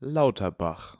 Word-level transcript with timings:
Lauterbach. 0.00 0.98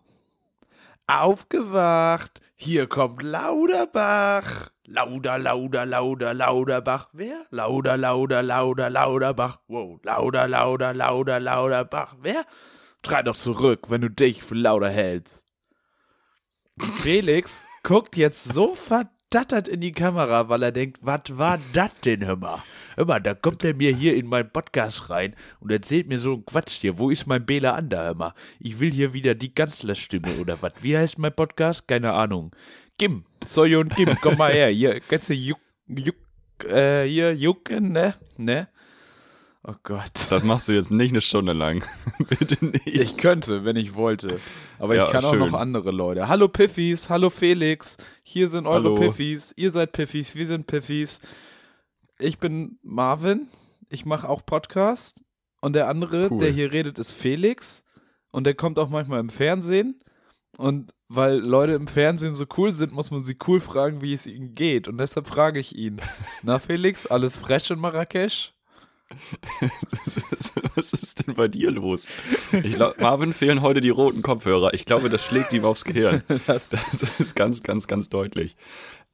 Aufgewacht, 1.07 2.41
hier 2.55 2.87
kommt 2.87 3.23
Lauterbach. 3.23 4.71
Lauder, 4.87 5.39
lauder, 5.39 5.85
lauder, 5.85 6.33
Lauterbach. 6.33 7.09
Wer? 7.13 7.45
Lauder, 7.51 7.97
lauder, 7.99 8.43
lauder, 8.43 8.89
Lauterbach. 8.89 9.61
Wow, 9.69 10.01
lauder, 10.03 10.49
lauder, 10.49 10.95
lauder, 10.95 11.41
Lauterbach. 11.41 12.17
Wer? 12.23 12.47
Schrei 13.05 13.23
doch 13.23 13.37
zurück, 13.37 13.91
wenn 13.91 14.01
du 14.01 14.11
dich 14.11 14.43
für 14.43 14.55
lauter 14.55 14.89
hältst. 14.89 15.47
Felix 17.03 17.69
guckt 17.83 18.17
jetzt 18.17 18.45
so 18.45 18.75
verdattert 19.37 19.69
in 19.69 19.83
die 19.83 19.93
Kamera, 19.93 20.49
weil 20.49 20.63
er 20.63 20.73
denkt, 20.73 21.01
was 21.03 21.21
war 21.29 21.61
das 21.75 21.91
denn, 22.07 22.25
hör 22.25 22.37
mal? 22.37 23.21
Da 23.21 23.35
kommt 23.35 23.63
er 23.65 23.75
mir 23.75 23.95
hier 23.95 24.17
in 24.17 24.29
meinen 24.29 24.51
Podcast 24.51 25.11
rein 25.11 25.37
und 25.61 25.71
erzählt 25.71 26.09
mir 26.09 26.19
so 26.19 26.33
einen 26.33 26.47
Quatsch 26.47 26.81
hier. 26.81 26.97
Wo 26.97 27.11
ist 27.11 27.27
mein 27.27 27.45
Bela 27.45 27.75
Ander, 27.75 28.15
mal? 28.15 28.33
Ich 28.61 28.81
will 28.81 28.91
hier 28.91 29.13
wieder 29.13 29.35
die 29.35 29.53
Kanzlerstimme 29.53 30.39
oder 30.41 30.63
was? 30.63 30.73
Wie 30.81 30.97
heißt 30.97 31.19
mein 31.19 31.35
Podcast? 31.35 31.87
Keine 31.87 32.15
Ahnung. 32.15 32.57
Kim, 32.99 33.27
Soyon 33.45 33.91
Kim, 33.91 34.17
komm 34.23 34.39
mal 34.39 34.55
her. 34.55 34.69
Hier, 34.69 35.01
kannst 35.01 35.29
du 35.29 35.35
Juk, 35.35 35.61
Juk, 35.87 36.17
äh, 36.67 37.05
hier 37.05 37.35
jucken, 37.35 37.93
ne? 37.93 38.15
Ne? 38.39 38.69
Oh 39.69 39.75
Gott. 39.83 40.13
Das 40.31 40.45
machst 40.45 40.69
du 40.69 40.73
jetzt 40.73 40.93
nicht 40.93 41.11
eine 41.11 41.21
Stunde 41.21 41.53
lang. 41.53 41.85
Bitte 42.29 42.65
nicht. 42.65 42.87
Ich 42.87 43.17
könnte, 43.17 43.65
wenn 43.65 43.75
ich 43.77 43.95
wollte. 43.95 44.39
Aber 44.79 44.95
Ja, 44.95 45.07
ich 45.07 45.11
kann 45.11 45.23
schön. 45.23 45.43
auch 45.43 45.51
noch 45.51 45.59
andere 45.59 45.91
Leute. 45.91 46.29
Hallo 46.29 46.47
Piffis, 46.49 47.11
hallo 47.11 47.31
Felix. 47.31 47.97
Hier 48.23 48.49
sind 48.49 48.67
eure 48.67 48.77
Hallo. 48.91 48.95
Piffis. 48.95 49.53
Ihr 49.57 49.73
seid 49.73 49.91
Piffis, 49.93 50.37
wir 50.37 50.47
sind 50.47 50.69
Piffis. 50.69 51.21
Ich 52.19 52.39
bin 52.39 52.79
Marvin. 52.83 53.49
Ich 53.89 54.07
mache 54.07 54.29
auch 54.29 54.47
Podcast. 54.47 55.23
Und 55.61 55.75
der 55.75 55.89
andere, 55.89 56.29
Cool. 56.31 56.39
der 56.39 56.51
hier 56.53 56.71
redet, 56.71 56.99
ist 57.01 57.11
Felix. 57.13 57.85
Und 58.31 58.45
der 58.45 58.55
kommt 58.55 58.79
auch 58.79 58.89
manchmal 58.89 59.19
im 59.19 59.31
Fernsehen. 59.31 60.01
Und 60.59 60.95
weil 61.09 61.39
Leute 61.39 61.73
im 61.73 61.87
Fernsehen 61.89 62.35
so 62.37 62.47
cool 62.57 62.71
sind, 62.71 62.93
muss 62.93 63.11
man 63.11 63.21
sie 63.23 63.37
cool 63.49 63.61
fragen, 63.61 64.01
wie 64.01 64.15
es 64.15 64.27
ihnen 64.29 64.55
geht. 64.55 64.87
Und 64.87 64.99
deshalb 64.99 65.27
frage 65.27 65.59
ich 65.59 65.75
ihn: 65.75 66.01
Na, 66.43 66.59
Felix, 66.61 67.07
alles 67.07 67.37
fresh 67.37 67.71
in 67.73 67.81
Marrakesch? 67.81 68.53
Das 69.91 70.17
ist- 70.33 70.53
Was 70.75 70.93
ist 70.93 71.27
denn 71.27 71.35
bei 71.35 71.49
dir 71.49 71.71
los? 71.71 72.09
Ich 72.53 72.75
glaube, 72.75 73.01
Marvin 73.01 73.33
fehlen 73.33 73.63
heute 73.63 73.81
die 73.81 73.91
roten 73.91 74.23
Kopfhörer. 74.23 74.75
Ich 74.75 74.85
glaube, 74.85 75.09
das 75.09 75.25
schlägt 75.25 75.53
ihm 75.53 75.65
aufs 75.65 75.85
Gehirn. 75.85 76.23
Das, 76.47 76.71
Das 76.71 77.21
ist 77.21 77.35
ganz, 77.35 77.63
ganz, 77.63 77.87
ganz 77.87 78.09
deutlich. 78.09 78.57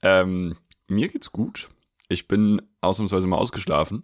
Ähm, 0.02 0.56
mir 0.88 1.08
geht's 1.08 1.32
gut. 1.32 1.68
Ich 2.08 2.26
bin 2.28 2.60
ausnahmsweise 2.80 3.26
mal 3.26 3.36
ausgeschlafen. 3.38 4.02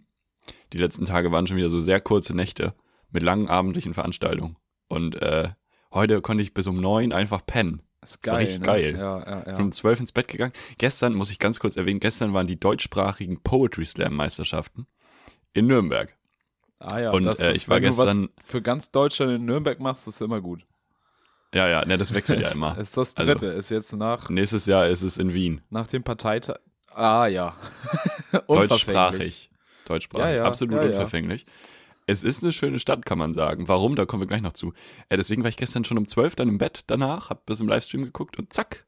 Die 0.73 0.77
letzten 0.77 1.05
Tage 1.05 1.31
waren 1.31 1.47
schon 1.47 1.57
wieder 1.57 1.69
so 1.69 1.79
sehr 1.79 1.99
kurze 2.01 2.33
Nächte 2.33 2.73
mit 3.11 3.23
langen 3.23 3.47
abendlichen 3.49 3.93
Veranstaltungen. 3.93 4.55
Und 4.87 5.15
äh, 5.21 5.49
heute 5.93 6.21
konnte 6.21 6.43
ich 6.43 6.53
bis 6.53 6.67
um 6.67 6.79
neun 6.79 7.11
einfach 7.11 7.45
pennen. 7.45 7.81
ist 8.01 8.25
war 8.25 8.33
geil. 8.35 8.41
richtig 8.43 8.59
ne? 8.59 8.65
geil. 8.65 8.95
Ja, 8.97 9.19
ja, 9.19 9.43
ja. 9.51 9.57
um 9.57 9.71
zwölf 9.71 9.99
ins 9.99 10.11
Bett 10.11 10.27
gegangen. 10.27 10.53
Gestern, 10.77 11.13
muss 11.13 11.31
ich 11.31 11.39
ganz 11.39 11.59
kurz 11.59 11.75
erwähnen, 11.75 11.99
gestern 11.99 12.33
waren 12.33 12.47
die 12.47 12.59
deutschsprachigen 12.59 13.41
Poetry 13.41 13.85
Slam 13.85 14.13
Meisterschaften 14.15 14.87
in 15.53 15.67
Nürnberg. 15.67 16.15
Ah 16.79 16.99
ja, 16.99 17.11
Und, 17.11 17.23
das 17.25 17.39
äh, 17.39 17.49
ist, 17.49 17.57
ich 17.57 17.69
war 17.69 17.77
wenn 17.77 17.83
du 17.83 17.89
gestern- 17.89 18.29
was 18.37 18.45
für 18.45 18.61
ganz 18.61 18.91
Deutschland 18.91 19.33
in 19.33 19.45
Nürnberg 19.45 19.79
machst, 19.79 20.07
ist 20.07 20.21
immer 20.21 20.39
gut. 20.41 20.65
Ja, 21.53 21.67
ja, 21.67 21.83
ne, 21.85 21.97
das 21.97 22.13
wechselt 22.13 22.39
ja 22.39 22.49
immer. 22.53 22.77
Ist 22.77 22.95
das 22.95 23.15
Also- 23.17 23.31
dritte, 23.33 23.47
ist 23.47 23.69
jetzt 23.69 23.93
nach, 23.93 24.29
Nächstes 24.29 24.65
Jahr 24.65 24.87
ist 24.87 25.01
es 25.01 25.17
in 25.17 25.33
Wien. 25.33 25.61
nach 25.69 25.87
dem 25.87 26.03
Parteitag. 26.03 26.57
Ah 26.91 27.27
ja. 27.27 27.55
Deutschsprachig. 28.47 29.49
Deutschsprachig. 29.85 30.25
Ja, 30.25 30.31
ja, 30.31 30.43
Absolut 30.43 30.75
ja, 30.75 30.81
unverfänglich. 30.83 31.45
Es 32.05 32.23
ist 32.23 32.43
eine 32.43 32.53
schöne 32.53 32.79
Stadt, 32.79 33.05
kann 33.05 33.17
man 33.19 33.33
sagen. 33.33 33.67
Warum? 33.67 33.95
Da 33.95 34.05
kommen 34.05 34.21
wir 34.23 34.27
gleich 34.27 34.41
noch 34.41 34.53
zu. 34.53 34.73
Äh, 35.09 35.17
deswegen 35.17 35.43
war 35.43 35.49
ich 35.49 35.57
gestern 35.57 35.85
schon 35.85 35.97
um 35.97 36.07
12 36.07 36.35
dann 36.35 36.49
im 36.49 36.57
Bett 36.57 36.83
danach, 36.87 37.29
hab 37.29 37.45
bis 37.45 37.59
im 37.59 37.67
Livestream 37.67 38.03
geguckt 38.03 38.39
und 38.39 38.51
zack, 38.51 38.85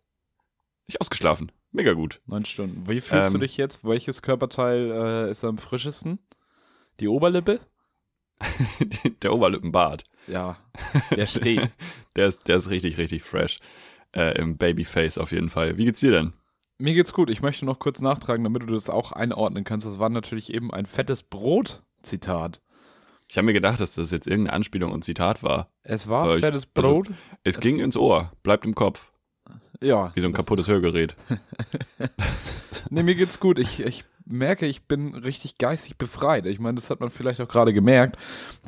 ich 0.87 0.99
ausgeschlafen. 0.99 1.51
Mega 1.71 1.93
gut. 1.93 2.19
Neun 2.25 2.45
Stunden. 2.45 2.87
Wie 2.87 2.99
fühlst 2.99 3.31
du 3.33 3.37
Ähm, 3.37 3.41
dich 3.41 3.57
jetzt? 3.57 3.85
Welches 3.85 4.21
Körperteil 4.23 4.91
äh, 5.27 5.31
ist 5.31 5.43
am 5.43 5.57
frischesten? 5.57 6.19
Die 7.01 7.07
Oberlippe? 7.07 7.59
der 9.21 9.33
Oberlippenbart, 9.33 10.03
Ja, 10.27 10.57
der 11.15 11.27
steht. 11.27 11.69
der 12.15 12.27
ist, 12.27 12.47
der 12.47 12.55
ist 12.57 12.69
richtig, 12.69 12.97
richtig 12.97 13.21
fresh. 13.23 13.59
Äh, 14.15 14.37
Im 14.39 14.57
Babyface 14.57 15.17
auf 15.17 15.31
jeden 15.31 15.49
Fall. 15.49 15.77
Wie 15.77 15.85
geht's 15.85 15.99
dir 15.99 16.11
denn? 16.11 16.33
Mir 16.79 16.93
geht's 16.95 17.13
gut. 17.13 17.29
Ich 17.29 17.41
möchte 17.41 17.65
noch 17.65 17.77
kurz 17.79 18.01
nachtragen, 18.01 18.43
damit 18.43 18.63
du 18.63 18.67
das 18.67 18.89
auch 18.89 19.11
einordnen 19.11 19.63
kannst. 19.63 19.85
Das 19.85 19.99
war 19.99 20.09
natürlich 20.09 20.51
eben 20.53 20.73
ein 20.73 20.85
fettes 20.87 21.21
Brot-Zitat. 21.23 22.61
Ich 23.29 23.37
habe 23.37 23.45
mir 23.45 23.53
gedacht, 23.53 23.79
dass 23.79 23.95
das 23.95 24.11
jetzt 24.11 24.27
irgendeine 24.27 24.55
Anspielung 24.55 24.91
und 24.91 25.05
Zitat 25.05 25.43
war. 25.43 25.71
Es 25.83 26.07
war 26.07 26.35
ich- 26.35 26.41
fettes 26.41 26.67
also- 26.75 26.87
Brot. 26.89 27.07
Es 27.43 27.55
Es- 27.57 27.59
ging 27.61 27.79
ins 27.79 27.95
Ohr, 27.95 28.31
bleibt 28.43 28.65
im 28.65 28.73
Kopf. 28.75 29.11
ja. 29.79 30.11
Wie 30.15 30.19
so 30.21 30.27
ein 30.27 30.33
kaputtes 30.33 30.67
Hörgerät. 30.67 31.15
Nee, 32.89 33.03
mir 33.03 33.15
geht's 33.15 33.39
gut. 33.39 33.57
Ich, 33.59 33.79
ich 33.79 34.03
merke, 34.25 34.65
ich 34.65 34.87
bin 34.87 35.15
richtig 35.15 35.57
geistig 35.57 35.97
befreit. 35.97 36.45
Ich 36.45 36.59
meine, 36.59 36.75
das 36.75 36.89
hat 36.89 36.99
man 36.99 37.09
vielleicht 37.09 37.41
auch 37.41 37.47
gerade 37.47 37.73
gemerkt, 37.73 38.17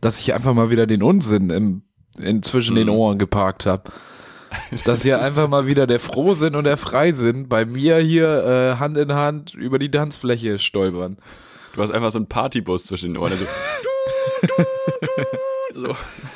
dass 0.01 0.19
ich 0.19 0.33
einfach 0.33 0.53
mal 0.53 0.69
wieder 0.69 0.87
den 0.87 1.03
Unsinn 1.03 1.49
im, 1.49 1.83
in, 2.17 2.43
zwischen 2.43 2.75
den 2.75 2.87
Mhm. 2.87 2.93
Ohren 2.93 3.19
geparkt 3.19 3.65
habe. 3.65 3.91
Dass 4.85 5.01
hier 5.01 5.19
einfach 5.19 5.47
mal 5.47 5.65
wieder 5.65 5.87
der 5.87 5.99
Frohsinn 5.99 6.55
und 6.55 6.65
der 6.65 6.77
Freisinn 6.77 7.49
bei 7.49 7.65
mir 7.65 7.97
hier 7.97 8.75
äh, 8.75 8.79
Hand 8.79 8.97
in 8.99 9.13
Hand 9.13 9.55
über 9.55 9.79
die 9.79 9.89
Tanzfläche 9.89 10.59
stolpern. 10.59 11.17
Du 11.73 11.81
hast 11.81 11.89
einfach 11.91 12.11
so 12.11 12.19
einen 12.19 12.27
Partybus 12.27 12.85
zwischen 12.85 13.13
den 13.13 13.17
Ohren. 13.17 13.31
Also, 13.31 13.45
so. 15.73 15.95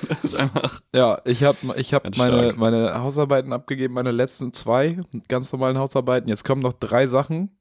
Das 0.10 0.24
ist 0.24 0.36
einfach. 0.36 0.82
Ja, 0.96 1.22
ich 1.26 1.44
habe 1.44 1.58
ich 1.76 1.94
hab 1.94 2.04
meine, 2.18 2.40
stark. 2.40 2.58
meine 2.58 3.00
Hausarbeiten 3.00 3.54
abgegeben, 3.54 3.94
meine 3.94 4.12
letzten 4.12 4.54
zwei 4.54 4.98
ganz 5.28 5.52
normalen 5.52 5.78
Hausarbeiten. 5.78 6.30
Jetzt 6.30 6.44
kommen 6.44 6.62
noch 6.62 6.74
drei 6.74 7.08
Sachen 7.08 7.56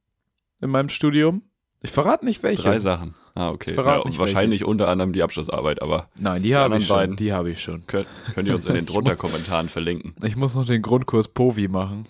in 0.61 0.69
meinem 0.69 0.89
Studium. 0.89 1.41
Ich 1.81 1.91
verrate 1.91 2.25
nicht 2.25 2.41
welche. 2.43 2.63
Drei 2.63 2.79
Sachen. 2.79 3.13
Ah, 3.35 3.49
okay. 3.49 3.75
Ja, 3.75 4.01
wahrscheinlich 4.17 4.65
unter 4.65 4.87
anderem 4.87 5.13
die 5.13 5.21
Abschlussarbeit, 5.21 5.81
aber 5.81 6.09
Nein, 6.17 6.41
die, 6.41 6.49
Die 6.49 6.55
habe 6.55 6.77
ich 6.77 6.87
schon. 6.87 6.95
beiden. 6.95 7.15
Die 7.17 7.33
habe 7.33 7.51
ich 7.51 7.61
schon. 7.61 7.85
könnt, 7.85 8.07
könnt 8.33 8.47
ihr 8.47 8.55
uns 8.55 8.65
in 8.65 8.73
den 8.73 8.85
drunter 8.87 9.15
Kommentaren 9.15 9.69
verlinken. 9.69 10.15
Ich 10.23 10.35
muss 10.35 10.55
noch 10.55 10.65
den 10.65 10.81
Grundkurs 10.81 11.27
Povi 11.27 11.67
machen. 11.67 12.05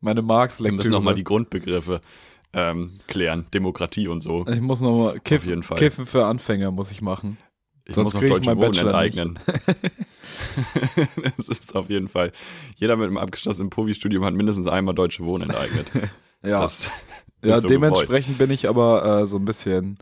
Meine 0.00 0.20
Wir 0.20 0.26
Marx-Lektüre. 0.26 0.76
müssen 0.76 0.90
nochmal 0.92 1.14
die 1.14 1.24
Grundbegriffe 1.24 2.00
ähm, 2.52 2.98
klären. 3.06 3.46
Demokratie 3.54 4.08
und 4.08 4.20
so. 4.22 4.44
Ich 4.48 4.60
muss 4.60 4.80
nochmal 4.80 5.20
Kiff, 5.20 5.46
jeden 5.46 5.62
Fall. 5.62 5.78
Kiffen 5.78 6.06
für 6.06 6.26
Anfänger 6.26 6.70
muss 6.70 6.90
ich 6.90 7.02
machen. 7.02 7.38
Ich 7.84 7.94
Sonst 7.94 8.14
muss 8.14 8.22
noch 8.22 8.28
deutsche 8.28 8.56
Wohnen 8.56 8.74
enteignen. 8.74 9.38
das 11.36 11.48
ist 11.48 11.74
auf 11.74 11.90
jeden 11.90 12.08
Fall. 12.08 12.32
Jeder 12.76 12.96
mit 12.96 13.08
einem 13.08 13.18
abgeschlossenen 13.18 13.70
Povi-Studium 13.70 14.24
hat 14.24 14.34
mindestens 14.34 14.68
einmal 14.68 14.94
deutsche 14.94 15.24
Wohnen 15.24 15.50
enteignet. 15.50 15.86
Ja, 16.44 16.68
ja 17.44 17.60
so 17.60 17.68
dementsprechend 17.68 18.36
bin 18.36 18.50
ich 18.50 18.68
aber 18.68 19.20
äh, 19.20 19.26
so 19.28 19.36
ein 19.36 19.44
bisschen 19.44 19.96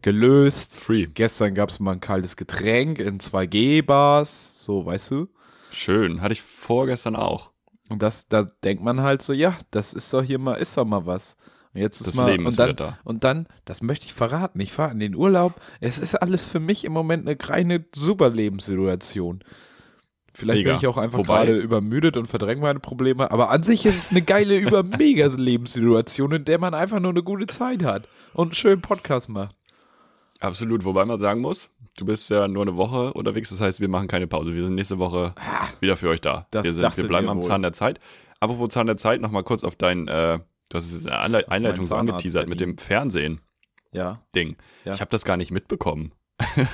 gelöst. 0.00 0.74
Free. 0.78 1.06
Gestern 1.06 1.54
gab 1.54 1.68
es 1.68 1.80
mal 1.80 1.92
ein 1.92 2.00
kaltes 2.00 2.36
Getränk 2.36 2.98
in 2.98 3.18
2G-Bars, 3.18 4.54
so, 4.58 4.86
weißt 4.86 5.10
du? 5.10 5.28
Schön. 5.72 6.22
Hatte 6.22 6.32
ich 6.32 6.40
vorgestern 6.40 7.14
auch. 7.14 7.50
Und 7.90 8.02
das, 8.02 8.28
da 8.28 8.46
denkt 8.64 8.82
man 8.82 9.02
halt 9.02 9.20
so, 9.20 9.32
ja, 9.32 9.54
das 9.70 9.92
ist 9.92 10.12
doch 10.14 10.22
hier 10.22 10.38
mal, 10.38 10.54
ist 10.54 10.76
doch 10.76 10.84
mal 10.84 11.06
was. 11.06 11.36
Und 11.72 11.80
jetzt 11.80 12.00
ist 12.00 12.08
Das 12.08 12.16
mal, 12.16 12.30
Leben 12.30 12.44
und 12.44 12.50
ist 12.50 12.58
dann, 12.58 12.70
wieder 12.70 12.86
da. 12.92 12.98
Und 13.04 13.22
dann, 13.24 13.46
das 13.64 13.80
möchte 13.82 14.06
ich 14.06 14.12
verraten, 14.12 14.58
ich 14.60 14.72
fahre 14.72 14.90
in 14.90 14.98
den 14.98 15.14
Urlaub. 15.14 15.54
Es 15.80 15.98
ist 15.98 16.16
alles 16.16 16.44
für 16.44 16.58
mich 16.60 16.84
im 16.84 16.92
Moment 16.92 17.28
eine 17.28 17.36
reine 17.40 17.84
super 17.94 18.28
Lebenssituation. 18.30 19.44
Vielleicht 20.32 20.58
Mega. 20.58 20.70
bin 20.70 20.78
ich 20.78 20.86
auch 20.86 20.96
einfach 20.96 21.18
Wobei- 21.18 21.44
gerade 21.46 21.58
übermüdet 21.58 22.16
und 22.16 22.26
verdränge 22.26 22.62
meine 22.62 22.80
Probleme, 22.80 23.30
aber 23.30 23.50
an 23.50 23.62
sich 23.62 23.84
ist 23.86 23.98
es 23.98 24.10
eine 24.10 24.22
geile, 24.22 24.56
über 24.58 24.82
mega 24.82 25.26
Lebenssituation, 25.26 26.32
in 26.32 26.44
der 26.44 26.58
man 26.58 26.72
einfach 26.74 27.00
nur 27.00 27.10
eine 27.10 27.22
gute 27.22 27.46
Zeit 27.46 27.82
hat 27.84 28.08
und 28.32 28.46
einen 28.48 28.54
schönen 28.54 28.80
Podcast 28.80 29.28
macht. 29.28 29.54
Absolut, 30.40 30.84
wobei 30.84 31.04
man 31.04 31.18
sagen 31.20 31.40
muss, 31.40 31.70
du 31.98 32.04
bist 32.06 32.30
ja 32.30 32.48
nur 32.48 32.62
eine 32.62 32.76
Woche 32.76 33.12
unterwegs, 33.12 33.50
das 33.50 33.60
heißt, 33.60 33.80
wir 33.80 33.88
machen 33.88 34.08
keine 34.08 34.26
Pause. 34.26 34.54
Wir 34.54 34.64
sind 34.64 34.74
nächste 34.76 34.98
Woche 34.98 35.34
wieder 35.80 35.96
für 35.96 36.08
euch 36.08 36.20
da. 36.20 36.46
das 36.50 36.64
wir, 36.64 36.72
sind, 36.72 36.96
wir 36.96 37.06
bleiben 37.08 37.28
am. 37.28 37.42
Zahn 37.42 37.62
der 37.62 37.72
Zeit. 37.72 37.98
Apropos 38.38 38.70
Zahn 38.70 38.86
der 38.86 38.96
Zeit, 38.96 39.20
nochmal 39.20 39.42
kurz 39.42 39.64
auf 39.64 39.74
dein, 39.76 40.08
äh, 40.08 40.38
du 40.70 40.76
hast 40.78 40.86
es 40.86 40.92
jetzt 40.92 41.02
in 41.04 41.10
der 41.10 41.20
Anle 41.20 41.48
Einleitung 41.50 41.84
so 41.84 41.94
angeteasert 41.96 42.48
mit 42.48 42.60
dem 42.60 42.78
Fernsehen-Ding. 42.78 43.42
Ja. 43.92 44.92
Ich 44.92 45.00
habe 45.00 45.10
das 45.10 45.24
gar 45.24 45.36
nicht 45.36 45.50
mitbekommen. 45.50 46.12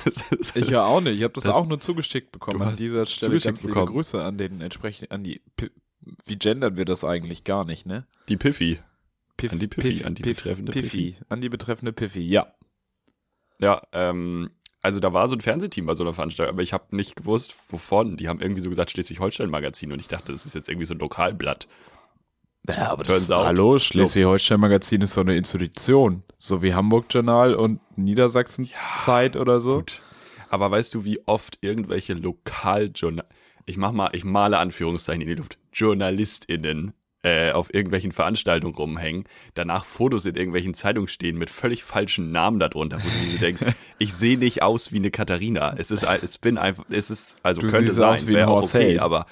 Das 0.05 0.23
ist- 0.31 0.55
Ich 0.55 0.69
ja 0.69 0.85
auch 0.85 1.01
nicht. 1.01 1.17
Ich 1.17 1.23
habe 1.23 1.33
das, 1.33 1.43
Das- 1.43 1.53
auch 1.55 1.67
nur 1.67 1.79
zugeschickt 1.81 2.31
bekommen. 2.31 2.61
An 2.61 2.75
dieser 2.77 3.05
Stelle 3.05 3.37
ganz 3.39 3.61
liebe 3.63 3.73
bekommen. 3.73 3.93
Grüße 3.93 4.23
an 4.23 4.37
den 4.37 4.61
entsprechenden, 4.61 5.11
an 5.11 5.23
die, 5.23 5.41
P 5.57 5.69
wie 6.25 6.37
gendern 6.37 6.77
wir 6.77 6.85
das 6.85 7.03
eigentlich 7.03 7.43
gar 7.43 7.65
nicht, 7.65 7.85
ne? 7.85 8.07
die 8.29 8.37
Piffy. 8.37 8.79
Piff, 9.35 9.51
An 9.51 9.59
die 9.59 9.67
Piffy, 9.67 10.03
an 10.05 10.15
die 10.15 10.23
betreffende 10.23 10.71
Piffy. 10.71 11.17
An 11.29 11.41
die 11.41 11.49
betreffende 11.49 11.91
Piffy, 11.93 12.21
ja. 12.21 12.53
Ja, 13.59 13.81
ähm, 13.91 14.49
also 14.81 14.99
da 14.99 15.11
war 15.13 15.27
so 15.27 15.35
ein 15.35 15.41
Fernsehteam 15.41 15.85
bei 15.85 15.95
so 15.95 16.03
einer 16.03 16.13
Veranstaltung, 16.13 16.55
aber 16.55 16.63
ich 16.63 16.71
habe 16.73 16.95
nicht 16.95 17.15
gewusst, 17.17 17.55
wovon. 17.69 18.15
Die 18.17 18.29
haben 18.29 18.39
irgendwie 18.39 18.61
so 18.61 18.69
gesagt 18.69 18.89
Schleswig-Holstein-Magazin 18.91 19.91
und 19.91 19.99
ich 19.99 20.07
dachte, 20.07 20.31
das 20.31 20.45
ist 20.45 20.55
jetzt 20.55 20.69
irgendwie 20.69 20.85
so 20.85 20.93
ein 20.95 20.99
Lokalblatt. 20.99 21.67
Ja, 22.69 22.91
aber 22.91 23.09
out. 23.09 23.45
Hallo, 23.45 23.79
Schleswig-Holstein-Magazin 23.79 25.01
ist 25.01 25.13
so 25.13 25.21
eine 25.21 25.35
Institution. 25.37 26.23
So 26.37 26.61
wie 26.61 26.73
Hamburg-Journal 26.73 27.55
und 27.55 27.79
Niedersachsen-Zeit 27.97 29.35
oder 29.35 29.61
so. 29.61 29.77
Gut. 29.77 30.01
Aber 30.49 30.71
weißt 30.71 30.93
du, 30.93 31.03
wie 31.03 31.19
oft 31.27 31.57
irgendwelche 31.61 32.13
Lokaljournal 32.13 33.25
ich 33.67 33.77
mach 33.77 33.91
mal, 33.91 34.09
ich 34.13 34.23
male 34.23 34.57
Anführungszeichen 34.57 35.21
in 35.21 35.27
die 35.27 35.35
Luft, 35.35 35.59
JournalistInnen 35.73 36.93
äh, 37.23 37.51
auf 37.51 37.73
irgendwelchen 37.73 38.13
Veranstaltungen 38.13 38.73
rumhängen, 38.73 39.25
danach 39.53 39.85
Fotos 39.85 40.25
in 40.25 40.35
irgendwelchen 40.35 40.73
Zeitungen 40.73 41.09
stehen 41.09 41.37
mit 41.37 41.49
völlig 41.49 41.83
falschen 41.83 42.31
Namen 42.31 42.59
darunter, 42.59 42.97
wo 42.97 43.07
du 43.07 43.31
dir 43.31 43.39
denkst, 43.39 43.63
ich 43.99 44.13
sehe 44.13 44.37
nicht 44.37 44.63
aus 44.63 44.93
wie 44.93 44.97
eine 44.97 45.11
Katharina. 45.11 45.75
Es 45.77 45.91
ist, 45.91 46.03
es 46.03 46.37
bin 46.37 46.57
einfach, 46.57 46.85
es 46.89 47.09
ist, 47.11 47.35
also 47.43 47.59
Du 47.59 47.67
könnte 47.69 47.91
sein, 47.91 48.09
aus 48.09 48.27
wie 48.27 48.31
ein 48.31 48.37
wäre 48.37 48.47
auch 48.47 48.63
okay, 48.63 48.91
Held. 48.91 48.99
aber 48.99 49.25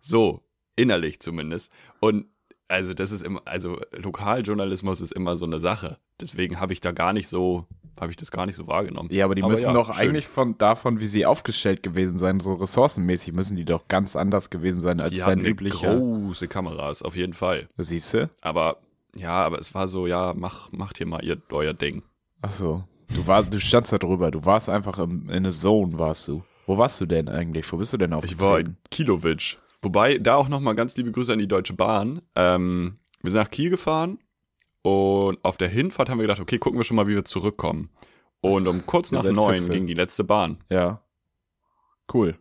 so, 0.00 0.42
innerlich 0.76 1.20
zumindest. 1.20 1.70
Und 2.00 2.26
also 2.68 2.94
das 2.94 3.10
ist 3.10 3.22
immer, 3.22 3.42
also 3.44 3.80
Lokaljournalismus 3.92 5.00
ist 5.00 5.12
immer 5.12 5.36
so 5.36 5.44
eine 5.44 5.60
Sache. 5.60 5.98
Deswegen 6.20 6.60
habe 6.60 6.72
ich 6.72 6.80
da 6.80 6.92
gar 6.92 7.12
nicht 7.12 7.28
so, 7.28 7.66
habe 8.00 8.10
ich 8.10 8.16
das 8.16 8.30
gar 8.30 8.46
nicht 8.46 8.56
so 8.56 8.66
wahrgenommen. 8.66 9.08
Ja, 9.12 9.24
aber 9.24 9.34
die 9.34 9.42
müssen 9.42 9.66
ja, 9.66 9.72
doch 9.72 9.94
schön. 9.94 10.08
eigentlich 10.08 10.26
von 10.26 10.56
davon, 10.58 11.00
wie 11.00 11.06
sie 11.06 11.26
aufgestellt 11.26 11.82
gewesen 11.82 12.18
sein, 12.18 12.40
so 12.40 12.54
ressourcenmäßig 12.54 13.34
müssen 13.34 13.56
die 13.56 13.64
doch 13.64 13.88
ganz 13.88 14.16
anders 14.16 14.50
gewesen 14.50 14.80
sein 14.80 15.00
als 15.00 15.12
die 15.12 15.22
hatten 15.22 15.44
üblicher. 15.44 15.96
große 15.96 16.48
Kameras, 16.48 17.02
auf 17.02 17.16
jeden 17.16 17.34
Fall. 17.34 17.68
Siehst 17.76 18.14
du? 18.14 18.30
Aber 18.40 18.78
ja, 19.16 19.44
aber 19.44 19.58
es 19.58 19.74
war 19.74 19.88
so, 19.88 20.06
ja, 20.06 20.34
mach, 20.36 20.72
macht 20.72 20.98
hier 20.98 21.06
mal 21.06 21.24
ihr, 21.24 21.40
euer 21.50 21.74
Ding. 21.74 22.02
Ach 22.42 22.52
so. 22.52 22.84
Du 23.14 23.26
warst, 23.26 23.52
du 23.52 23.60
standst 23.60 23.92
da 23.92 23.98
drüber. 23.98 24.30
Du 24.30 24.44
warst 24.44 24.68
einfach 24.68 24.98
im, 24.98 25.28
in 25.30 25.46
a 25.46 25.50
Zone, 25.50 25.98
warst 25.98 26.26
du. 26.28 26.42
Wo 26.66 26.78
warst 26.78 27.00
du 27.00 27.06
denn 27.06 27.28
eigentlich? 27.28 27.70
Wo 27.70 27.76
bist 27.76 27.92
du 27.92 27.96
denn 27.98 28.10
Ich 28.10 28.16
aufgetreten? 28.16 28.40
war 28.42 28.58
in 28.58 28.76
Kilowitsch. 28.90 29.58
Wobei, 29.84 30.18
da 30.18 30.36
auch 30.36 30.48
nochmal 30.48 30.74
ganz 30.74 30.96
liebe 30.96 31.12
Grüße 31.12 31.32
an 31.32 31.38
die 31.38 31.46
Deutsche 31.46 31.74
Bahn. 31.74 32.22
Ähm, 32.34 32.98
wir 33.20 33.30
sind 33.30 33.40
nach 33.40 33.50
Kiel 33.50 33.70
gefahren 33.70 34.18
und 34.82 35.44
auf 35.44 35.56
der 35.58 35.68
Hinfahrt 35.68 36.08
haben 36.08 36.18
wir 36.18 36.24
gedacht, 36.24 36.40
okay, 36.40 36.58
gucken 36.58 36.78
wir 36.78 36.84
schon 36.84 36.96
mal, 36.96 37.06
wie 37.06 37.14
wir 37.14 37.24
zurückkommen. 37.24 37.90
Und 38.40 38.66
um 38.66 38.86
kurz 38.86 39.12
Ihr 39.12 39.16
nach 39.16 39.24
neun 39.24 39.54
Füchse. 39.54 39.72
ging 39.72 39.86
die 39.86 39.94
letzte 39.94 40.24
Bahn. 40.24 40.58
Ja. 40.70 41.02
Cool. 42.12 42.38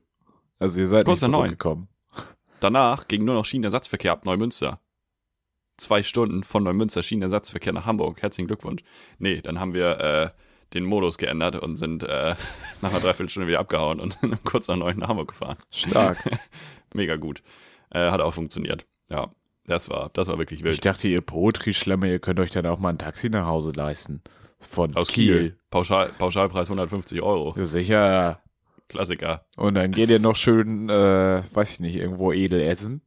Also 0.60 0.80
ihr 0.80 0.88
seid 0.88 1.06
Kurz 1.06 1.22
nicht 1.22 1.31
zurückgekommen. 1.31 1.88
Danach 2.62 3.07
ging 3.07 3.25
nur 3.25 3.36
noch 3.36 3.46
Schienenersatzverkehr 3.46 4.12
ab 4.13 4.25
Neumünster. 4.25 4.80
Zwei 5.78 6.04
Stunden 6.04 6.44
von 6.44 6.63
Neumünster 6.63 7.04
Schienenersatzverkehr 7.04 7.74
nach 7.74 7.86
Hamburg. 7.86 8.22
Herzlichen 8.22 8.48
Glückwunsch. 8.48 8.84
Nee, 9.19 9.42
dann 9.42 9.60
haben 9.60 9.74
wir 9.74 10.00
äh, 10.00 10.30
den 10.74 10.86
Modus 10.86 11.18
geändert 11.18 11.56
und 11.56 11.78
sind 11.78 12.04
äh, 12.04 12.36
nach 12.81 12.92
einer 12.92 13.00
Dreiviertelstunde 13.00 13.48
wieder 13.48 13.60
abgehauen 13.60 14.00
und 14.00 14.18
kurz 14.44 14.68
nach 14.68 14.75
neun 14.75 14.98
nach 14.98 15.10
Hamburg 15.10 15.30
gefahren. 15.30 15.57
Stark. 15.72 16.24
Mega 16.94 17.16
gut. 17.16 17.44
Äh, 17.90 18.12
hat 18.12 18.22
auch 18.22 18.34
funktioniert. 18.34 18.86
Ja, 19.10 19.31
das 19.66 19.90
war, 19.90 20.10
das 20.13 20.28
war 20.28 20.38
wirklich 20.38 20.63
wild. 20.63 20.74
ich 20.74 20.81
dachte, 20.81 21.07
ihr 21.07 21.22
Poetry-Schlemmer, 21.22 22.07
ihr 22.07 22.19
könnt 22.19 22.40
euch 22.40 22.51
dann 22.51 22.66
auch 22.66 22.80
mal 22.80 22.90
ein 22.90 22.98
Taxi 22.98 23.30
nach 23.30 23.45
Hause 23.45 23.72
leisten. 23.75 24.22
Von 24.60 24.95
Aus 24.95 25.10
Kiel. 25.10 25.38
Kiel. 25.38 25.57
Pauschal, 25.69 26.10
Pauschalpreis 26.18 26.68
150 26.69 27.22
Euro. 27.22 27.54
Ja, 27.57 27.66
sicher. 27.66 28.42
Klassiker. 28.88 29.45
Und 29.56 29.75
dann 29.75 29.92
geht 29.92 30.10
ihr 30.10 30.19
noch 30.19 30.36
schön, 30.36 30.90
äh, 30.90 31.44
weiß 31.54 31.74
ich 31.74 31.80
nicht, 31.80 31.95
irgendwo 31.95 32.31
edel 32.31 32.62
essen. 32.62 33.01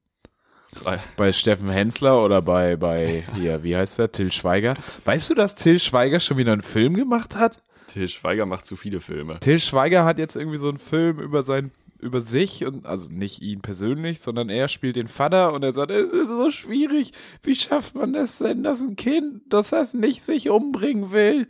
Bei 1.16 1.32
Steffen 1.32 1.70
Hensler 1.70 2.22
oder 2.22 2.42
bei, 2.42 2.76
bei, 2.76 3.24
hier, 3.34 3.62
wie 3.62 3.76
heißt 3.76 3.98
der? 3.98 4.12
Till 4.12 4.30
Schweiger. 4.32 4.74
Weißt 5.04 5.30
du, 5.30 5.34
dass 5.34 5.54
Till 5.54 5.78
Schweiger 5.78 6.20
schon 6.20 6.36
wieder 6.36 6.52
einen 6.52 6.62
Film 6.62 6.94
gemacht 6.94 7.36
hat? 7.36 7.62
Till 7.86 8.08
Schweiger 8.08 8.46
macht 8.46 8.66
zu 8.66 8.76
viele 8.76 9.00
Filme. 9.00 9.40
Till 9.40 9.58
Schweiger 9.58 10.04
hat 10.04 10.18
jetzt 10.18 10.36
irgendwie 10.36 10.58
so 10.58 10.68
einen 10.68 10.78
Film 10.78 11.18
über 11.20 11.42
sein, 11.42 11.70
über 12.00 12.20
sich 12.20 12.64
und, 12.64 12.86
also 12.86 13.10
nicht 13.10 13.42
ihn 13.42 13.60
persönlich, 13.60 14.20
sondern 14.20 14.48
er 14.50 14.68
spielt 14.68 14.96
den 14.96 15.08
Vater 15.08 15.52
und 15.52 15.62
er 15.62 15.72
sagt, 15.72 15.90
es 15.90 16.12
ist 16.12 16.28
so 16.28 16.50
schwierig. 16.50 17.12
Wie 17.42 17.54
schafft 17.56 17.94
man 17.94 18.12
das 18.12 18.38
denn, 18.38 18.62
dass 18.62 18.80
ein 18.82 18.96
Kind, 18.96 19.42
das 19.48 19.70
das 19.70 19.94
nicht 19.94 20.22
sich 20.22 20.50
umbringen 20.50 21.12
will? 21.12 21.46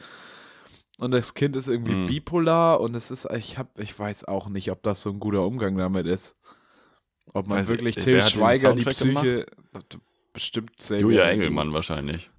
Und 0.98 1.10
das 1.10 1.34
Kind 1.34 1.56
ist 1.56 1.68
irgendwie 1.68 1.92
Mhm. 1.94 2.06
bipolar 2.06 2.80
und 2.80 2.94
es 2.94 3.10
ist, 3.10 3.28
ich 3.36 3.58
hab, 3.58 3.78
ich 3.78 3.98
weiß 3.98 4.24
auch 4.24 4.48
nicht, 4.48 4.70
ob 4.70 4.82
das 4.82 5.02
so 5.02 5.10
ein 5.10 5.20
guter 5.20 5.44
Umgang 5.44 5.76
damit 5.76 6.06
ist. 6.06 6.36
Ob 7.34 7.48
man 7.48 7.58
Weiß 7.58 7.66
ich- 7.68 7.70
wirklich 7.70 7.96
wer 7.96 8.02
Till 8.04 8.22
Schweiger 8.22 8.72
die 8.74 8.84
Psyche, 8.84 9.46
bestimmt 10.32 10.76
Xavier 10.76 11.00
Julia. 11.00 11.24
Engelmann 11.28 11.72
wahrscheinlich. 11.74 12.30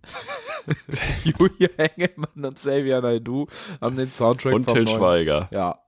Julia 1.23 1.69
Engelmann 1.77 2.45
und 2.45 2.55
Xavier 2.55 3.01
Naidoo 3.01 3.47
haben 3.81 3.95
den 3.95 4.11
Soundtrack 4.11 4.53
Und 4.53 4.65
vom 4.65 4.73
Till 4.73 4.87
Schweiger. 4.87 5.47
Ja, 5.51 5.79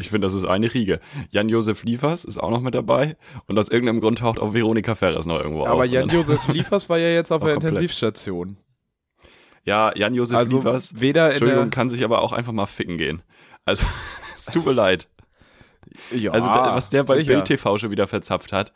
Ich 0.00 0.10
finde, 0.10 0.26
das 0.26 0.34
ist 0.34 0.44
eine 0.44 0.72
Riege. 0.72 1.00
Jan-Josef 1.30 1.84
Liefers 1.84 2.24
ist 2.24 2.38
auch 2.38 2.50
noch 2.50 2.60
mit 2.60 2.74
dabei. 2.74 3.16
Und 3.46 3.58
aus 3.58 3.68
irgendeinem 3.68 4.00
Grund 4.00 4.18
taucht 4.20 4.38
auch 4.38 4.54
Veronika 4.54 4.94
Ferres 4.94 5.26
noch 5.26 5.38
irgendwo 5.38 5.62
auf. 5.62 5.68
aber 5.68 5.82
Und 5.82 5.92
dann- 5.94 6.08
Jan-Josef 6.08 6.48
Liefers 6.52 6.88
war 6.88 6.98
ja 6.98 7.08
jetzt 7.10 7.30
auf 7.30 7.42
Auch 7.42 7.46
der 7.46 7.54
komplett. 7.54 7.72
Intensivstation. 7.72 8.56
Ja, 9.64 9.92
Jan-Josef 9.96 10.36
Also 10.36 10.56
Liefers, 10.58 11.00
weder 11.00 11.26
in 11.26 11.32
Entschuldigung, 11.32 11.70
kann 11.70 11.90
sich 11.90 12.02
aber 12.02 12.22
auch 12.22 12.32
einfach 12.32 12.52
mal 12.52 12.66
ficken 12.66 12.96
gehen. 12.98 13.22
Also, 13.66 13.84
es 14.36 14.46
tut 14.46 14.64
mir 14.64 14.72
leid. 14.72 15.08
ja, 16.10 16.30
Also, 16.32 16.48
was 16.48 16.88
der 16.90 17.04
bei 17.04 17.18
sicher. 17.18 17.34
Bild 17.34 17.44
TV 17.44 17.76
schon 17.78 17.90
wieder 17.90 18.06
verzapft 18.06 18.52
hat. 18.52 18.72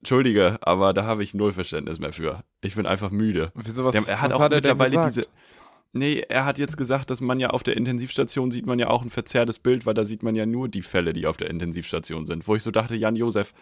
Entschuldige, 0.00 0.58
aber 0.60 0.92
da 0.92 1.04
habe 1.04 1.22
ich 1.22 1.34
null 1.34 1.52
Verständnis 1.52 1.98
mehr 1.98 2.12
für. 2.12 2.42
Ich 2.60 2.74
bin 2.76 2.86
einfach 2.86 3.10
müde. 3.10 3.50
Wieso, 3.54 3.84
was, 3.84 3.92
Der, 3.94 4.02
er 4.06 4.20
hat 4.20 4.30
was 4.30 4.36
auch 4.38 4.42
hat 4.42 4.52
er 4.52 4.60
denn 4.60 4.76
mittlerweile 4.76 5.08
diese. 5.08 5.26
Nee, 5.98 6.20
er 6.28 6.44
hat 6.44 6.58
jetzt 6.58 6.76
gesagt, 6.76 7.10
dass 7.10 7.20
man 7.20 7.40
ja 7.40 7.50
auf 7.50 7.62
der 7.62 7.76
Intensivstation 7.76 8.50
sieht 8.50 8.66
man 8.66 8.78
ja 8.78 8.88
auch 8.88 9.02
ein 9.02 9.10
verzerrtes 9.10 9.58
Bild, 9.58 9.86
weil 9.86 9.94
da 9.94 10.04
sieht 10.04 10.22
man 10.22 10.34
ja 10.34 10.46
nur 10.46 10.68
die 10.68 10.82
Fälle, 10.82 11.12
die 11.12 11.26
auf 11.26 11.36
der 11.36 11.50
Intensivstation 11.50 12.26
sind. 12.26 12.46
Wo 12.46 12.54
ich 12.56 12.62
so 12.62 12.70
dachte, 12.70 12.94
Jan 12.96 13.16
Josef, 13.16 13.54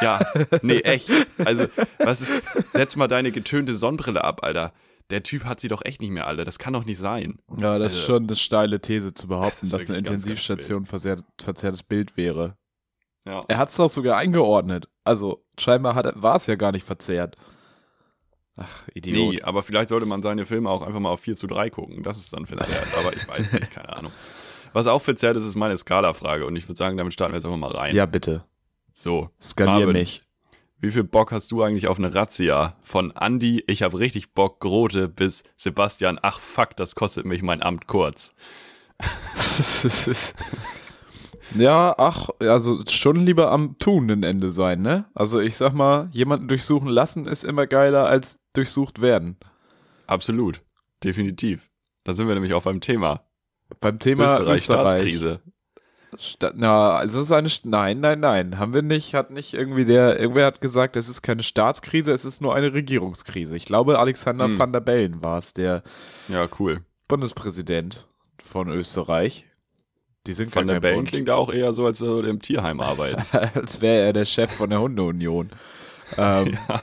ja, 0.00 0.20
nee, 0.62 0.80
echt. 0.80 1.10
Also, 1.44 1.66
was 1.98 2.20
ist, 2.20 2.42
setz 2.72 2.96
mal 2.96 3.08
deine 3.08 3.30
getönte 3.30 3.74
Sonnenbrille 3.74 4.22
ab, 4.24 4.42
Alter. 4.42 4.72
Der 5.10 5.22
Typ 5.22 5.44
hat 5.46 5.58
sie 5.60 5.68
doch 5.68 5.82
echt 5.84 6.02
nicht 6.02 6.10
mehr 6.10 6.26
alle. 6.26 6.44
Das 6.44 6.58
kann 6.58 6.74
doch 6.74 6.84
nicht 6.84 6.98
sein. 6.98 7.38
Ja, 7.58 7.78
das 7.78 7.92
ist 7.94 7.98
Also- 8.00 8.12
schon 8.12 8.22
eine 8.24 8.36
steile 8.36 8.80
These 8.80 9.14
zu 9.14 9.26
behaupten, 9.26 9.64
ist 9.64 9.72
dass 9.72 9.82
eine 9.88 9.96
wirklich 9.96 10.04
ganz, 10.04 10.06
ganz 10.06 10.22
Intensivstation 10.24 10.84
verzerrt, 10.86 11.24
verzerrtes 11.40 11.82
Bild 11.82 12.16
wäre. 12.16 12.56
Ja. 13.26 13.42
Er 13.48 13.58
hat 13.58 13.68
es 13.68 13.76
doch 13.76 13.88
sogar 13.88 14.16
eingeordnet. 14.18 14.88
Also, 15.04 15.44
scheinbar 15.58 15.94
war 16.14 16.36
es 16.36 16.46
ja 16.46 16.56
gar 16.56 16.72
nicht 16.72 16.84
verzerrt. 16.84 17.36
Ach, 18.58 18.88
Idiot. 18.92 19.34
Nee, 19.34 19.42
aber 19.42 19.62
vielleicht 19.62 19.88
sollte 19.88 20.06
man 20.06 20.22
seine 20.22 20.44
Filme 20.44 20.68
auch 20.68 20.82
einfach 20.82 21.00
mal 21.00 21.10
auf 21.10 21.20
4 21.20 21.36
zu 21.36 21.46
3 21.46 21.70
gucken. 21.70 22.02
Das 22.02 22.18
ist 22.18 22.32
dann 22.32 22.44
verzerrt. 22.46 22.88
aber 22.98 23.14
ich 23.14 23.26
weiß 23.28 23.52
nicht, 23.52 23.70
keine 23.70 23.96
Ahnung. 23.96 24.12
Was 24.72 24.86
auch 24.86 25.00
verzerrt 25.00 25.36
ist, 25.36 25.44
ist 25.44 25.54
meine 25.54 25.76
Skala-Frage. 25.76 26.44
Und 26.44 26.56
ich 26.56 26.68
würde 26.68 26.76
sagen, 26.76 26.96
damit 26.96 27.12
starten 27.12 27.32
wir 27.32 27.38
jetzt 27.38 27.44
einfach 27.44 27.58
mal 27.58 27.70
rein. 27.70 27.94
Ja, 27.94 28.06
bitte. 28.06 28.44
So, 28.92 29.30
Skalier 29.40 29.86
Marvin. 29.86 29.92
mich. 29.92 30.22
Wie 30.80 30.90
viel 30.90 31.04
Bock 31.04 31.32
hast 31.32 31.50
du 31.50 31.62
eigentlich 31.62 31.88
auf 31.88 31.98
eine 31.98 32.14
Razzia? 32.14 32.76
Von 32.82 33.12
Andy, 33.12 33.64
ich 33.66 33.82
habe 33.82 33.98
richtig 33.98 34.32
Bock, 34.34 34.60
Grote, 34.60 35.08
bis 35.08 35.42
Sebastian, 35.56 36.18
ach 36.22 36.38
fuck, 36.38 36.76
das 36.76 36.94
kostet 36.94 37.26
mich 37.26 37.42
mein 37.42 37.62
Amt 37.62 37.86
kurz. 37.86 38.34
ja, 41.54 41.94
ach, 41.98 42.28
also 42.40 42.82
schon 42.88 43.16
lieber 43.24 43.50
am 43.50 43.78
tuenden 43.78 44.22
Ende 44.22 44.50
sein, 44.50 44.82
ne? 44.82 45.06
Also 45.14 45.40
ich 45.40 45.56
sag 45.56 45.72
mal, 45.72 46.08
jemanden 46.12 46.48
durchsuchen 46.48 46.88
lassen 46.88 47.26
ist 47.26 47.44
immer 47.44 47.66
geiler 47.66 48.06
als 48.06 48.38
durchsucht 48.52 49.00
werden. 49.00 49.36
Absolut. 50.06 50.62
Definitiv. 51.04 51.70
Da 52.04 52.12
sind 52.12 52.26
wir 52.28 52.34
nämlich 52.34 52.54
auch 52.54 52.62
beim 52.62 52.80
Thema. 52.80 53.22
Beim 53.80 53.98
Thema 53.98 54.38
Österreich, 54.40 54.54
Österreich. 54.56 54.90
Staatskrise. 54.92 55.40
Sta 56.16 56.52
na, 56.56 56.92
also 56.96 57.20
es 57.20 57.26
ist 57.26 57.32
eine, 57.32 57.48
St- 57.48 57.68
nein, 57.68 58.00
nein, 58.00 58.20
nein, 58.20 58.58
haben 58.58 58.72
wir 58.72 58.80
nicht, 58.80 59.12
hat 59.12 59.30
nicht 59.30 59.52
irgendwie 59.52 59.84
der, 59.84 60.18
irgendwer 60.18 60.46
hat 60.46 60.62
gesagt, 60.62 60.96
es 60.96 61.06
ist 61.10 61.20
keine 61.20 61.42
Staatskrise, 61.42 62.12
es 62.12 62.24
ist 62.24 62.40
nur 62.40 62.54
eine 62.54 62.72
Regierungskrise. 62.72 63.54
Ich 63.58 63.66
glaube, 63.66 63.98
Alexander 63.98 64.46
Hm. 64.46 64.58
van 64.58 64.72
der 64.72 64.80
Bellen 64.80 65.22
war 65.22 65.36
es, 65.36 65.52
der 65.52 65.82
Ja, 66.28 66.48
cool. 66.58 66.80
Bundespräsident 67.08 68.06
von 68.42 68.68
Österreich. 68.70 69.44
Die 70.26 70.32
sind 70.34 70.50
Von 70.50 70.66
der 70.66 70.80
Bellen 70.80 71.04
klingt 71.04 71.28
da 71.28 71.36
auch 71.36 71.50
eher 71.52 71.72
so, 71.72 71.86
als 71.86 72.00
würde 72.00 72.28
er 72.28 72.30
im 72.30 72.42
Tierheim 72.42 72.80
arbeiten. 72.80 73.22
als 73.54 73.80
wäre 73.80 74.06
er 74.06 74.12
der 74.12 74.24
Chef 74.24 74.50
von 74.52 74.68
der 74.70 74.80
Hundeunion. 74.80 75.50
Ähm, 76.16 76.58
ja. 76.68 76.82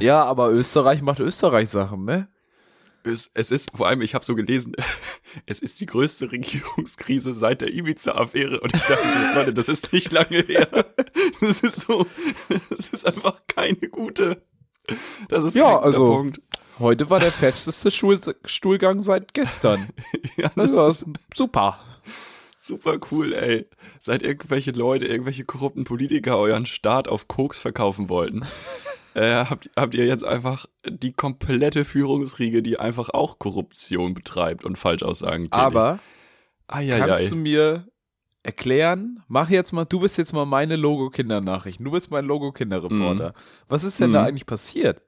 ja, 0.00 0.24
aber 0.24 0.50
Österreich 0.50 1.02
macht 1.02 1.20
Österreich-Sachen, 1.20 2.04
ne? 2.04 2.28
Es, 3.06 3.30
es 3.34 3.50
ist, 3.50 3.76
vor 3.76 3.86
allem, 3.88 4.00
ich 4.00 4.14
habe 4.14 4.24
so 4.24 4.34
gelesen, 4.34 4.74
es 5.46 5.60
ist 5.60 5.80
die 5.80 5.86
größte 5.86 6.32
Regierungskrise 6.32 7.34
seit 7.34 7.60
der 7.60 7.74
Ibiza-Affäre 7.74 8.60
und 8.60 8.74
ich 8.74 8.82
dachte, 8.82 9.06
Leute, 9.34 9.52
das 9.54 9.68
ist 9.68 9.92
nicht 9.92 10.10
lange 10.12 10.38
her. 10.40 10.68
Das 11.40 11.60
ist 11.60 11.82
so, 11.82 12.06
das 12.70 12.88
ist 12.88 13.06
einfach 13.06 13.36
keine 13.46 13.76
gute. 13.90 14.42
Das 15.28 15.44
ist 15.44 15.54
Ja, 15.56 15.78
also- 15.80 16.06
Punkt. 16.14 16.40
Heute 16.80 17.08
war 17.08 17.20
der 17.20 17.30
festeste 17.30 17.92
Schul 17.92 18.18
Stuhlgang 18.44 19.00
seit 19.00 19.32
gestern. 19.32 19.90
Ja, 20.36 20.50
Das 20.56 20.66
das 20.70 20.74
war 20.74 20.88
ist 20.88 21.04
super. 21.32 21.78
Super 22.66 22.98
cool, 23.10 23.32
ey. 23.32 23.66
Seit 24.00 24.22
irgendwelche 24.22 24.70
Leute, 24.72 25.06
irgendwelche 25.06 25.44
korrupten 25.44 25.84
Politiker 25.84 26.38
euren 26.38 26.66
Staat 26.66 27.08
auf 27.08 27.28
Koks 27.28 27.58
verkaufen 27.58 28.08
wollten, 28.08 28.42
äh, 29.14 29.44
habt, 29.44 29.70
habt 29.76 29.94
ihr 29.94 30.06
jetzt 30.06 30.24
einfach 30.24 30.66
die 30.86 31.12
komplette 31.12 31.84
Führungsriege, 31.84 32.62
die 32.62 32.78
einfach 32.78 33.10
auch 33.10 33.38
Korruption 33.38 34.14
betreibt 34.14 34.64
und 34.64 34.76
Falschaussagen 34.78 35.44
tätigt. 35.50 35.54
Aber 35.56 35.98
Eieiei. 36.68 36.98
kannst 36.98 37.30
du 37.32 37.36
mir 37.36 37.86
erklären, 38.42 39.22
mach 39.28 39.48
jetzt 39.50 39.72
mal, 39.72 39.84
du 39.86 40.00
bist 40.00 40.18
jetzt 40.18 40.32
mal 40.32 40.44
meine 40.44 40.76
Logo-Kindernachrichten, 40.76 41.84
du 41.84 41.90
bist 41.92 42.10
mein 42.10 42.24
Logo-Kinderreporter. 42.26 43.32
Was 43.68 43.84
ist 43.84 44.00
denn 44.00 44.12
da 44.12 44.20
Mhm. 44.22 44.26
eigentlich 44.28 44.46
passiert? 44.46 45.00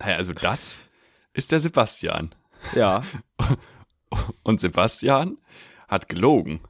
Naja, 0.00 0.16
also 0.16 0.32
das 0.32 0.80
ist 1.34 1.52
der 1.52 1.60
Sebastian. 1.60 2.34
Ja. 2.74 3.02
Und 4.42 4.60
Sebastian 4.60 5.38
hat 5.92 6.08
gelogen. 6.08 6.60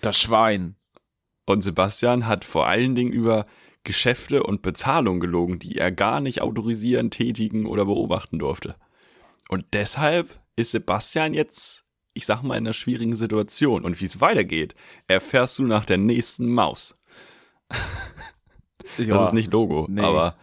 Das 0.00 0.16
Schwein. 0.16 0.76
Und 1.44 1.62
Sebastian 1.62 2.26
hat 2.26 2.44
vor 2.44 2.66
allen 2.68 2.94
Dingen 2.94 3.12
über 3.12 3.44
Geschäfte 3.84 4.44
und 4.44 4.62
Bezahlung 4.62 5.18
gelogen, 5.18 5.58
die 5.58 5.76
er 5.76 5.90
gar 5.90 6.20
nicht 6.20 6.40
autorisieren, 6.40 7.10
tätigen 7.10 7.66
oder 7.66 7.84
beobachten 7.84 8.38
durfte. 8.38 8.76
Und 9.48 9.66
deshalb 9.72 10.40
ist 10.54 10.70
Sebastian 10.70 11.34
jetzt, 11.34 11.84
ich 12.14 12.24
sag 12.24 12.42
mal, 12.42 12.56
in 12.56 12.64
einer 12.64 12.72
schwierigen 12.72 13.16
Situation. 13.16 13.84
Und 13.84 14.00
wie 14.00 14.04
es 14.04 14.20
weitergeht, 14.20 14.76
erfährst 15.08 15.58
du 15.58 15.64
nach 15.64 15.84
der 15.84 15.98
nächsten 15.98 16.48
Maus. 16.48 16.98
Ja. 18.98 19.14
Das 19.14 19.26
ist 19.26 19.32
nicht 19.32 19.52
Logo, 19.52 19.86
Nee. 19.88 20.02
aber 20.02 20.36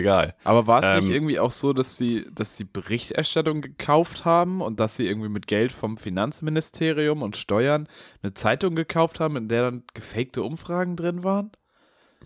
egal. 0.00 0.34
Aber 0.44 0.66
war 0.66 0.80
es 0.80 0.86
Ähm, 0.86 1.04
nicht 1.04 1.10
irgendwie 1.14 1.38
auch 1.38 1.52
so, 1.52 1.72
dass 1.72 1.96
sie, 1.96 2.26
dass 2.32 2.56
sie 2.56 2.64
Berichterstattung 2.64 3.60
gekauft 3.62 4.24
haben 4.24 4.60
und 4.60 4.80
dass 4.80 4.96
sie 4.96 5.06
irgendwie 5.06 5.28
mit 5.28 5.46
Geld 5.46 5.72
vom 5.72 5.96
Finanzministerium 5.96 7.22
und 7.22 7.36
Steuern 7.36 7.88
eine 8.22 8.34
Zeitung 8.34 8.74
gekauft 8.74 9.20
haben, 9.20 9.36
in 9.36 9.48
der 9.48 9.62
dann 9.62 9.84
gefakte 9.94 10.42
Umfragen 10.42 10.96
drin 10.96 11.22
waren? 11.24 11.52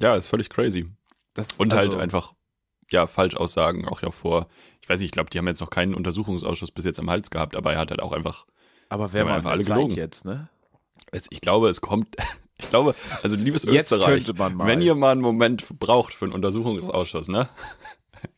Ja, 0.00 0.14
ist 0.16 0.26
völlig 0.26 0.50
crazy. 0.50 0.88
Das, 1.34 1.58
Und 1.58 1.72
also, 1.72 1.92
halt 1.92 2.00
einfach, 2.00 2.32
ja, 2.90 3.06
Falschaussagen 3.06 3.86
auch 3.88 4.02
ja 4.02 4.10
vor. 4.10 4.48
Ich 4.80 4.88
weiß 4.88 5.00
nicht, 5.00 5.06
ich 5.06 5.12
glaube, 5.12 5.30
die 5.30 5.38
haben 5.38 5.46
jetzt 5.48 5.60
noch 5.60 5.70
keinen 5.70 5.94
Untersuchungsausschuss 5.94 6.70
bis 6.70 6.84
jetzt 6.84 7.00
am 7.00 7.10
Hals 7.10 7.30
gehabt, 7.30 7.56
aber 7.56 7.72
er 7.72 7.78
hat 7.80 7.90
halt 7.90 8.02
auch 8.02 8.12
einfach 8.12 8.46
Aber 8.88 9.12
wer 9.12 9.24
mal 9.24 9.36
einfach 9.36 9.50
alle 9.50 9.64
gelogen. 9.64 9.96
jetzt, 9.96 10.24
ne? 10.24 10.48
Es, 11.12 11.26
ich 11.30 11.40
glaube, 11.40 11.68
es 11.68 11.80
kommt. 11.80 12.16
Ich 12.58 12.68
glaube, 12.70 12.94
also 13.22 13.34
liebes 13.36 13.64
Jetzt 13.64 13.90
Österreich, 13.92 14.26
wenn 14.28 14.80
ihr 14.80 14.94
mal 14.94 15.12
einen 15.12 15.20
Moment 15.20 15.66
braucht 15.78 16.14
für 16.14 16.24
einen 16.26 16.34
Untersuchungsausschuss, 16.34 17.28
ne? 17.28 17.48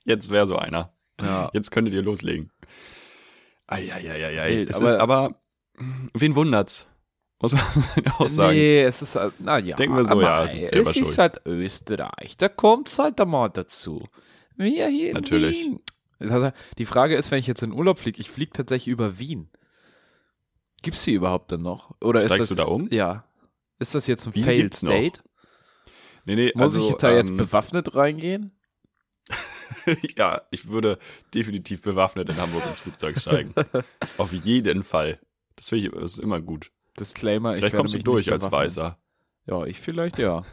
Jetzt 0.05 0.31
wäre 0.31 0.47
so 0.47 0.57
einer. 0.57 0.93
Ja. 1.21 1.51
Jetzt 1.53 1.71
könntet 1.71 1.95
ihr 1.95 2.03
loslegen. 2.03 2.51
Eieieiei. 3.67 4.63
Es 4.69 4.77
aber- 4.77 4.91
ist 4.91 4.97
aber, 4.97 5.31
wen 6.15 6.35
wundert's? 6.35 6.87
Muss 7.41 7.53
man 7.53 7.63
auch 8.19 8.29
sagen. 8.29 8.57
Nee, 8.57 8.83
es 8.83 9.03
ist, 9.03 9.17
halt- 9.17 9.35
na 9.39 9.59
ja. 9.59 9.77
denke 9.77 9.95
mir 9.95 10.05
so, 10.05 10.21
ja, 10.21 10.47
es 10.47 10.73
ist 10.73 10.95
schuld. 10.97 11.19
halt 11.19 11.41
Österreich, 11.45 12.37
da 12.39 12.49
kommt's 12.49 12.99
halt 12.99 13.21
einmal 13.21 13.51
dazu. 13.51 14.03
Wir 14.57 14.89
hier 14.89 15.09
in 15.09 15.15
Natürlich. 15.15 15.59
Wien. 15.65 15.81
Also, 16.19 16.51
die 16.79 16.87
Frage 16.87 17.15
ist, 17.15 17.31
wenn 17.31 17.39
ich 17.39 17.47
jetzt 17.47 17.63
in 17.63 17.73
Urlaub 17.73 17.99
fliege, 17.99 18.21
ich 18.23 18.31
fliege 18.31 18.53
tatsächlich 18.53 18.91
über 18.91 19.19
Wien. 19.19 19.51
Gibt's 20.83 21.05
die 21.05 21.13
überhaupt 21.13 21.51
denn 21.53 21.61
noch? 21.61 21.95
Oder 22.01 22.21
Steigst 22.21 22.41
ist 22.41 22.51
du 22.53 22.55
das, 22.55 22.65
da 22.67 22.73
um? 22.73 22.89
Ja. 22.91 23.25
Ist 23.79 23.95
das 23.95 24.07
jetzt 24.07 24.27
ein 24.27 24.35
Wien 24.35 24.45
Failed. 24.45 24.75
State? 24.75 25.21
Nee, 26.25 26.37
nee, 26.37 26.53
Muss 26.55 26.75
also, 26.75 26.91
ich 26.91 26.97
da 26.97 27.15
jetzt 27.15 27.31
ähm, 27.31 27.37
bewaffnet 27.37 27.95
reingehen? 27.95 28.59
ja, 30.17 30.43
ich 30.51 30.69
würde 30.69 30.99
definitiv 31.35 31.83
bewaffnet 31.83 32.29
in 32.29 32.37
Hamburg 32.37 32.65
ins 32.67 32.81
Flugzeug 32.81 33.19
steigen. 33.19 33.55
Auf 34.19 34.33
jeden 34.33 34.83
Fall. 34.83 35.21
Das 35.57 35.69
finde 35.69 35.87
ich 35.87 35.93
das 35.93 36.13
ist 36.13 36.19
immer 36.19 36.41
gut. 36.41 36.71
Disclaimer, 36.99 37.53
ich 37.53 37.59
Vielleicht 37.59 37.73
werde 37.75 37.83
kommst 37.83 37.95
du 37.95 38.03
durch 38.03 38.33
als. 38.33 38.51
Weißer. 38.51 38.99
Ja, 39.47 39.65
ich 39.65 39.81
vielleicht 39.81 40.19
ja. 40.19 40.45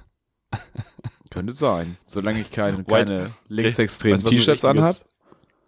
Könnte 1.31 1.55
sein. 1.55 1.97
Solange 2.05 2.41
ich 2.41 2.51
keine, 2.51 2.83
keine 2.83 3.33
linksextremen 3.47 4.19
T-Shirts 4.19 4.63
richtiges- 4.63 4.65
anhab. 4.65 4.95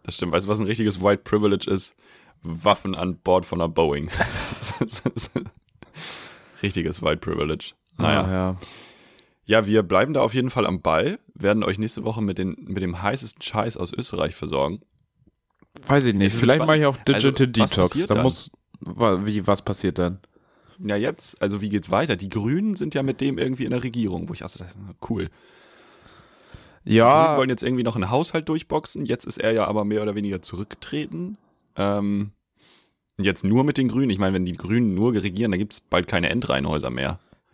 Das 0.03 0.15
stimmt. 0.15 0.33
Weißt 0.33 0.45
du, 0.45 0.50
was 0.50 0.59
ein 0.59 0.67
richtiges 0.67 1.01
White 1.01 1.24
Privilege 1.24 1.69
ist? 1.69 1.95
Waffen 2.43 2.93
an 2.93 3.17
Bord 3.17 3.45
von 3.47 3.59
einer 3.59 3.69
Boeing. 3.69 4.12
Richtiges 6.65 7.01
White 7.01 7.17
Privilege. 7.17 7.74
Naja. 7.98 8.22
Ah, 8.24 8.31
ja. 8.31 8.57
Ja, 9.48 9.65
wir 9.67 9.84
bleiben 9.84 10.13
da 10.13 10.22
auf 10.22 10.34
jeden 10.34 10.50
Fall 10.50 10.65
am 10.65 10.81
Ball, 10.81 11.19
werden 11.36 11.63
euch 11.63 11.77
nächste 11.77 12.03
Woche 12.03 12.22
mit, 12.22 12.39
den, 12.39 12.55
mit 12.67 12.81
dem 12.81 13.01
heißesten 13.01 13.41
Scheiß 13.43 13.77
aus 13.77 13.93
Österreich 13.93 14.36
versorgen. 14.36 14.81
Weiß 15.88 16.05
ich 16.07 16.15
nicht. 16.15 16.36
Vielleicht 16.36 16.65
mache 16.65 16.77
ich 16.77 16.86
auch 16.86 16.98
Digital 16.98 17.31
Also, 17.31 17.45
Detox. 17.45 18.07
Da 18.07 18.15
dann? 18.15 18.24
muss. 18.24 18.51
Wie, 18.79 19.45
was 19.45 19.62
passiert 19.62 20.00
dann? 20.00 20.19
Ja, 20.79 20.95
jetzt, 20.95 21.41
also 21.41 21.62
wie 21.62 21.69
geht's 21.69 21.89
weiter? 21.91 22.15
Die 22.15 22.27
Grünen 22.29 22.75
sind 22.75 22.95
ja 22.95 23.03
mit 23.03 23.22
dem 23.22 23.38
irgendwie 23.38 23.65
in 23.65 23.72
der 23.72 23.84
Regierung, 23.84 24.27
wo 24.29 24.34
ich 24.34 24.43
auch 24.43 24.50
so, 24.50 24.60
dachte, 24.63 24.75
cool. 25.10 25.29
Die 26.86 26.95
Ja, 26.95 27.38
wollen 27.38 27.50
jetzt 27.50 27.63
irgendwie 27.63 27.84
noch 27.84 27.95
einen 27.95 28.10
Haushalt 28.10 28.50
durchboxen. 28.50 29.05
Jetzt 29.05 29.25
ist 29.25 29.38
er 29.38 29.53
ja 29.53 29.65
aber 29.67 29.86
mehr 29.86 30.01
oder 30.01 30.15
weniger 30.15 30.41
zurückgetreten. 30.41 31.38
Ähm, 31.75 32.31
jetzt 33.17 33.43
nur 33.43 33.63
mit 33.63 33.77
den 33.77 33.88
Grünen. 33.88 34.10
Ich 34.10 34.19
meine, 34.19 34.34
wenn 34.34 34.45
die 34.45 34.53
Grünen 34.53 34.93
nur 34.93 35.13
regieren, 35.13 35.51
dann 35.51 35.60
gibt's 35.60 35.79
bald 35.79 36.07
keine 36.07 36.29
Endreihenhäuser 36.29 36.89
mehr. 36.89 37.19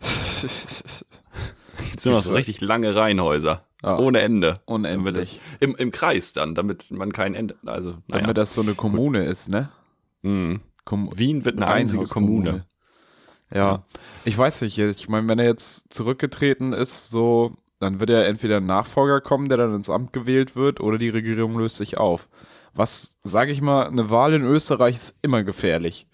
Jetzt 1.90 2.02
sind 2.02 2.12
noch 2.12 2.22
so 2.22 2.32
richtig 2.32 2.60
lange 2.60 2.94
Reihenhäuser. 2.94 3.64
Ah, 3.82 3.98
Ohne 3.98 4.20
Ende. 4.20 4.54
Unendlich. 4.66 5.14
das, 5.14 5.38
im, 5.60 5.74
Im 5.76 5.90
Kreis 5.90 6.32
dann, 6.32 6.54
damit 6.54 6.90
man 6.90 7.12
kein 7.12 7.34
Ende. 7.34 7.56
Also, 7.66 7.90
naja. 8.06 8.22
Damit 8.22 8.36
das 8.36 8.54
so 8.54 8.62
eine 8.62 8.74
Kommune 8.74 9.24
ist, 9.24 9.48
ne? 9.48 9.70
Mhm. 10.22 10.60
Kom 10.84 11.16
Wien 11.16 11.44
wird 11.44 11.56
eine 11.56 11.66
einzige. 11.66 12.04
Kommune. 12.04 12.64
Ja. 13.52 13.84
Ich 14.24 14.36
weiß 14.38 14.62
nicht, 14.62 14.78
ich 14.78 15.08
meine, 15.08 15.28
wenn 15.28 15.38
er 15.38 15.44
jetzt 15.44 15.92
zurückgetreten 15.92 16.72
ist, 16.72 17.10
so, 17.10 17.56
dann 17.80 18.00
wird 18.00 18.10
er 18.10 18.26
entweder 18.26 18.58
ein 18.58 18.66
Nachfolger 18.66 19.20
kommen, 19.20 19.48
der 19.48 19.58
dann 19.58 19.74
ins 19.74 19.90
Amt 19.90 20.12
gewählt 20.12 20.56
wird, 20.56 20.80
oder 20.80 20.96
die 20.96 21.10
Regierung 21.10 21.58
löst 21.58 21.76
sich 21.76 21.98
auf. 21.98 22.28
Was, 22.74 23.18
sage 23.22 23.52
ich 23.52 23.60
mal, 23.60 23.86
eine 23.86 24.08
Wahl 24.10 24.32
in 24.34 24.42
Österreich 24.42 24.96
ist 24.96 25.18
immer 25.22 25.42
gefährlich. 25.44 26.06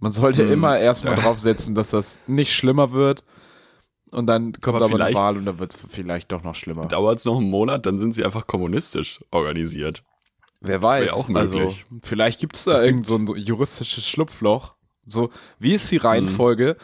Man 0.00 0.12
sollte 0.12 0.42
Hm, 0.44 0.52
immer 0.52 0.78
erstmal 0.78 1.16
ja. 1.16 1.22
drauf 1.22 1.38
setzen, 1.38 1.74
dass 1.74 1.90
das 1.90 2.20
nicht 2.26 2.52
schlimmer 2.52 2.92
wird. 2.92 3.24
Und 4.10 4.26
dann 4.26 4.52
kommt 4.52 4.76
Aber 4.76 4.84
aber, 4.86 5.04
eine 5.04 5.14
Wahl 5.14 5.36
und 5.38 5.44
dann 5.46 5.58
wird 5.58 5.74
es 5.74 5.80
vielleicht 5.88 6.30
doch 6.30 6.42
noch 6.42 6.54
schlimmer. 6.54 6.86
Dauert 6.86 7.18
es 7.18 7.24
noch 7.24 7.38
einen 7.38 7.50
Monat, 7.50 7.86
dann 7.86 7.98
sind 7.98 8.14
sie 8.14 8.24
einfach 8.24 8.46
kommunistisch 8.46 9.20
organisiert. 9.30 10.04
Wer 10.60 10.78
Das 10.78 10.82
weiß. 10.82 11.12
auch 11.12 11.28
also, 11.34 11.58
möglich. 11.58 11.84
vielleicht 12.02 12.40
gibt 12.40 12.56
es 12.56 12.64
da 12.64 12.76
Es 12.76 12.82
irgend 12.82 13.06
so 13.06 13.16
ein 13.16 13.26
juristisches 13.26 14.06
Schlupfloch. 14.06 14.74
So, 15.06 15.30
wie 15.58 15.74
ist 15.74 15.90
die 15.90 15.96
Reihenfolge, 15.98 16.76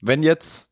wenn 0.00 0.22
jetzt, 0.22 0.70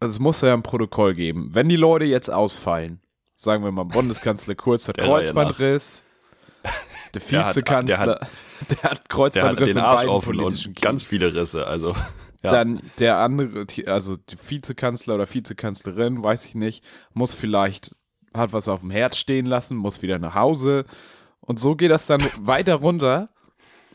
also 0.00 0.14
es 0.14 0.18
muss 0.18 0.40
ja 0.40 0.52
ein 0.52 0.62
Protokoll 0.62 1.14
geben, 1.14 1.50
wenn 1.52 1.68
die 1.68 1.76
Leute 1.76 2.04
jetzt 2.04 2.30
ausfallen, 2.30 3.00
sagen 3.36 3.64
wir 3.64 3.70
mal, 3.72 3.84
Bundeskanzler 3.84 4.54
Kurz 4.54 4.88
hat 4.88 4.98
Der 7.14 7.20
Kreuzbandriss, 7.20 7.98
der 7.98 8.06
Der 8.06 8.82
hat- 8.82 9.00
Vizekanzler, 9.08 9.42
der 9.42 9.44
hat, 9.50 9.68
den 9.68 9.78
Arsch 9.78 10.04
offen 10.06 10.40
und 10.40 10.80
ganz 10.80 11.04
viele 11.04 11.34
Risse. 11.34 11.66
Also, 11.66 11.94
ja. 12.42 12.50
Dann 12.50 12.82
der 12.98 13.18
andere, 13.18 13.66
also 13.86 14.16
die 14.16 14.36
Vizekanzler 14.38 15.14
oder 15.16 15.32
Vizekanzlerin, 15.32 16.24
weiß 16.24 16.44
ich 16.46 16.54
nicht, 16.54 16.84
muss 17.12 17.34
vielleicht, 17.34 17.94
hat 18.34 18.52
was 18.52 18.68
auf 18.68 18.80
dem 18.80 18.90
Herz 18.90 19.16
stehen 19.16 19.46
lassen, 19.46 19.76
muss 19.76 20.02
wieder 20.02 20.18
nach 20.18 20.34
Hause. 20.34 20.84
Und 21.40 21.60
so 21.60 21.76
geht 21.76 21.90
das 21.90 22.06
dann 22.06 22.20
weiter 22.40 22.76
runter, 22.76 23.28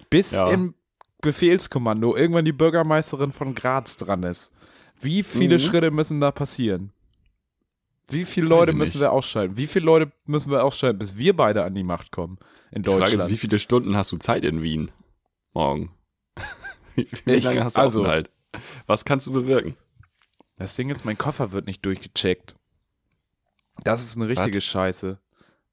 bis 0.10 0.32
Ja. 0.32 0.50
im 0.50 0.76
Befehlskommando 1.22 2.16
irgendwann 2.16 2.46
die 2.46 2.52
Bürgermeisterin 2.54 3.32
von 3.32 3.56
Graz 3.56 3.98
dran 3.98 4.24
ist. 4.24 4.54
Wie 5.02 5.24
viele 5.24 5.56
Mhm. 5.56 5.60
Schritte 5.60 5.92
müssen 5.92 6.20
da 6.22 6.32
passieren? 6.32 6.92
Wie 8.10 8.26
viele 8.26 8.48
Leute 8.48 8.74
müssen 8.74 8.94
nicht. 8.98 9.02
wir 9.02 9.12
ausschalten? 9.12 9.58
Wie 9.58 9.68
viele 9.68 9.86
Leute 9.86 10.12
müssen 10.26 10.52
wir 10.52 10.64
ausschalten, 10.64 11.00
bis 11.00 11.18
wir 11.18 11.36
beide 11.36 11.64
an 11.64 11.76
die 11.76 11.84
Macht 11.84 12.12
kommen 12.12 12.38
in 12.72 12.84
Die 12.84 12.90
Frage 12.90 13.02
Deutschland? 13.02 13.24
ist, 13.26 13.30
wie 13.32 13.38
viele 13.38 13.60
Stunden 13.60 13.96
hast 13.98 14.12
du 14.12 14.18
Zeit 14.18 14.46
in 14.46 14.62
Wien? 14.62 14.92
Morgen. 15.54 15.92
Wie, 16.96 17.08
wie 17.26 17.40
lange 17.40 17.64
hast 17.64 17.78
du 17.78 17.82
also- 17.82 18.00
Aufenthalt? 18.02 18.30
Was 18.88 19.06
kannst 19.06 19.28
du 19.28 19.32
bewirken? 19.34 19.76
Das 20.58 20.76
Ding 20.76 20.90
ist, 20.90 21.06
mein 21.06 21.18
Koffer 21.18 21.52
wird 21.52 21.68
nicht 21.68 21.86
durchgecheckt. 21.86 22.56
Das 23.84 24.02
ist 24.04 24.18
eine 24.18 24.28
richtige 24.28 24.62
Scheiße. 24.62 25.20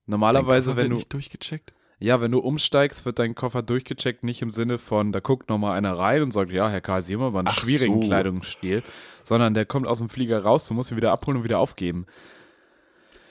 Normalerweise, 0.07 0.77
wenn 0.77 0.85
wird 0.85 0.91
du, 0.91 0.95
nicht 0.97 1.13
durchgecheckt. 1.13 1.73
Ja, 2.05 2.21
wenn 2.21 2.31
du 2.33 2.39
umsteigst, 2.41 3.07
wird 3.07 3.19
dein 3.19 3.35
Koffer 3.35 3.63
durchgecheckt, 3.63 4.25
nicht 4.25 4.43
im 4.43 4.51
Sinne 4.51 4.77
von, 4.77 5.11
da 5.11 5.21
guckt 5.21 5.49
nochmal 5.49 5.79
einer 5.79 5.97
rein 5.99 6.23
und 6.23 6.33
sagt, 6.33 6.51
ja, 6.51 6.69
Herr 6.69 6.83
Karl, 6.83 7.01
Sie 7.01 7.15
haben 7.15 7.23
aber 7.23 7.39
einen 7.39 7.49
Ach 7.49 7.59
schwierigen 7.59 8.03
so. 8.03 8.09
Kleidungsstil, 8.09 8.83
sondern 9.23 9.55
der 9.55 9.65
kommt 9.65 9.87
aus 9.87 9.99
dem 9.99 10.11
Flieger 10.11 10.43
raus, 10.43 10.69
du 10.69 10.75
musst 10.75 10.91
ihn 10.91 10.99
wieder 10.99 11.13
abholen 11.13 11.39
und 11.39 11.45
wieder 11.45 11.59
aufgeben. 11.59 12.05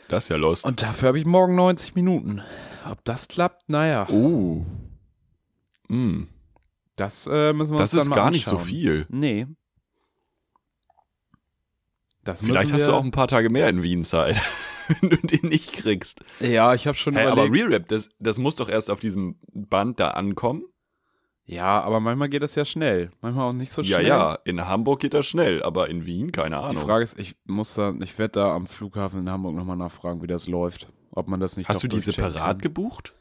Das 0.07 0.25
ist 0.25 0.29
ja 0.29 0.37
Lust. 0.37 0.65
Und 0.65 0.81
dafür 0.81 1.09
habe 1.09 1.19
ich 1.19 1.25
morgen 1.25 1.53
90 1.53 1.93
Minuten. 1.93 2.41
Ob 2.89 3.05
das 3.05 3.27
klappt, 3.27 3.69
naja, 3.69 4.07
oh. 4.09 4.65
Mm. 5.87 6.23
das 6.95 7.27
äh, 7.27 7.53
müssen 7.53 7.73
wir 7.73 7.77
Das 7.77 7.93
uns 7.93 8.01
ist 8.01 8.05
dann 8.05 8.09
mal 8.09 8.15
gar 8.15 8.31
nicht 8.31 8.45
so 8.45 8.55
anschauen. 8.57 8.67
viel. 8.67 9.05
Nee. 9.09 9.45
Das 12.23 12.41
Vielleicht 12.41 12.73
hast 12.73 12.87
du 12.87 12.93
auch 12.93 13.03
ein 13.03 13.11
paar 13.11 13.27
Tage 13.27 13.51
mehr 13.51 13.69
in 13.69 13.83
Wien 13.83 14.03
Zeit, 14.03 14.41
wenn 15.01 15.09
du 15.09 15.17
den 15.17 15.49
nicht 15.49 15.73
kriegst. 15.73 16.23
Ja, 16.39 16.73
ich 16.73 16.87
habe 16.87 16.97
schon 16.97 17.15
Hey, 17.15 17.27
aber 17.27 17.45
überlegt. 17.45 17.65
Real 17.65 17.73
Rap, 17.73 17.87
das, 17.89 18.09
das 18.19 18.37
muss 18.37 18.55
doch 18.55 18.69
erst 18.69 18.89
auf 18.91 18.99
diesem 18.99 19.35
Band 19.53 19.99
da 19.99 20.11
ankommen. 20.11 20.63
Ja, 21.45 21.81
aber 21.81 21.99
manchmal 21.99 22.29
geht 22.29 22.41
das 22.41 22.55
ja 22.55 22.63
schnell. 22.63 23.11
Manchmal 23.21 23.49
auch 23.49 23.53
nicht 23.53 23.71
so 23.71 23.81
Ja, 23.81 23.97
schnell. 23.97 24.07
ja, 24.07 24.35
in 24.45 24.65
Hamburg 24.65 25.01
geht 25.01 25.13
das 25.13 25.25
schnell, 25.25 25.61
aber 25.61 25.89
in 25.89 26.05
Wien, 26.05 26.31
keine 26.31 26.55
Die 26.55 26.61
Ahnung. 26.61 26.83
Frage 26.85 27.03
ist, 27.03 27.19
ich 27.19 27.35
muss 27.45 27.73
da, 27.73 27.93
ich 28.01 28.17
werde 28.17 28.31
da 28.39 28.55
am 28.55 28.65
Flughafen 28.65 29.19
in 29.21 29.29
Hamburg 29.29 29.53
nochmal 29.55 29.75
nachfragen, 29.75 30.21
wie 30.21 30.27
das 30.27 30.47
läuft. 30.47 30.87
Ob 31.11 31.27
man 31.27 31.39
das 31.41 31.57
nicht 31.57 31.67
hast 31.67 31.83
du 31.83 31.87
die 31.89 31.99
separat 31.99 32.61
gebucht? 32.61 33.13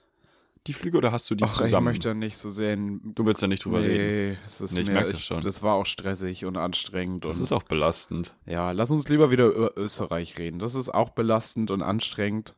Die 0.68 0.72
Flüge 0.72 0.96
oder 0.98 1.10
hast 1.10 1.28
du 1.28 1.34
die 1.34 1.42
Ach, 1.44 1.50
ich 1.50 1.56
zusammen? 1.56 1.86
möchte 1.86 2.14
nicht 2.14 2.38
so 2.38 2.48
sehen. 2.48 3.00
du 3.16 3.24
willst 3.26 3.42
da 3.42 3.48
nicht 3.48 3.64
drüber 3.64 3.80
reden. 3.80 4.32
Nee, 4.32 4.38
es 4.44 4.60
ist 4.60 4.74
Nee, 4.74 4.82
ich 4.82 4.86
mir, 4.88 4.94
merk 4.94 5.06
das 5.06 5.14
ich, 5.18 5.24
schon. 5.24 5.40
das 5.40 5.62
war 5.62 5.74
auch 5.74 5.86
stressig 5.86 6.44
und 6.44 6.56
anstrengend. 6.56 7.24
Das 7.24 7.36
und, 7.38 7.42
ist 7.42 7.52
auch 7.52 7.64
belastend. 7.64 8.36
ja, 8.46 8.70
lass 8.70 8.90
uns 8.92 9.08
lieber 9.08 9.30
wieder 9.32 9.46
über 9.46 9.76
Österreich 9.76 10.38
reden. 10.38 10.60
Das 10.60 10.74
ist 10.76 10.88
auch 10.88 11.10
belastend 11.10 11.70
und 11.72 11.82
anstrengend. 11.82 12.54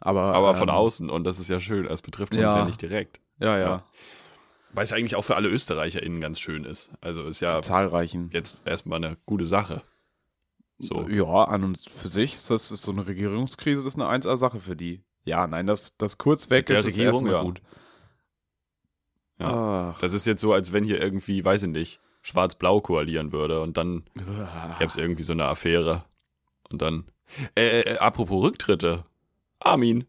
Aber, 0.00 0.34
Aber 0.34 0.54
von 0.54 0.68
ähm, 0.68 0.74
außen 0.74 1.08
und 1.10 1.24
das 1.24 1.38
ist 1.38 1.48
ja 1.48 1.58
schön, 1.58 1.86
es 1.86 2.02
betrifft 2.02 2.32
uns 2.32 2.42
ja. 2.42 2.58
ja 2.58 2.64
nicht 2.66 2.82
direkt. 2.82 3.20
Ja, 3.38 3.56
ja. 3.58 3.66
Ja. 3.66 3.84
Weil 4.72 4.84
es 4.84 4.92
eigentlich 4.92 5.16
auch 5.16 5.24
für 5.24 5.36
alle 5.36 5.48
ÖsterreicherInnen 5.48 6.20
ganz 6.20 6.38
schön 6.38 6.64
ist. 6.64 6.90
Also 7.00 7.22
ist 7.24 7.40
ja 7.40 7.62
zahlreichen. 7.62 8.28
jetzt 8.34 8.66
erstmal 8.66 9.02
eine 9.02 9.16
gute 9.24 9.46
Sache. 9.46 9.82
So. 10.78 11.08
Ja, 11.08 11.44
an 11.44 11.64
und 11.64 11.78
für 11.80 12.08
sich 12.08 12.34
ist 12.34 12.50
das 12.50 12.70
ist 12.70 12.82
so 12.82 12.92
eine 12.92 13.06
Regierungskrise, 13.06 13.82
das 13.82 13.94
ist 13.94 13.98
eine 14.00 14.10
1A-Sache 14.10 14.60
für 14.60 14.76
die. 14.76 15.02
Ja, 15.26 15.46
nein, 15.46 15.66
das, 15.66 15.96
das 15.98 16.18
kurz 16.18 16.48
weg 16.50 16.70
ist, 16.70 16.78
ist 16.78 16.86
Regierung, 16.86 17.26
erstmal 17.26 17.32
ja. 17.32 17.42
gut. 17.42 17.62
Ja. 19.38 19.92
Ach. 19.94 20.00
Das 20.00 20.14
ist 20.14 20.26
jetzt 20.26 20.40
so, 20.40 20.52
als 20.52 20.72
wenn 20.72 20.84
hier 20.84 21.00
irgendwie, 21.00 21.44
weiß 21.44 21.64
ich 21.64 21.68
nicht, 21.68 22.00
Schwarz-Blau 22.22 22.80
koalieren 22.80 23.32
würde 23.32 23.60
und 23.60 23.76
dann 23.76 24.04
gäbe 24.14 24.90
es 24.90 24.96
irgendwie 24.96 25.22
so 25.22 25.32
eine 25.32 25.44
Affäre. 25.44 26.04
Und 26.70 26.80
dann. 26.80 27.04
Äh, 27.56 27.80
äh, 27.80 27.98
apropos 27.98 28.42
Rücktritte. 28.42 29.04
Armin. 29.58 30.06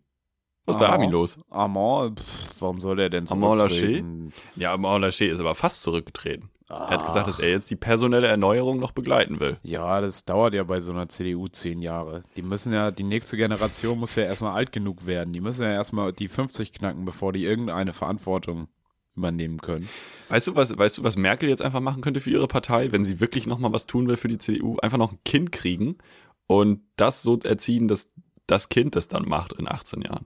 Was 0.68 0.76
ist 0.76 0.80
bei 0.80 0.88
Ah. 0.88 0.92
Armin 0.94 1.10
los? 1.12 1.40
Armand, 1.50 2.20
pff, 2.20 2.62
warum 2.62 2.80
soll 2.80 2.98
der 2.98 3.10
denn 3.10 3.26
so 3.26 3.34
Armand 3.34 3.62
auftreten? 3.64 4.32
Ja, 4.56 4.74
Armand 4.74 5.02
Laschet 5.02 5.32
ist 5.32 5.40
aber 5.40 5.56
fast 5.56 5.82
zurückgetreten. 5.82 6.50
Er 6.70 6.90
hat 6.90 7.06
gesagt, 7.06 7.30
dass 7.30 7.38
Ach. 7.40 7.44
er 7.44 7.52
jetzt 7.52 7.72
die 7.72 7.78
personelle 7.78 8.28
Erneuerung 8.28 8.78
noch 8.80 8.92
begleiten 8.92 9.40
will. 9.40 9.58
Ja, 9.64 10.02
das 10.02 10.26
dauert 10.26 10.54
ja 10.54 10.64
bei 10.66 10.82
so 10.82 10.92
einer 10.92 11.08
CDU 11.08 11.48
zehn 11.48 11.82
Jahre. 11.82 12.24
Die 12.36 12.42
müssen 12.42 12.74
ja, 12.74 12.92
die 12.92 13.06
nächste 13.06 13.38
Generation 13.38 13.98
muss 13.98 14.16
ja 14.16 14.24
erstmal 14.24 14.52
alt 14.54 14.74
genug 14.74 15.06
werden. 15.06 15.32
Die 15.32 15.40
müssen 15.40 15.64
ja 15.64 15.72
erstmal 15.72 16.12
die 16.12 16.28
50 16.28 16.74
knacken, 16.74 17.06
bevor 17.06 17.32
die 17.32 17.46
irgendeine 17.46 17.94
Verantwortung 17.94 18.68
übernehmen 19.16 19.60
können. 19.62 19.88
Weißt 20.28 20.48
du, 20.48 20.56
was, 20.58 20.78
weißt 20.78 20.98
du, 20.98 21.04
was 21.04 21.16
Merkel 21.16 21.48
jetzt 21.48 21.62
einfach 21.62 21.80
machen 21.80 22.02
könnte 22.02 22.20
für 22.20 22.32
ihre 22.32 22.50
Partei, 22.50 22.92
wenn 22.92 23.06
sie 23.06 23.22
wirklich 23.22 23.48
nochmal 23.48 23.72
was 23.72 23.86
tun 23.88 24.10
will 24.10 24.18
für 24.18 24.28
die 24.28 24.38
CDU? 24.38 24.76
Einfach 24.80 24.98
noch 24.98 25.14
ein 25.14 25.20
Kind 25.24 25.54
kriegen 25.54 25.98
und 26.48 26.82
das 26.98 27.24
so 27.24 27.40
erziehen, 27.40 27.88
dass 27.88 28.12
das 28.46 28.68
Kind 28.68 28.98
das 28.98 29.08
dann 29.08 29.28
macht 29.28 29.54
in 29.54 29.70
18 29.70 30.02
Jahren. 30.02 30.26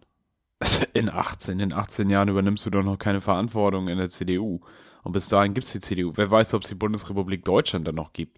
In 0.94 1.10
18, 1.10 1.60
in 1.60 1.74
18 1.74 2.10
Jahren 2.10 2.27
übernimmst 2.30 2.65
du 2.65 2.70
doch 2.70 2.84
noch 2.84 2.98
keine 2.98 3.22
Verantwortung 3.22 3.88
in 3.88 3.98
der 3.98 4.10
CDU. 4.10 4.60
Und 5.03 5.13
bis 5.13 5.27
dahin 5.27 5.53
gibt 5.53 5.65
es 5.65 5.74
die 5.74 5.80
CDU. 5.80 6.12
Wer 6.15 6.30
weiß, 6.30 6.53
ob 6.53 6.63
es 6.63 6.70
die 6.70 6.75
Bundesrepublik 6.75 7.44
Deutschland 7.44 7.88
dann 7.88 7.96
noch 7.96 8.13
gibt. 8.13 8.38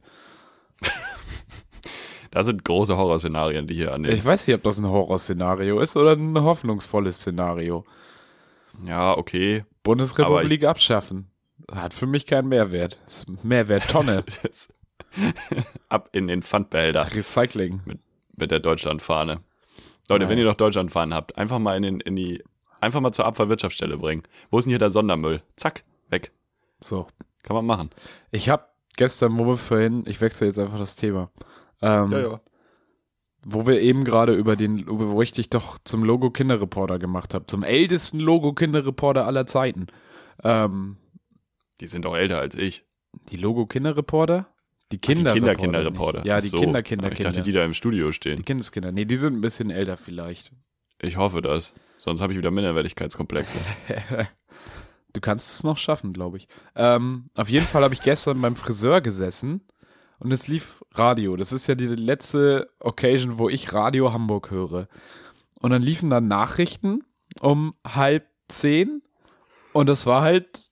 Da 2.32 2.44
sind 2.44 2.66
große 2.66 2.98
Horrorszenarien, 2.98 3.68
die 3.68 3.76
hier 3.76 3.94
an 3.94 4.04
den. 4.04 4.14
Ich 4.14 4.26
weiß 4.26 4.48
nicht, 4.48 4.56
ob 4.56 4.64
das 4.64 4.80
ein 4.80 4.88
Horrorszenario 4.88 5.80
ist 5.80 5.96
oder 5.96 6.14
ein 6.14 6.42
hoffnungsvolles 6.42 7.18
Szenario. 7.18 7.86
Ja, 8.84 9.16
okay. 9.16 9.66
Bundesrepublik 9.84 10.64
abschaffen. 10.64 11.28
Hat 11.72 11.94
für 11.94 12.08
mich 12.08 12.26
keinen 12.26 12.48
Mehrwert. 12.48 12.98
Ist 13.06 13.28
Mehrwert 13.44 13.88
Tonne. 13.90 14.24
Jetzt 14.44 14.74
Ab 15.90 16.10
in 16.12 16.28
den 16.28 16.42
Pfandbehälter 16.42 17.06
Recycling. 17.16 17.82
mit 18.36 18.50
der 18.50 18.60
Deutschlandfahne. 18.60 19.42
Leute, 20.10 20.26
Nein. 20.26 20.32
wenn 20.32 20.38
ihr 20.40 20.46
noch 20.46 20.56
Deutschlandfahnen 20.56 21.14
habt, 21.14 21.38
einfach 21.38 21.60
mal 21.60 21.76
in, 21.78 21.84
den, 21.84 22.00
in 22.02 22.16
die, 22.16 22.44
einfach 22.82 23.00
mal 23.00 23.12
zur 23.14 23.26
Abfallwirtschaftsstelle 23.26 23.98
bringen. 23.98 24.24
Wo 24.50 24.58
ist 24.60 24.66
denn 24.66 24.72
hier 24.72 24.80
der 24.80 24.90
Sondermüll? 24.90 25.42
Zack, 25.56 25.84
weg. 26.10 26.32
So. 26.80 27.08
Kann 27.44 27.56
man 27.56 27.66
machen. 27.66 27.90
Ich 28.32 28.50
habe 28.50 28.66
gestern, 28.96 29.38
wo 29.38 29.46
wir 29.46 29.58
vorhin, 29.58 30.04
ich 30.08 30.22
wechsle 30.22 30.48
jetzt 30.48 30.60
einfach 30.60 30.78
das 30.80 30.96
Thema. 30.96 31.30
Ähm, 31.82 32.40
Wo 33.46 33.68
wir 33.68 33.82
eben 33.82 34.06
gerade 34.06 34.34
über 34.34 34.56
den, 34.56 34.86
wo 34.88 35.22
ich 35.22 35.34
dich 35.34 35.50
doch 35.50 35.78
zum 35.84 36.06
Logo 36.06 36.32
Kinderreporter 36.32 36.98
gemacht 37.00 37.34
habe, 37.34 37.46
zum 37.48 37.64
ältesten 37.64 38.20
Logo 38.20 38.54
Kinderreporter 38.54 39.26
aller 39.28 39.46
Zeiten. 39.46 39.88
Ähm, 40.44 40.96
Die 41.82 41.88
sind 41.88 42.06
doch 42.06 42.16
älter 42.16 42.40
als 42.40 42.56
ich. 42.56 42.86
die 43.30 43.36
Logo 43.36 43.66
Kinderreporter? 43.66 44.48
Die 44.94 45.00
Ach, 45.04 45.08
die 45.08 45.16
Kinder 45.16 45.34
Kinder-Kinderreporter. 45.34 46.26
Ja, 46.26 46.40
die 46.40 46.48
so. 46.48 46.58
Kinder, 46.58 46.84
Kinder, 46.84 47.10
Ich 47.10 47.16
Kinder. 47.16 47.32
dachte, 47.32 47.42
die 47.42 47.52
da 47.52 47.64
im 47.66 47.74
Studio 47.74 48.08
die 48.08 48.14
stehen. 48.14 48.46
Kindeskinder. 48.46 48.92
Nee, 48.92 49.06
die 49.06 49.16
sind 49.16 49.36
ein 49.36 49.42
bisschen 49.42 49.70
älter 49.70 49.98
vielleicht. 49.98 50.52
Ich 51.02 51.18
hoffe 51.18 51.42
das. 51.42 51.74
Sonst 51.98 52.22
habe 52.22 52.34
ich 52.34 52.38
wieder 52.38 52.52
Minderwertigkeitskomplexe. 52.52 53.58
Du 55.16 55.22
kannst 55.22 55.54
es 55.54 55.64
noch 55.64 55.78
schaffen, 55.78 56.12
glaube 56.12 56.38
ich. 56.38 56.48
Ähm, 56.76 57.30
auf 57.36 57.48
jeden 57.48 57.68
Fall 57.68 57.84
habe 57.84 57.94
ich 57.94 58.02
gestern 58.02 58.42
beim 58.42 58.56
Friseur 58.56 59.00
gesessen 59.00 59.62
und 60.18 60.32
es 60.32 60.48
lief 60.48 60.84
Radio. 60.94 61.36
Das 61.36 61.54
ist 61.54 61.68
ja 61.68 61.76
die 61.76 61.86
letzte 61.86 62.72
Occasion, 62.80 63.38
wo 63.38 63.48
ich 63.48 63.74
Radio 63.74 64.12
Hamburg 64.12 64.50
höre. 64.50 64.88
Und 65.62 65.70
dann 65.70 65.84
liefen 65.84 66.10
dann 66.10 66.28
Nachrichten 66.28 67.04
um 67.42 67.76
halb 67.86 68.26
zehn 68.48 69.04
und 69.72 69.88
das 69.88 70.08
war 70.08 70.24
halt, 70.24 70.72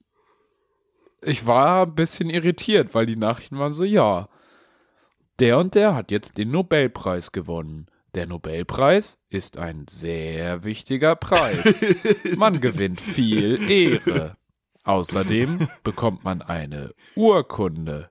ich 1.22 1.46
war 1.46 1.86
ein 1.86 1.96
bisschen 1.96 2.30
irritiert, 2.30 2.94
weil 2.94 3.06
die 3.06 3.16
Nachrichten 3.16 3.60
waren 3.60 3.74
so, 3.74 3.84
ja, 3.84 4.28
der 5.40 5.58
und 5.58 5.76
der 5.76 5.96
hat 5.96 6.12
jetzt 6.12 6.38
den 6.38 6.52
Nobelpreis 6.52 7.32
gewonnen. 7.32 7.88
Der 8.14 8.28
Nobelpreis 8.28 9.18
ist 9.30 9.58
ein 9.58 9.86
sehr 9.90 10.64
wichtiger 10.64 11.16
Preis. 11.16 11.84
Man 12.36 12.60
gewinnt 12.60 13.00
viel 13.00 13.70
Ehre. 13.70 14.38
Außerdem 14.84 15.68
bekommt 15.84 16.24
man 16.24 16.42
eine 16.42 16.94
Urkunde 17.16 18.10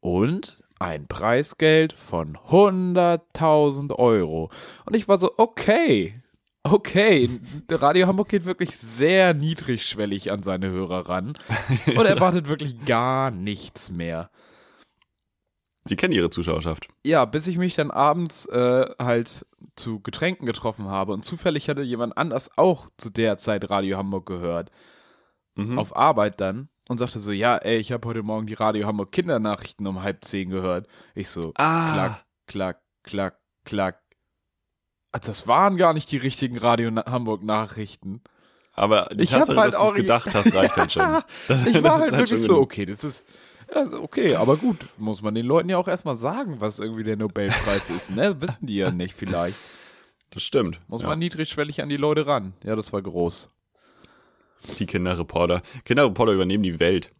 und 0.00 0.62
ein 0.78 1.06
Preisgeld 1.08 1.92
von 1.92 2.38
100.000 2.38 3.94
Euro. 3.94 4.50
Und 4.86 4.96
ich 4.96 5.08
war 5.08 5.18
so, 5.18 5.32
okay, 5.36 6.22
okay, 6.72 7.28
Radio 7.70 8.06
Hamburg 8.06 8.28
geht 8.28 8.44
wirklich 8.44 8.76
sehr 8.76 9.34
niedrigschwellig 9.34 10.30
an 10.32 10.42
seine 10.42 10.68
Hörer 10.70 11.08
ran 11.08 11.34
und 11.86 12.06
erwartet 12.06 12.48
wirklich 12.48 12.84
gar 12.84 13.30
nichts 13.30 13.90
mehr. 13.90 14.30
Sie 15.88 15.94
kennen 15.96 16.12
ihre 16.12 16.30
Zuschauerschaft. 16.30 16.88
Ja, 17.04 17.24
bis 17.26 17.46
ich 17.46 17.58
mich 17.58 17.74
dann 17.74 17.90
abends 17.92 18.46
äh, 18.46 18.86
halt 19.00 19.46
zu 19.76 20.00
Getränken 20.00 20.44
getroffen 20.46 20.86
habe 20.88 21.12
und 21.12 21.24
zufällig 21.24 21.68
hatte 21.68 21.82
jemand 21.82 22.16
anders 22.18 22.56
auch 22.58 22.88
zu 22.96 23.08
der 23.10 23.36
Zeit 23.36 23.70
Radio 23.70 23.96
Hamburg 23.96 24.26
gehört, 24.26 24.70
Mhm. 25.58 25.78
auf 25.78 25.96
Arbeit 25.96 26.40
dann 26.40 26.68
und 26.88 26.98
sagte 26.98 27.18
so, 27.18 27.32
ja, 27.32 27.56
ey, 27.56 27.78
ich 27.78 27.90
habe 27.92 28.06
heute 28.08 28.22
Morgen 28.22 28.46
die 28.46 28.52
Radio 28.54 28.86
Hamburg 28.86 29.10
Kindernachrichten 29.12 29.86
um 29.86 30.02
halb 30.02 30.22
zehn 30.24 30.50
gehört. 30.50 30.86
Ich 31.14 31.30
so, 31.30 31.52
ah, 31.54 31.92
klack, 31.92 32.24
klack, 32.46 32.82
klack, 33.04 33.38
klack. 33.64 34.02
Ah, 35.16 35.18
Das 35.24 35.46
waren 35.48 35.76
gar 35.76 35.94
nicht 35.94 36.10
die 36.12 36.18
richtigen 36.18 36.58
Radio 36.58 36.90
Hamburg 36.94 37.42
Nachrichten. 37.42 38.20
aber 38.74 39.08
die 39.14 39.24
Ich 39.24 39.30
Tatsache, 39.30 39.58
halt 39.58 39.72
dass 39.72 39.80
du 39.80 39.86
es 39.86 39.94
gedacht 39.94 40.34
hast, 40.34 40.54
reicht 40.54 40.76
halt 40.76 40.92
schon. 40.92 41.22
Das, 41.48 41.66
Ich 41.66 41.82
war 41.82 42.00
halt 42.00 42.12
wirklich 42.12 42.40
schon 42.40 42.56
so, 42.56 42.60
okay, 42.60 42.84
das 42.84 43.02
ist 43.04 43.26
also 43.74 44.00
okay, 44.00 44.36
aber 44.36 44.56
gut, 44.56 44.86
muss 44.96 45.22
man 45.22 45.34
den 45.34 45.44
Leuten 45.46 45.68
ja 45.68 45.76
auch 45.78 45.88
erstmal 45.88 46.14
sagen, 46.14 46.60
was 46.60 46.78
irgendwie 46.78 47.02
der 47.02 47.16
Nobelpreis 47.16 47.90
ist, 47.90 48.14
ne? 48.14 48.40
Wissen 48.40 48.66
die 48.66 48.76
ja 48.76 48.92
nicht 48.92 49.14
vielleicht. 49.14 49.56
Das 50.30 50.42
stimmt. 50.42 50.80
Muss 50.86 51.02
ja. 51.02 51.08
man 51.08 51.18
niedrigschwellig 51.18 51.82
an 51.82 51.88
die 51.88 51.96
Leute 51.96 52.26
ran. 52.26 52.52
Ja, 52.62 52.76
das 52.76 52.92
war 52.92 53.02
groß. 53.02 53.50
Die 54.78 54.86
Kinderreporter. 54.86 55.62
Kinderreporter 55.84 56.32
übernehmen 56.32 56.62
die 56.62 56.78
Welt. 56.78 57.10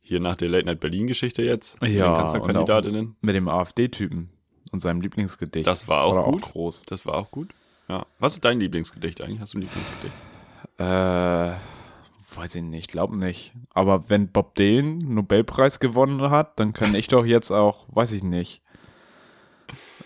Hier 0.00 0.20
nach 0.20 0.36
der 0.36 0.48
Late 0.50 0.66
Night 0.66 0.80
Berlin 0.80 1.06
Geschichte 1.06 1.42
jetzt. 1.42 1.78
Ja, 1.84 2.16
Kanzlerkandidatinnen. 2.16 3.16
Mit 3.20 3.34
dem 3.34 3.48
AfD-Typen 3.48 4.31
und 4.72 4.80
seinem 4.80 5.00
Lieblingsgedicht. 5.00 5.66
Das 5.66 5.86
war 5.86 6.04
auch 6.04 6.14
doch 6.14 6.32
gut. 6.32 6.42
groß. 6.42 6.82
Das 6.86 7.06
war 7.06 7.14
auch 7.14 7.30
gut. 7.30 7.54
Ja. 7.88 8.06
Was 8.18 8.34
ist 8.34 8.44
dein 8.44 8.58
Lieblingsgedicht 8.58 9.20
eigentlich? 9.20 9.40
Hast 9.40 9.54
du 9.54 9.58
ein 9.58 9.62
Lieblingsgedicht? 9.62 10.14
Äh, 10.78 11.52
weiß 12.36 12.54
ich 12.54 12.62
nicht, 12.62 12.90
glaube 12.90 13.16
nicht. 13.16 13.52
Aber 13.74 14.08
wenn 14.08 14.28
Bob 14.28 14.54
Dylan 14.54 14.98
Nobelpreis 14.98 15.78
gewonnen 15.78 16.30
hat, 16.30 16.58
dann 16.58 16.72
kann 16.72 16.94
ich 16.94 17.08
doch 17.08 17.24
jetzt 17.24 17.50
auch, 17.50 17.86
weiß 17.88 18.12
ich 18.12 18.22
nicht. 18.22 18.62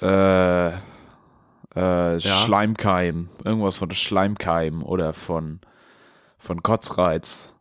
Äh, 0.03 0.69
äh, 0.69 2.21
Schleimkeim. 2.21 3.29
Irgendwas 3.45 3.77
von 3.77 3.91
Schleimkeim 3.93 4.83
oder 4.83 5.13
von, 5.13 5.61
von 6.39 6.63
Kotzreiz. 6.63 7.55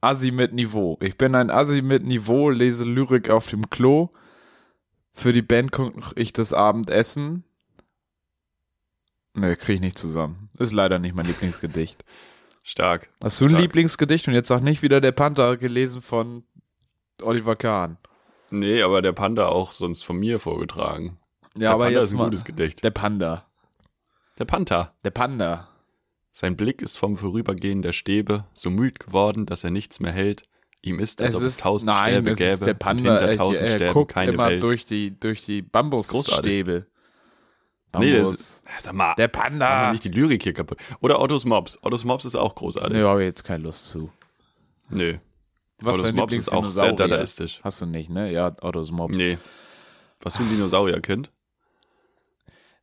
Assi 0.00 0.30
mit 0.30 0.52
Niveau. 0.52 0.98
Ich 1.00 1.18
bin 1.18 1.34
ein 1.34 1.50
Assi 1.50 1.82
mit 1.82 2.04
Niveau, 2.04 2.50
lese 2.50 2.84
Lyrik 2.84 3.28
auf 3.28 3.48
dem 3.48 3.68
Klo. 3.70 4.10
Für 5.16 5.32
die 5.32 5.40
Band 5.40 5.72
koche 5.72 6.12
ich 6.14 6.34
das 6.34 6.52
Abendessen. 6.52 7.42
Ne, 9.32 9.56
kriege 9.56 9.76
ich 9.76 9.80
nicht 9.80 9.98
zusammen. 9.98 10.50
Ist 10.58 10.74
leider 10.74 10.98
nicht 10.98 11.14
mein 11.14 11.24
Lieblingsgedicht. 11.24 12.04
Stark. 12.62 13.08
Hast 13.24 13.40
du 13.40 13.46
ein 13.46 13.50
Stark. 13.50 13.62
Lieblingsgedicht 13.62 14.28
und 14.28 14.34
jetzt 14.34 14.48
sag 14.48 14.60
nicht 14.60 14.82
wieder 14.82 15.00
der 15.00 15.12
Panther 15.12 15.56
gelesen 15.56 16.02
von 16.02 16.44
Oliver 17.22 17.56
Kahn. 17.56 17.96
Nee, 18.50 18.82
aber 18.82 19.00
der 19.00 19.12
Panda 19.12 19.46
auch 19.46 19.72
sonst 19.72 20.02
von 20.02 20.18
mir 20.18 20.38
vorgetragen. 20.38 21.18
Ja, 21.54 21.60
der 21.60 21.70
aber 21.70 21.84
Panda 21.84 22.00
jetzt 22.00 22.08
ist 22.10 22.14
ein 22.14 22.18
mal. 22.18 22.24
gutes 22.24 22.44
Gedicht. 22.44 22.84
Der 22.84 22.90
Panda. 22.90 23.46
Der 24.38 24.44
Panther. 24.44 24.94
Der 25.02 25.10
Panda. 25.10 25.68
Sein 26.32 26.58
Blick 26.58 26.82
ist 26.82 26.98
vom 26.98 27.16
Vorübergehen 27.16 27.80
der 27.80 27.94
Stäbe 27.94 28.44
so 28.52 28.68
müd 28.68 29.00
geworden, 29.00 29.46
dass 29.46 29.64
er 29.64 29.70
nichts 29.70 29.98
mehr 29.98 30.12
hält. 30.12 30.42
Ihm 30.86 31.00
ist, 31.00 31.20
als 31.20 31.34
Es 31.34 31.40
ob 31.40 31.46
es 31.46 31.54
ist, 31.56 31.62
tausend 31.62 31.88
nein, 31.88 32.12
Stäbe 32.14 32.30
es 32.30 32.38
gäbe 32.38 32.50
ist 32.52 32.66
der 32.66 32.74
und 32.74 32.78
Panda. 32.78 33.10
hinter 33.18 33.28
Er, 33.28 33.36
tausend 33.36 33.68
er 33.68 33.74
Stäben 33.74 33.92
guckt 33.92 34.12
keine 34.12 34.32
immer 34.32 34.46
Welt. 34.48 34.62
durch 34.62 34.84
die, 34.84 35.18
durch 35.18 35.44
die. 35.44 35.62
Bambusstäbe. 35.62 36.86
Nee, 37.98 38.12
das 38.18 38.30
ist, 38.30 38.62
sag 38.82 38.92
mal, 38.94 39.14
der 39.16 39.28
Panda. 39.28 39.90
nicht 39.90 40.04
die 40.04 40.10
Lyrik 40.10 40.42
hier 40.42 40.52
kaputt. 40.52 40.78
Oder 41.00 41.18
Ottos 41.20 41.44
Mops. 41.46 41.78
Ottos 41.82 42.04
Mops 42.04 42.24
ist 42.26 42.36
auch 42.36 42.54
großartig. 42.54 42.92
Nee, 42.96 43.02
habe 43.04 43.22
ich 43.22 43.26
jetzt 43.28 43.42
keine 43.44 43.64
Lust 43.64 43.88
zu. 43.88 44.10
Nö. 44.90 45.16
Was 45.80 45.98
Ottos 45.98 46.12
Mops 46.12 46.34
ist 46.34 46.52
auch 46.52 46.68
sehr 46.70 46.92
dadaistisch. 46.92 47.60
Hast 47.64 47.80
du 47.80 47.86
nicht, 47.86 48.10
ne? 48.10 48.30
Ja, 48.30 48.54
Ottos 48.60 48.90
Mops. 48.92 49.16
Nee. 49.16 49.38
Was 50.20 50.34
du 50.34 50.42
ein 50.42 50.50
Dinosaurierkind? 50.50 51.30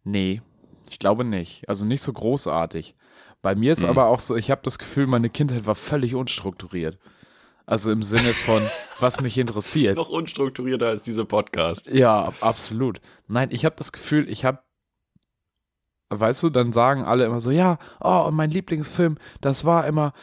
Nee, 0.03 0.41
ich 0.89 0.99
glaube 0.99 1.23
nicht. 1.23 1.67
Also 1.69 1.85
nicht 1.85 2.01
so 2.01 2.11
großartig. 2.11 2.95
Bei 3.41 3.55
mir 3.55 3.73
ist 3.73 3.83
Hm. 3.83 3.89
aber 3.89 4.07
auch 4.07 4.19
so, 4.19 4.35
ich 4.35 4.51
habe 4.51 4.61
das 4.63 4.77
Gefühl, 4.79 5.05
meine 5.07 5.29
Kindheit 5.29 5.65
war 5.65 5.75
völlig 5.75 6.15
unstrukturiert. 6.15 6.97
Also 7.65 7.91
im 7.91 8.03
Sinne 8.03 8.33
von, 8.33 8.61
was 8.99 9.21
mich 9.21 9.37
interessiert. 9.37 9.95
Noch 9.97 10.09
unstrukturierter 10.09 10.87
als 10.87 11.03
dieser 11.03 11.25
Podcast. 11.25 11.87
Ja, 11.87 12.25
ab- 12.25 12.35
absolut. 12.41 12.99
Nein, 13.27 13.49
ich 13.51 13.63
habe 13.65 13.75
das 13.77 13.91
Gefühl, 13.91 14.29
ich 14.29 14.43
habe, 14.45 14.59
weißt 16.09 16.43
du, 16.43 16.49
dann 16.49 16.73
sagen 16.73 17.03
alle 17.03 17.25
immer 17.25 17.39
so, 17.39 17.51
ja, 17.51 17.79
oh, 18.01 18.25
und 18.27 18.35
mein 18.35 18.51
Lieblingsfilm, 18.51 19.17
das 19.41 19.63
war 19.65 19.87
immer 19.87 20.13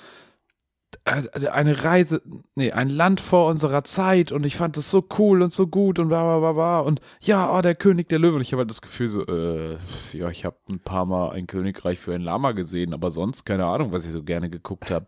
äh, 1.05 1.47
eine 1.49 1.83
Reise, 1.85 2.21
nee, 2.57 2.73
ein 2.73 2.91
Land 2.91 3.21
vor 3.21 3.47
unserer 3.49 3.85
Zeit 3.85 4.33
und 4.33 4.45
ich 4.45 4.57
fand 4.57 4.77
das 4.77 4.91
so 4.91 5.07
cool 5.19 5.41
und 5.43 5.53
so 5.53 5.67
gut 5.67 5.99
und 5.99 6.09
bla 6.09 6.23
bla 6.23 6.39
bla 6.41 6.53
bla 6.53 6.81
und 6.81 7.01
ja, 7.21 7.57
oh, 7.57 7.63
der 7.63 7.75
König 7.75 8.09
der 8.11 8.19
Löwen. 8.19 8.43
Ich 8.43 8.53
habe 8.53 8.61
halt 8.61 8.71
das 8.71 8.83
Gefühl 8.83 9.09
so, 9.09 9.27
äh, 9.27 9.79
ja, 10.13 10.29
ich 10.29 10.45
habe 10.45 10.57
ein 10.71 10.81
paar 10.81 11.07
Mal 11.07 11.31
ein 11.31 11.47
Königreich 11.47 11.99
für 11.99 12.15
ein 12.15 12.21
Lama 12.23 12.53
gesehen, 12.53 12.93
aber 12.93 13.11
sonst 13.11 13.45
keine 13.45 13.65
Ahnung, 13.65 13.93
was 13.93 14.05
ich 14.05 14.13
so 14.13 14.23
gerne 14.23 14.51
geguckt 14.51 14.91
habe. 14.91 15.07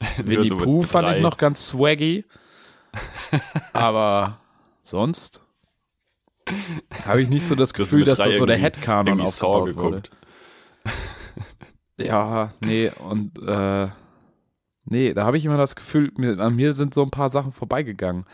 Winnie 0.18 0.48
so 0.48 0.56
Pooh 0.56 0.82
fand 0.82 1.06
drei. 1.06 1.16
ich 1.16 1.22
noch 1.22 1.36
ganz 1.36 1.68
swaggy, 1.68 2.24
aber 3.72 4.40
sonst 4.82 5.42
habe 7.04 7.22
ich 7.22 7.28
nicht 7.28 7.44
so 7.44 7.54
das 7.54 7.74
Gefühl, 7.74 8.04
dass 8.04 8.18
das 8.18 8.36
so 8.36 8.46
der 8.46 8.58
Headcanon 8.58 9.20
aufgebaut 9.20 9.60
wurde. 9.60 9.74
geguckt. 9.74 10.10
Ja, 12.00 12.48
nee, 12.60 12.90
und 12.98 13.38
äh, 13.46 13.88
nee, 14.84 15.12
da 15.12 15.24
habe 15.26 15.36
ich 15.36 15.44
immer 15.44 15.58
das 15.58 15.76
Gefühl, 15.76 16.10
mir, 16.16 16.38
an 16.38 16.56
mir 16.56 16.72
sind 16.72 16.94
so 16.94 17.02
ein 17.02 17.10
paar 17.10 17.28
Sachen 17.28 17.52
vorbeigegangen. 17.52 18.24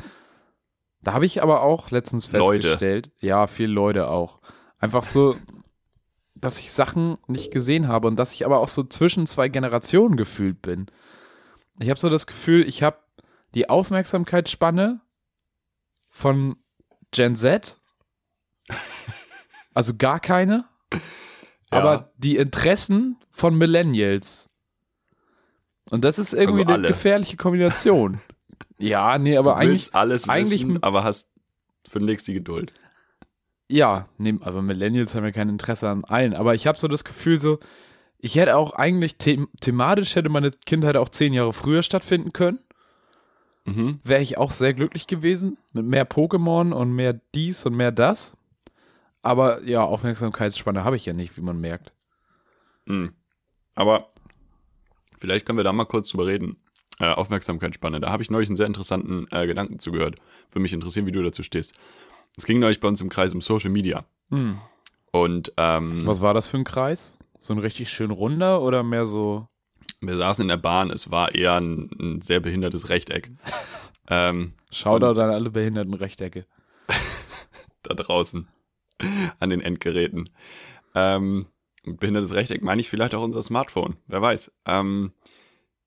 Da 1.03 1.13
habe 1.15 1.27
ich 1.27 1.43
aber 1.43 1.63
auch 1.63 1.91
letztens 1.91 2.31
Leute. 2.31 2.63
festgestellt, 2.63 3.11
ja, 3.21 3.49
viele 3.49 3.73
Leute 3.73 4.09
auch. 4.09 4.39
Einfach 4.79 5.03
so, 5.03 5.37
dass 6.37 6.61
ich 6.61 6.71
Sachen 6.71 7.19
nicht 7.27 7.51
gesehen 7.53 7.89
habe 7.89 8.07
und 8.07 8.17
dass 8.17 8.35
ich 8.35 8.45
aber 8.45 8.61
auch 8.61 8.69
so 8.69 8.85
zwischen 8.85 9.27
zwei 9.27 9.49
Generationen 9.49 10.17
gefühlt 10.17 10.63
bin. 10.63 10.87
Ich 11.79 11.91
habe 11.91 12.01
so 12.01 12.09
das 12.09 12.27
Gefühl, 12.27 12.67
ich 12.67 12.83
habe 12.83 12.99
die 13.55 13.69
Aufmerksamkeitsspanne 13.69 15.01
von 16.11 16.57
Gen 17.11 17.37
Z, 17.37 17.79
also 19.75 19.95
gar 19.97 20.21
keine, 20.21 20.65
Ja. 21.73 21.79
aber 21.81 22.13
die 22.17 22.37
Interessen 22.37 23.17
von 23.31 23.57
Millennials. 23.59 24.49
Und 25.91 26.05
das 26.05 26.19
ist 26.19 26.33
irgendwie 26.33 26.61
Also 26.65 26.75
eine 26.75 26.89
gefährliche 26.89 27.37
Kombination. 27.37 28.21
ja, 28.79 29.19
nee, 29.19 29.37
aber 29.37 29.53
du 29.53 29.57
eigentlich, 29.59 29.95
alles 29.95 30.29
eigentlich- 30.29 30.63
wissen, 30.63 30.83
aber 30.83 31.05
hast 31.05 31.29
für 31.89 31.99
den 32.01 32.17
die 32.27 32.35
Geduld. 32.35 32.73
ja, 33.69 34.09
nee, 34.19 34.35
aber 34.41 34.63
Millennials 34.63 35.15
haben 35.15 35.25
ja 35.25 35.33
kein 35.33 35.49
Interesse 35.49 35.89
an 35.89 36.05
allen. 36.05 36.35
Aber 36.35 36.55
ich 36.55 36.67
habe 36.67 36.79
so 36.79 36.89
das 36.89 37.05
Gefühl, 37.05 37.39
so, 37.41 37.59
ich 38.19 38.37
hätte 38.37 38.57
auch 38.57 38.73
eigentlich 38.73 39.17
them 39.19 39.49
thematisch 39.61 40.17
hätte 40.17 40.29
meine 40.29 40.51
Kindheit 40.51 40.97
auch 40.97 41.09
zehn 41.09 41.33
Jahre 41.33 41.53
früher 41.53 41.83
stattfinden 41.83 42.33
können. 42.33 42.59
Mhm. 43.65 44.01
Wäre 44.05 44.23
ich 44.23 44.39
auch 44.39 44.51
sehr 44.51 44.75
glücklich 44.75 45.07
gewesen. 45.07 45.59
Mit 45.73 45.87
mehr 45.87 46.09
Pokémon 46.09 46.73
und 46.73 46.95
mehr 46.95 47.21
dies 47.35 47.67
und 47.67 47.77
mehr 47.77 47.93
das. 47.93 48.37
Aber 49.23 49.63
ja, 49.65 49.83
Aufmerksamkeitsspanne 49.83 50.85
habe 50.85 50.97
ich 50.97 51.05
ja 51.05 51.13
nicht, 51.13 51.37
wie 51.37 51.43
man 51.43 51.61
merkt. 51.61 51.93
Mhm. 52.87 53.13
Aber 53.75 54.11
vielleicht 55.19 55.47
können 55.47 55.59
wir 55.59 55.65
da 55.65 55.73
mal 55.73 55.85
kurz 55.85 56.11
drüber 56.11 56.27
reden. 56.27 56.57
Äh, 56.99 57.13
Aufmerksamkeitsspanne. 57.13 58.01
Da 58.01 58.11
habe 58.11 58.23
ich 58.23 58.31
neulich 58.31 58.49
einen 58.49 58.57
sehr 58.57 58.67
interessanten 58.67 59.27
äh, 59.31 59.47
Gedanken 59.47 59.79
zugehört. 59.81 60.17
Würde 60.51 60.61
mich 60.61 60.73
interessieren, 60.73 61.05
wie 61.05 61.13
du 61.13 61.23
dazu 61.23 61.43
stehst. 61.43 61.75
Es 62.39 62.47
ging 62.47 62.59
neulich 62.59 62.81
bei 62.81 62.89
uns 62.89 63.01
im 63.01 63.09
Kreis 63.09 63.35
um 63.35 63.41
Social 63.41 63.71
Media. 63.71 64.05
Hm. 64.31 64.59
Und 65.11 65.53
ähm, 65.57 66.07
Was 66.07 66.21
war 66.21 66.33
das 66.33 66.49
für 66.49 66.57
ein 66.57 66.65
Kreis? 66.65 67.19
So 67.47 67.55
ein 67.55 67.61
richtig 67.61 67.91
schön 67.91 68.11
runder 68.11 68.61
oder 68.61 68.83
mehr 68.83 69.07
so. 69.07 69.47
wir 70.01 70.17
saßen 70.17 70.43
in 70.43 70.49
der 70.49 70.57
Bahn. 70.57 70.91
Es 70.91 71.13
war 71.13 71.33
eher 71.33 71.55
ein, 71.55 71.89
ein 72.01 72.21
sehr 72.21 72.41
behindertes 72.41 72.89
Rechteck. 72.89 73.31
ähm, 74.11 74.55
Shoutout 74.73 75.21
an 75.21 75.31
alle 75.31 75.51
behinderten 75.51 75.95
Rechtecke. 75.95 76.45
da 77.85 77.95
draußen 77.95 78.49
an 79.39 79.51
den 79.51 79.61
Endgeräten. 79.61 80.29
Ähm, 80.97 81.47
behindertes 81.85 82.35
Rechteck 82.35 82.63
meine 82.63 82.81
ich 82.81 82.91
vielleicht 82.91 83.15
auch 83.15 83.23
unser 83.23 83.45
Smartphone. 83.45 83.97
Wer 84.09 84.23
weiß. 84.23 84.51
Ähm, 84.65 85.13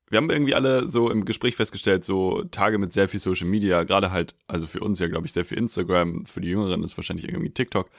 wir 0.07 0.15
haben 0.15 0.29
irgendwie 0.29 0.55
alle 0.55 0.87
so 0.87 1.11
im 1.11 1.25
Gespräch 1.25 1.57
festgestellt, 1.57 2.05
so 2.05 2.45
Tage 2.51 2.77
mit 2.77 2.93
sehr 2.93 3.09
viel 3.09 3.19
Social 3.19 3.47
Media, 3.47 3.83
gerade 3.83 4.11
halt, 4.11 4.33
also 4.47 4.65
für 4.65 4.79
uns 4.79 4.99
ja, 4.99 5.07
glaube 5.09 5.27
ich, 5.27 5.33
sehr 5.33 5.43
viel 5.43 5.57
Instagram, 5.57 6.25
für 6.25 6.39
die 6.39 6.47
Jüngeren 6.47 6.83
ist 6.83 6.95
wahrscheinlich 6.95 7.27
irgendwie 7.27 7.51
TikTok, 7.51 7.89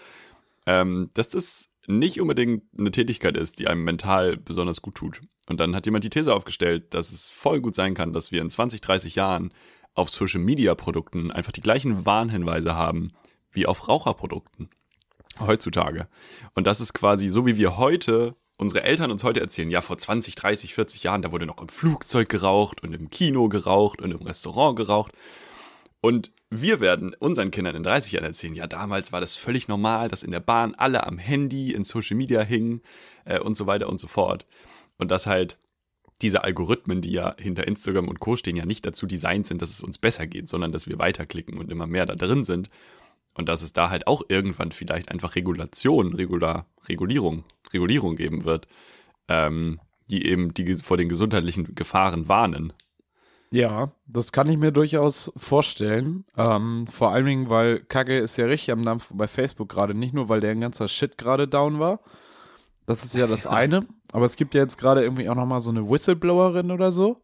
ähm, 0.64 1.10
dass 1.12 1.28
das 1.28 1.69
nicht 1.86 2.20
unbedingt 2.20 2.64
eine 2.78 2.90
Tätigkeit 2.90 3.36
ist, 3.36 3.58
die 3.58 3.66
einem 3.66 3.84
mental 3.84 4.36
besonders 4.36 4.82
gut 4.82 4.96
tut. 4.96 5.20
Und 5.48 5.58
dann 5.60 5.74
hat 5.74 5.86
jemand 5.86 6.04
die 6.04 6.10
These 6.10 6.34
aufgestellt, 6.34 6.94
dass 6.94 7.10
es 7.10 7.30
voll 7.30 7.60
gut 7.60 7.74
sein 7.74 7.94
kann, 7.94 8.12
dass 8.12 8.32
wir 8.32 8.40
in 8.40 8.50
20, 8.50 8.80
30 8.80 9.14
Jahren 9.14 9.52
auf 9.94 10.10
Social 10.10 10.40
Media 10.40 10.74
Produkten 10.74 11.30
einfach 11.30 11.52
die 11.52 11.60
gleichen 11.60 12.06
Warnhinweise 12.06 12.74
haben 12.74 13.12
wie 13.50 13.66
auf 13.66 13.88
Raucherprodukten 13.88 14.70
heutzutage. 15.40 16.08
Und 16.54 16.66
das 16.66 16.80
ist 16.80 16.92
quasi 16.92 17.28
so, 17.28 17.46
wie 17.46 17.56
wir 17.56 17.76
heute, 17.76 18.36
unsere 18.56 18.84
Eltern 18.84 19.10
uns 19.10 19.24
heute 19.24 19.40
erzählen, 19.40 19.70
ja, 19.70 19.80
vor 19.80 19.98
20, 19.98 20.34
30, 20.34 20.74
40 20.74 21.02
Jahren, 21.02 21.22
da 21.22 21.32
wurde 21.32 21.46
noch 21.46 21.60
im 21.60 21.68
Flugzeug 21.68 22.28
geraucht 22.28 22.82
und 22.82 22.92
im 22.92 23.08
Kino 23.10 23.48
geraucht 23.48 24.00
und 24.00 24.12
im 24.12 24.22
Restaurant 24.22 24.76
geraucht. 24.76 25.12
Und 26.00 26.30
wir 26.50 26.80
werden 26.80 27.14
unseren 27.14 27.52
Kindern 27.52 27.76
in 27.76 27.82
30 27.84 28.12
Jahren 28.12 28.24
erzählen, 28.24 28.54
ja, 28.54 28.66
damals 28.66 29.12
war 29.12 29.20
das 29.20 29.36
völlig 29.36 29.68
normal, 29.68 30.08
dass 30.08 30.24
in 30.24 30.32
der 30.32 30.40
Bahn 30.40 30.74
alle 30.74 31.06
am 31.06 31.16
Handy, 31.18 31.72
in 31.72 31.84
Social 31.84 32.16
Media 32.16 32.42
hingen 32.42 32.82
äh, 33.24 33.38
und 33.38 33.56
so 33.56 33.66
weiter 33.66 33.88
und 33.88 34.00
so 34.00 34.08
fort. 34.08 34.46
Und 34.98 35.10
dass 35.10 35.26
halt 35.26 35.58
diese 36.22 36.44
Algorithmen, 36.44 37.00
die 37.00 37.12
ja 37.12 37.34
hinter 37.38 37.66
Instagram 37.66 38.08
und 38.08 38.20
Co. 38.20 38.36
stehen, 38.36 38.56
ja 38.56 38.66
nicht 38.66 38.84
dazu 38.84 39.06
designt 39.06 39.46
sind, 39.46 39.62
dass 39.62 39.70
es 39.70 39.80
uns 39.80 39.98
besser 39.98 40.26
geht, 40.26 40.48
sondern 40.48 40.72
dass 40.72 40.88
wir 40.88 40.98
weiterklicken 40.98 41.56
und 41.56 41.70
immer 41.70 41.86
mehr 41.86 42.04
da 42.04 42.14
drin 42.14 42.44
sind. 42.44 42.68
Und 43.34 43.48
dass 43.48 43.62
es 43.62 43.72
da 43.72 43.90
halt 43.90 44.06
auch 44.06 44.22
irgendwann 44.28 44.72
vielleicht 44.72 45.08
einfach 45.08 45.36
Regulation, 45.36 46.14
Regular, 46.14 46.66
Regulierung, 46.88 47.44
Regulierung 47.72 48.16
geben 48.16 48.44
wird, 48.44 48.66
ähm, 49.28 49.80
die 50.10 50.26
eben 50.26 50.52
die 50.52 50.74
vor 50.74 50.96
den 50.96 51.08
gesundheitlichen 51.08 51.74
Gefahren 51.76 52.28
warnen. 52.28 52.72
Ja, 53.52 53.90
das 54.06 54.30
kann 54.30 54.48
ich 54.48 54.58
mir 54.58 54.70
durchaus 54.70 55.32
vorstellen. 55.36 56.24
Ähm, 56.36 56.86
vor 56.88 57.10
allen 57.10 57.26
Dingen, 57.26 57.48
weil 57.50 57.80
Kacke 57.80 58.16
ist 58.18 58.36
ja 58.36 58.46
richtig 58.46 58.70
am 58.70 58.84
Dampf 58.84 59.08
bei 59.12 59.26
Facebook 59.26 59.68
gerade. 59.68 59.92
Nicht 59.94 60.14
nur, 60.14 60.28
weil 60.28 60.40
der 60.40 60.54
ganze 60.54 60.86
Shit 60.88 61.18
gerade 61.18 61.48
down 61.48 61.80
war. 61.80 62.00
Das 62.86 63.04
ist 63.04 63.14
ja 63.14 63.26
das 63.26 63.46
eine. 63.46 63.86
Aber 64.12 64.24
es 64.24 64.36
gibt 64.36 64.54
ja 64.54 64.60
jetzt 64.62 64.78
gerade 64.78 65.02
irgendwie 65.02 65.28
auch 65.28 65.34
nochmal 65.34 65.60
so 65.60 65.70
eine 65.70 65.88
Whistleblowerin 65.88 66.70
oder 66.70 66.92
so, 66.92 67.20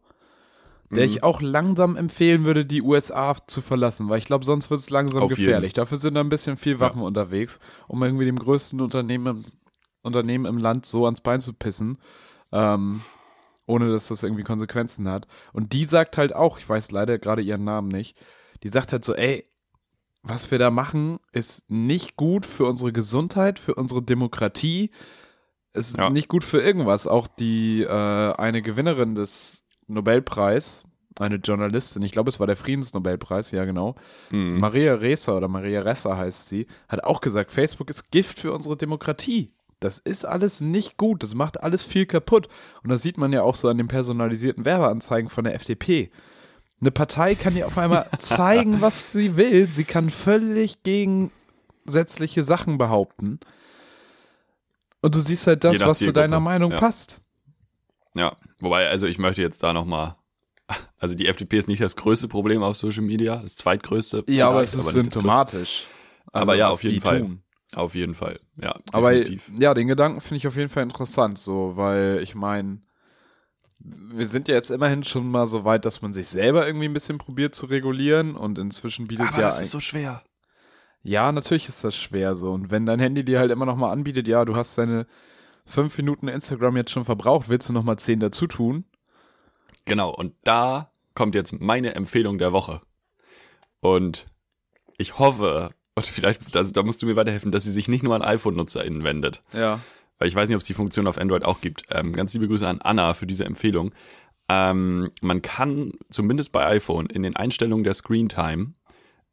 der 0.91 1.05
Mhm. 1.05 1.11
ich 1.11 1.23
auch 1.23 1.41
langsam 1.41 1.95
empfehlen 1.95 2.43
würde, 2.45 2.65
die 2.65 2.81
USA 2.81 3.35
zu 3.47 3.61
verlassen, 3.61 4.07
weil 4.09 4.19
ich 4.19 4.25
glaube, 4.25 4.45
sonst 4.45 4.69
wird 4.69 4.79
es 4.81 4.89
langsam 4.89 5.23
Auf 5.23 5.31
jeden. 5.31 5.43
gefährlich. 5.43 5.73
Dafür 5.73 5.97
sind 5.97 6.13
da 6.15 6.21
ein 6.21 6.29
bisschen 6.29 6.55
viel 6.57 6.79
Waffen 6.79 7.01
unterwegs, 7.01 7.59
um 7.87 8.03
irgendwie 8.03 8.25
dem 8.25 8.39
größten 8.39 8.79
Unternehmen, 8.81 9.45
Unternehmen 10.03 10.45
im 10.45 10.57
Land 10.57 10.85
so 10.85 11.05
ans 11.05 11.19
Bein 11.21 11.41
zu 11.41 11.53
pissen. 11.53 11.97
Ähm, 12.53 13.01
ohne 13.67 13.91
dass 13.91 14.07
das 14.07 14.23
irgendwie 14.23 14.43
Konsequenzen 14.43 15.07
hat. 15.07 15.27
Und 15.53 15.73
die 15.73 15.85
sagt 15.85 16.17
halt 16.17 16.33
auch, 16.33 16.57
ich 16.57 16.67
weiß 16.67 16.89
leider 16.91 17.19
gerade 17.19 17.43
ihren 17.43 17.63
Namen 17.63 17.89
nicht, 17.89 18.19
die 18.63 18.69
sagt 18.69 18.91
halt 18.91 19.05
so, 19.05 19.13
ey, 19.13 19.45
was 20.23 20.49
wir 20.51 20.57
da 20.57 20.71
machen, 20.71 21.19
ist 21.31 21.69
nicht 21.69 22.15
gut 22.17 22.45
für 22.45 22.65
unsere 22.65 22.91
Gesundheit, 22.91 23.59
für 23.59 23.75
unsere 23.75 24.01
Demokratie, 24.01 24.89
ist 25.73 25.97
Ja. 25.97 26.09
nicht 26.09 26.27
gut 26.27 26.43
für 26.43 26.59
irgendwas. 26.61 27.05
Auch 27.07 27.27
die 27.27 27.83
äh, 27.83 27.87
eine 28.33 28.61
Gewinnerin 28.61 29.15
des 29.15 29.63
Nobelpreis, 29.87 30.83
eine 31.19 31.35
Journalistin, 31.37 32.01
ich 32.03 32.11
glaube, 32.11 32.29
es 32.29 32.39
war 32.39 32.47
der 32.47 32.55
Friedensnobelpreis, 32.57 33.51
ja 33.51 33.65
genau, 33.65 33.95
Mhm. 34.31 34.59
Maria 34.59 34.95
Ressa 34.95 35.35
oder 35.35 35.47
Maria 35.47 35.81
Ressa 35.81 36.15
heißt 36.17 36.47
sie, 36.49 36.67
hat 36.89 37.03
auch 37.03 37.21
gesagt, 37.21 37.51
Facebook 37.51 37.89
ist 37.89 38.11
Gift 38.11 38.39
für 38.39 38.53
unsere 38.53 38.75
Demokratie. 38.77 39.53
Das 39.79 39.99
ist 39.99 40.25
alles 40.25 40.61
nicht 40.61 40.97
gut, 40.97 41.21
das 41.21 41.35
macht 41.35 41.61
alles 41.61 41.83
viel 41.83 42.05
kaputt. 42.05 42.47
Und 42.83 42.89
das 42.89 43.03
sieht 43.03 43.17
man 43.17 43.31
ja 43.31 43.43
auch 43.43 43.55
so 43.55 43.69
an 43.69 43.77
den 43.77 43.87
personalisierten 43.87 44.65
Werbeanzeigen 44.65 45.29
von 45.29 45.43
der 45.43 45.53
FDP. 45.53 46.11
Eine 46.81 46.91
Partei 46.91 47.35
kann 47.35 47.55
ja 47.55 47.65
auf 47.65 47.77
einmal 47.77 48.09
zeigen, 48.19 48.81
was 48.81 49.11
sie 49.11 49.37
will. 49.37 49.67
Sie 49.67 49.83
kann 49.83 50.09
völlig 50.09 50.83
gegensätzliche 50.83 52.43
Sachen 52.43 52.77
behaupten. 52.77 53.39
Und 55.01 55.15
du 55.15 55.19
siehst 55.19 55.45
halt 55.45 55.63
das, 55.63 55.79
was 55.81 55.99
zu 55.99 56.11
deiner 56.11 56.39
Meinung 56.39 56.71
ja. 56.71 56.79
passt. 56.79 57.21
Ja, 58.15 58.35
wobei, 58.59 58.89
also 58.89 59.05
ich 59.05 59.19
möchte 59.19 59.41
jetzt 59.41 59.61
da 59.61 59.73
nochmal, 59.73 60.15
also 60.97 61.13
die 61.13 61.27
FDP 61.27 61.59
ist 61.59 61.67
nicht 61.67 61.81
das 61.81 61.95
größte 61.95 62.27
Problem 62.27 62.63
auf 62.63 62.77
Social 62.77 63.03
Media, 63.03 63.37
das 63.37 63.55
zweitgrößte. 63.55 64.23
Ja, 64.27 64.49
aber 64.49 64.63
es 64.63 64.73
ist 64.73 64.87
das 64.87 64.93
symptomatisch. 64.93 65.85
Aber 66.33 66.55
ja, 66.55 66.69
auf 66.69 66.83
jeden 66.83 67.01
Fall. 67.01 67.21
tun. 67.21 67.41
Auf 67.75 67.95
jeden 67.95 68.15
Fall, 68.15 68.39
ja. 68.55 68.79
Aber 68.91 69.11
definitiv. 69.11 69.51
ja, 69.59 69.73
den 69.73 69.87
Gedanken 69.87 70.21
finde 70.21 70.37
ich 70.37 70.47
auf 70.47 70.55
jeden 70.55 70.69
Fall 70.69 70.83
interessant, 70.83 71.37
so, 71.37 71.73
weil 71.75 72.19
ich 72.23 72.33
meine, 72.33 72.81
wir 73.79 74.25
sind 74.25 74.47
ja 74.47 74.55
jetzt 74.55 74.71
immerhin 74.71 75.03
schon 75.03 75.29
mal 75.29 75.47
so 75.47 75.65
weit, 75.65 75.85
dass 75.85 76.01
man 76.01 76.13
sich 76.13 76.27
selber 76.27 76.65
irgendwie 76.65 76.87
ein 76.87 76.93
bisschen 76.93 77.17
probiert 77.17 77.55
zu 77.55 77.65
regulieren 77.67 78.35
und 78.35 78.57
inzwischen 78.57 79.07
bietet 79.07 79.27
aber 79.27 79.39
ja 79.39 79.45
das 79.47 79.59
ist 79.59 79.71
so 79.71 79.79
schwer. 79.79 80.23
Ja, 81.03 81.31
natürlich 81.31 81.69
ist 81.69 81.83
das 81.83 81.95
schwer 81.95 82.35
so. 82.35 82.51
Und 82.51 82.71
wenn 82.71 82.85
dein 82.85 82.99
Handy 82.99 83.23
dir 83.23 83.39
halt 83.39 83.51
immer 83.51 83.65
noch 83.65 83.77
mal 83.77 83.91
anbietet, 83.91 84.27
ja, 84.27 84.43
du 84.43 84.55
hast 84.55 84.77
deine 84.77 85.07
fünf 85.65 85.97
Minuten 85.97 86.27
Instagram 86.27 86.77
jetzt 86.77 86.91
schon 86.91 87.05
verbraucht, 87.05 87.49
willst 87.49 87.69
du 87.69 87.73
noch 87.73 87.83
mal 87.83 87.97
zehn 87.97 88.19
dazu 88.19 88.47
tun? 88.47 88.85
Genau, 89.85 90.13
und 90.13 90.33
da 90.43 90.91
kommt 91.15 91.35
jetzt 91.35 91.59
meine 91.61 91.95
Empfehlung 91.95 92.37
der 92.37 92.51
Woche. 92.51 92.81
Und 93.79 94.25
ich 94.97 95.17
hoffe, 95.19 95.71
und 95.97 96.05
vielleicht, 96.05 96.55
also 96.55 96.71
da 96.71 96.83
musst 96.83 97.01
du 97.01 97.07
mir 97.07 97.15
weiterhelfen, 97.15 97.49
dass 97.49 97.63
sie 97.63 97.71
sich 97.71 97.87
nicht 97.87 98.03
nur 98.03 98.13
an 98.13 98.21
iPhone-NutzerInnen 98.21 99.03
wendet. 99.03 99.41
Ja. 99.51 99.79
Weil 100.19 100.27
ich 100.27 100.35
weiß 100.35 100.47
nicht, 100.47 100.55
ob 100.55 100.61
es 100.61 100.67
die 100.67 100.75
Funktion 100.75 101.07
auf 101.07 101.17
Android 101.17 101.43
auch 101.43 101.59
gibt. 101.59 101.85
Ähm, 101.89 102.13
ganz 102.13 102.35
liebe 102.35 102.47
Grüße 102.47 102.67
an 102.67 102.81
Anna 102.81 103.15
für 103.15 103.25
diese 103.25 103.45
Empfehlung. 103.45 103.95
Ähm, 104.47 105.09
man 105.21 105.41
kann 105.41 105.93
zumindest 106.11 106.51
bei 106.51 106.67
iPhone 106.67 107.07
in 107.07 107.23
den 107.23 107.35
Einstellungen 107.35 107.83
der 107.83 107.95
Screen 107.95 108.29
Time 108.29 108.73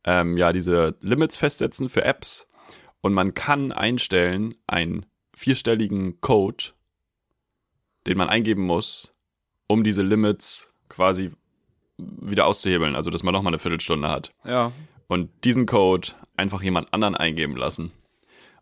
ähm, 0.05 0.39
ja 0.39 0.55
diese 0.55 0.97
Limits 1.01 1.37
festsetzen 1.37 1.91
für 1.91 2.03
Apps 2.03 2.47
und 3.03 3.13
man 3.13 3.35
kann 3.35 3.71
einstellen 3.71 4.55
einen 4.67 5.05
vierstelligen 5.35 6.23
Code, 6.23 6.73
den 8.07 8.17
man 8.17 8.31
eingeben 8.31 8.65
muss, 8.65 9.13
um 9.67 9.85
diese 9.85 10.03
Limits 10.03 10.73
quasi 10.89 11.31
wieder 11.99 12.47
auszuhebeln, 12.47 12.97
also 12.97 13.11
dass 13.11 13.23
man 13.23 13.35
nochmal 13.35 13.51
eine 13.51 13.59
Viertelstunde 13.59 14.09
hat. 14.09 14.33
Ja. 14.45 14.73
Und 15.07 15.31
diesen 15.45 15.67
Code 15.67 16.09
einfach 16.37 16.63
jemand 16.63 16.93
anderen 16.95 17.15
eingeben 17.15 17.57
lassen. 17.57 17.93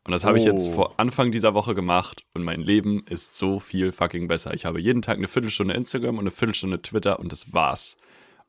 Und 0.04 0.10
das 0.10 0.24
habe 0.24 0.36
ich 0.38 0.44
jetzt 0.44 0.68
Oh. 0.70 0.72
vor 0.72 0.94
Anfang 0.98 1.30
dieser 1.30 1.54
Woche 1.54 1.74
gemacht 1.76 2.24
und 2.34 2.42
mein 2.42 2.60
Leben 2.60 3.04
ist 3.08 3.36
so 3.38 3.60
viel 3.60 3.92
fucking 3.92 4.26
besser. 4.26 4.52
Ich 4.52 4.64
habe 4.64 4.80
jeden 4.80 5.00
Tag 5.02 5.16
eine 5.18 5.28
Viertelstunde 5.28 5.74
Instagram 5.74 6.16
und 6.16 6.24
eine 6.24 6.32
Viertelstunde 6.32 6.82
Twitter 6.82 7.20
und 7.20 7.30
das 7.30 7.52
war's. 7.52 7.96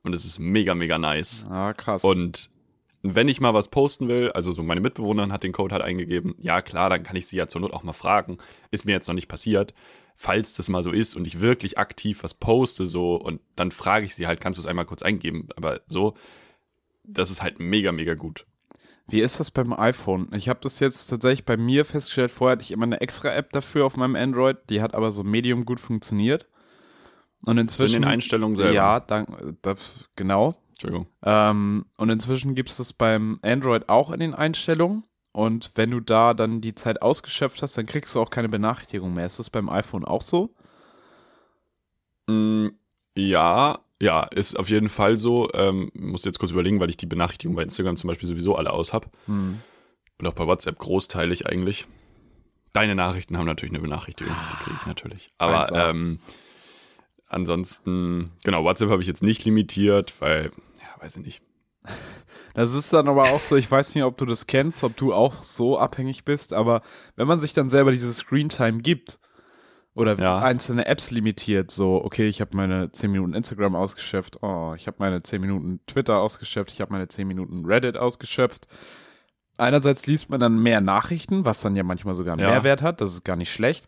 Und 0.02 0.14
es 0.16 0.26
ist 0.26 0.40
mega, 0.40 0.74
mega 0.74 0.98
nice. 0.98 1.46
Ah, 1.50 1.74
krass. 1.74 2.04
Und 2.04 2.50
wenn 3.04 3.28
ich 3.28 3.40
mal 3.40 3.54
was 3.54 3.68
posten 3.68 4.08
will, 4.08 4.32
also 4.32 4.52
so 4.52 4.64
meine 4.64 4.82
Mitbewohnerin 4.82 5.32
hat 5.32 5.44
den 5.44 5.52
Code 5.52 5.74
halt 5.74 5.84
eingegeben, 5.84 6.34
ja 6.40 6.62
klar, 6.64 6.90
dann 6.90 7.04
kann 7.04 7.16
ich 7.18 7.28
sie 7.28 7.38
ja 7.38 7.48
zur 7.48 7.62
Not 7.62 7.74
auch 7.74 7.84
mal 7.84 7.94
fragen. 7.94 8.40
Ist 8.72 8.86
mir 8.86 8.94
jetzt 8.94 9.08
noch 9.08 9.14
nicht 9.16 9.28
passiert. 9.28 9.74
Falls 10.16 10.54
das 10.54 10.70
mal 10.70 10.82
so 10.84 10.92
ist 10.92 11.16
und 11.16 11.26
ich 11.28 11.40
wirklich 11.40 11.78
aktiv 11.78 12.24
was 12.24 12.34
poste 12.34 12.86
so 12.86 13.16
und 13.16 13.42
dann 13.56 13.72
frage 13.72 14.06
ich 14.06 14.16
sie 14.16 14.26
halt, 14.26 14.42
kannst 14.42 14.58
du 14.58 14.62
es 14.62 14.68
einmal 14.68 14.86
kurz 14.86 15.04
eingeben? 15.04 15.50
Aber 15.56 15.82
so, 15.88 16.16
das 17.04 17.32
ist 17.32 17.42
halt 17.44 17.60
mega, 17.60 17.92
mega 17.92 18.14
gut. 18.16 18.46
Wie 19.08 19.20
ist 19.22 19.40
das 19.40 19.52
beim 19.52 19.74
iPhone? 19.74 20.30
Ich 20.34 20.48
habe 20.48 20.60
das 20.62 20.80
jetzt 20.80 21.08
tatsächlich 21.08 21.46
bei 21.46 21.58
mir 21.58 21.84
festgestellt. 21.86 22.32
Vorher 22.32 22.54
hatte 22.54 22.64
ich 22.64 22.72
immer 22.72 22.86
eine 22.86 23.02
extra 23.02 23.30
App 23.34 23.52
dafür 23.52 23.86
auf 23.86 23.98
meinem 23.98 24.16
Android. 24.16 24.58
Die 24.70 24.82
hat 24.82 24.96
aber 24.96 25.12
so 25.12 25.24
medium 25.24 25.66
gut 25.66 25.80
funktioniert. 25.80 26.48
Und 27.42 27.48
So 27.48 27.52
in 27.52 27.58
inzwischen. 27.58 28.02
den 28.04 28.06
Einstellungen 28.06 28.56
selber. 28.56 28.72
Ja, 28.74 29.00
dank, 29.02 29.28
das, 29.62 30.10
genau. 30.16 30.56
Entschuldigung. 30.72 31.08
Ähm, 31.22 31.86
und 31.98 32.10
inzwischen 32.10 32.56
gibt 32.56 32.70
es 32.70 32.78
das 32.78 32.94
beim 32.94 33.40
Android 33.42 33.90
auch 33.90 34.10
in 34.12 34.22
den 34.22 34.34
Einstellungen. 34.34 35.04
Und 35.34 35.72
wenn 35.76 35.92
du 35.92 36.00
da 36.00 36.34
dann 36.34 36.62
die 36.62 36.76
Zeit 36.76 37.02
ausgeschöpft 37.02 37.62
hast, 37.62 37.78
dann 37.78 37.86
kriegst 37.86 38.16
du 38.16 38.22
auch 38.22 38.30
keine 38.30 38.50
Benachrichtigung 38.50 39.14
mehr. 39.14 39.26
Ist 39.26 39.40
das 39.40 39.50
beim 39.50 39.68
iPhone 39.68 40.06
auch 40.06 40.22
so? 40.22 40.54
Mm, 42.28 42.70
ja, 43.16 43.80
ja, 44.04 44.24
ist 44.24 44.60
auf 44.60 44.70
jeden 44.70 44.90
Fall 44.90 45.18
so. 45.18 45.50
Ähm, 45.54 45.90
muss 45.94 46.26
jetzt 46.26 46.38
kurz 46.38 46.52
überlegen, 46.52 46.82
weil 46.82 46.90
ich 46.90 46.98
die 46.98 47.06
Benachrichtigungen 47.06 47.56
bei 47.56 47.64
Instagram 47.64 47.96
zum 47.96 48.10
Beispiel 48.10 48.28
sowieso 48.28 48.56
alle 48.56 48.72
aus 48.72 48.92
habe. 48.92 49.08
Hm. 49.28 49.62
Und 50.20 50.28
auch 50.28 50.34
bei 50.34 50.46
WhatsApp 50.46 50.78
großteilig 50.78 51.48
eigentlich. 51.48 51.88
Deine 52.74 52.96
Nachrichten 52.96 53.38
haben 53.38 53.46
natürlich 53.46 53.72
eine 53.72 53.82
Benachrichtigung, 53.82 54.36
die 54.36 54.64
kriege 54.64 54.78
ich 54.82 54.86
natürlich. 54.86 55.32
Aber 55.38 55.64
1A. 55.64 55.90
ähm, 55.90 56.20
ansonsten, 57.28 58.32
genau, 58.44 58.66
WhatsApp 58.66 58.90
habe 58.90 59.02
ich 59.02 59.08
jetzt 59.08 59.24
nicht 59.24 59.46
limitiert, 59.46 60.14
weil, 60.20 60.52
ja, 60.82 61.02
weiß 61.02 61.18
ich 61.18 61.24
nicht. 61.24 61.42
Das 62.56 62.76
ist 62.76 62.94
dann 62.94 63.08
aber 63.08 63.32
auch 63.32 63.40
so, 63.40 63.56
ich 63.56 63.70
weiß 63.70 63.96
nicht, 63.96 64.04
ob 64.04 64.16
du 64.16 64.28
das 64.28 64.46
kennst, 64.46 64.84
ob 64.84 64.96
du 64.96 65.12
auch 65.12 65.42
so 65.42 65.80
abhängig 65.80 66.24
bist, 66.24 66.54
aber 66.54 66.84
wenn 67.16 67.28
man 67.28 67.40
sich 67.40 67.54
dann 67.54 67.72
selber 67.72 67.92
diese 67.92 68.14
Screentime 68.14 68.80
gibt 68.84 69.20
oder 69.96 70.18
Ja. 70.20 70.40
einzelne 70.40 70.86
Apps 70.88 71.12
limitiert, 71.12 71.70
so, 71.72 72.04
okay, 72.04 72.28
ich 72.28 72.42
habe 72.42 72.56
meine 72.58 72.92
10 72.92 73.12
Minuten 73.12 73.34
Instagram 73.34 73.76
ausgeschöpft, 73.76 74.42
oh, 74.42 74.74
ich 74.76 74.88
habe 74.88 74.98
meine 75.00 75.22
10 75.22 75.40
Minuten 75.42 75.80
Twitter 75.88 76.20
ausgeschöpft, 76.20 76.72
ich 76.74 76.82
habe 76.82 76.92
meine 76.92 77.08
10 77.08 77.28
Minuten 77.28 77.66
Reddit 77.66 77.98
ausgeschöpft. 77.98 78.68
Einerseits 79.58 80.08
liest 80.08 80.30
man 80.32 80.40
dann 80.40 80.58
mehr 80.62 80.82
Nachrichten, 80.82 81.46
was 81.46 81.62
dann 81.62 81.76
ja 81.76 81.84
manchmal 81.84 82.16
sogar 82.16 82.34
einen 82.34 82.42
Ja. 82.42 82.50
Mehrwert 82.50 82.82
hat, 82.82 83.02
das 83.02 83.12
ist 83.14 83.24
gar 83.24 83.36
nicht 83.36 83.52
schlecht. 83.54 83.88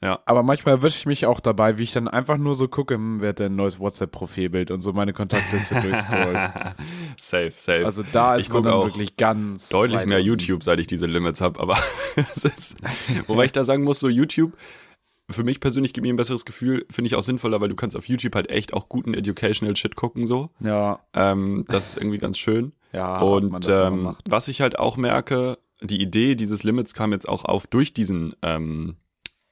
Ja. 0.00 0.20
Aber 0.26 0.44
manchmal 0.44 0.76
erwische 0.76 0.96
ich 0.98 1.06
mich 1.06 1.26
auch 1.26 1.40
dabei, 1.40 1.76
wie 1.78 1.82
ich 1.82 1.92
dann 1.92 2.06
einfach 2.06 2.36
nur 2.36 2.54
so 2.54 2.68
gucke, 2.68 2.94
hm, 2.94 3.20
wer 3.20 3.30
hat 3.30 3.40
denn 3.40 3.52
ein 3.52 3.56
neues 3.56 3.80
WhatsApp-Profilbild 3.80 4.70
und 4.70 4.80
so 4.80 4.92
meine 4.92 5.12
Kontaktliste 5.12 5.74
durchscrollen. 5.80 6.52
safe, 7.18 7.52
safe. 7.56 7.84
Also 7.84 8.04
da 8.12 8.36
ist 8.36 8.46
Ich 8.46 8.52
man 8.52 8.62
dann 8.64 8.74
wirklich 8.82 9.16
ganz 9.16 9.68
deutlich 9.70 10.04
mehr. 10.06 10.20
YouTube, 10.20 10.62
seit 10.62 10.78
ich 10.80 10.86
diese 10.86 11.06
Limits 11.06 11.40
habe, 11.40 11.58
aber 11.60 11.78
ist, 12.16 12.76
wobei 13.28 13.44
ich 13.46 13.52
da 13.52 13.64
sagen 13.64 13.82
muss, 13.84 13.98
so 14.00 14.08
YouTube, 14.08 14.52
für 15.30 15.44
mich 15.44 15.60
persönlich 15.60 15.92
gibt 15.92 16.06
mir 16.06 16.12
ein 16.12 16.16
besseres 16.16 16.44
Gefühl, 16.44 16.86
finde 16.90 17.08
ich 17.08 17.14
auch 17.14 17.22
sinnvoller, 17.22 17.60
weil 17.60 17.68
du 17.68 17.76
kannst 17.76 17.96
auf 17.96 18.08
YouTube 18.08 18.34
halt 18.34 18.48
echt 18.50 18.72
auch 18.72 18.88
guten 18.88 19.14
Educational 19.14 19.76
Shit 19.76 19.94
gucken, 19.94 20.26
so. 20.26 20.50
Ja, 20.60 21.00
Ähm, 21.12 21.64
das 21.68 21.90
ist 21.90 21.96
irgendwie 21.98 22.18
ganz 22.18 22.38
schön. 22.38 22.72
ja, 22.92 23.18
Und 23.18 23.68
ähm, 23.68 24.16
was 24.26 24.48
ich 24.48 24.60
halt 24.60 24.78
auch 24.78 24.96
merke, 24.96 25.58
die 25.82 26.00
Idee 26.00 26.34
dieses 26.34 26.64
Limits 26.64 26.94
kam 26.94 27.12
jetzt 27.12 27.28
auch 27.28 27.44
auf 27.44 27.66
durch 27.66 27.92
diesen, 27.92 28.34
ähm, 28.42 28.96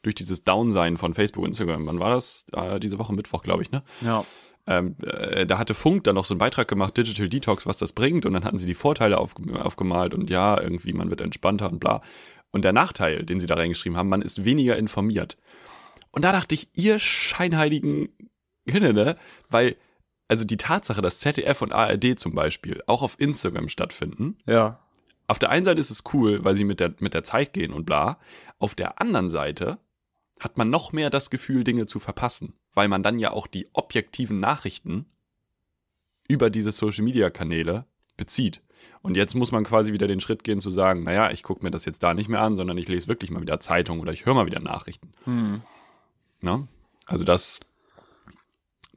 durch 0.03 0.15
dieses 0.15 0.45
Downsein 0.45 0.97
von 0.97 1.15
Facebook 1.15 1.43
und 1.43 1.51
Instagram. 1.51 1.87
Wann 1.87 2.01
war 2.01 2.11
das? 2.11 2.47
Äh, 2.53 2.81
diese 2.81 2.99
Woche 2.99 3.15
Mittwoch, 3.15 3.43
glaube 3.43 3.63
ich, 3.63 3.71
ne? 3.71 3.83
Ja. 4.01 4.25
Ähm, 4.69 4.97
äh, 5.05 5.47
da 5.47 5.59
hatte 5.59 5.75
Funk 5.75 6.05
dann 6.05 6.17
noch 6.17 6.25
so 6.25 6.35
einen 6.35 6.39
Beitrag 6.39 6.67
gemacht, 6.67 6.97
Digital 6.97 7.29
Detox, 7.29 7.67
was 7.67 7.77
das 7.77 7.93
bringt. 7.93 8.27
Und 8.27 8.33
dann 8.33 8.45
hatten 8.45 8.59
sie 8.59 8.67
die 8.67 8.75
Vorteile 8.75 9.19
auf, 9.19 9.35
aufgemalt 9.63 10.15
und 10.15 10.31
ja, 10.31 10.61
irgendwie, 10.61 10.93
man 10.93 11.11
wird 11.11 11.21
entspannter 11.21 11.71
und 11.71 11.79
bla. 11.81 12.03
Und 12.51 12.63
der 12.63 12.73
Nachteil, 12.73 13.25
den 13.25 13.39
sie 13.39 13.47
da 13.47 13.55
reingeschrieben 13.55 13.99
haben, 13.99 14.09
man 14.09 14.23
ist 14.23 14.45
weniger 14.45 14.77
informiert. 14.77 15.37
Und 16.17 16.23
da 16.23 16.33
dachte 16.33 16.55
ich, 16.55 16.69
ihr 16.73 16.99
scheinheiligen 16.99 18.09
Hinne, 18.67 18.95
ne? 18.95 19.19
Weil, 19.51 19.77
also 20.29 20.47
die 20.47 20.57
Tatsache, 20.57 21.03
dass 21.03 21.21
ZDF 21.21 21.61
und 21.61 21.73
ARD 21.73 22.19
zum 22.19 22.35
Beispiel 22.35 22.83
auch 22.87 23.03
auf 23.03 23.17
Instagram 23.21 23.69
stattfinden, 23.69 24.39
Ja. 24.47 24.81
auf 25.27 25.39
der 25.39 25.51
einen 25.51 25.67
Seite 25.67 25.79
ist 25.81 25.91
es 25.91 26.05
cool, 26.15 26.43
weil 26.43 26.57
sie 26.57 26.65
mit 26.65 26.81
der, 26.81 26.95
mit 27.01 27.13
der 27.13 27.23
Zeit 27.23 27.53
gehen 27.53 27.71
und 27.71 27.85
bla. 27.85 28.19
Auf 28.59 28.75
der 28.75 28.99
anderen 28.99 29.29
Seite 29.29 29.77
hat 30.41 30.57
man 30.57 30.71
noch 30.71 30.93
mehr 30.93 31.11
das 31.11 31.29
Gefühl, 31.29 31.65
Dinge 31.65 31.85
zu 31.85 31.99
verpassen, 32.01 32.55
weil 32.73 32.89
man 32.89 33.03
dann 33.03 33.19
ja 33.19 33.33
auch 33.33 33.47
die 33.47 33.69
objektiven 33.75 34.41
Nachrichten 34.41 35.05
über 36.29 36.49
diese 36.49 36.73
Social 36.73 37.05
Media 37.05 37.29
Kanäle 37.29 37.85
bezieht. 38.17 38.63
Und 39.03 39.19
jetzt 39.19 39.35
muss 39.35 39.53
man 39.53 39.65
quasi 39.65 39.93
wieder 39.93 40.07
den 40.09 40.21
Schritt 40.21 40.45
gehen 40.45 40.61
zu 40.61 40.71
sagen, 40.71 41.05
naja, 41.05 41.31
ich 41.31 41.43
gucke 41.43 41.63
mir 41.63 41.71
das 41.71 41.85
jetzt 41.85 42.03
da 42.03 42.15
nicht 42.15 42.29
mehr 42.31 42.41
an, 42.41 42.57
sondern 42.57 42.79
ich 42.79 42.89
lese 42.89 43.07
wirklich 43.07 43.31
mal 43.31 43.43
wieder 43.43 43.61
Zeitung 43.61 44.01
oder 44.01 44.13
ich 44.13 44.25
höre 44.25 44.35
mal 44.35 44.47
wieder 44.47 44.61
Nachrichten. 44.61 45.13
Hm. 45.25 45.61
Ne? 46.41 46.67
Also 47.07 47.25
das, 47.25 47.61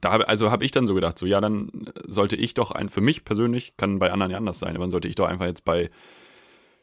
da 0.00 0.12
habe 0.12 0.28
also 0.28 0.50
habe 0.50 0.64
ich 0.64 0.70
dann 0.70 0.86
so 0.86 0.94
gedacht, 0.94 1.18
so 1.18 1.26
ja, 1.26 1.40
dann 1.40 1.90
sollte 2.06 2.36
ich 2.36 2.54
doch 2.54 2.70
ein, 2.70 2.88
für 2.88 3.00
mich 3.00 3.24
persönlich, 3.24 3.76
kann 3.76 3.98
bei 3.98 4.10
anderen 4.10 4.32
ja 4.32 4.38
anders 4.38 4.58
sein, 4.58 4.74
aber 4.74 4.84
dann 4.84 4.90
sollte 4.90 5.08
ich 5.08 5.14
doch 5.14 5.26
einfach 5.26 5.46
jetzt 5.46 5.64
bei 5.64 5.90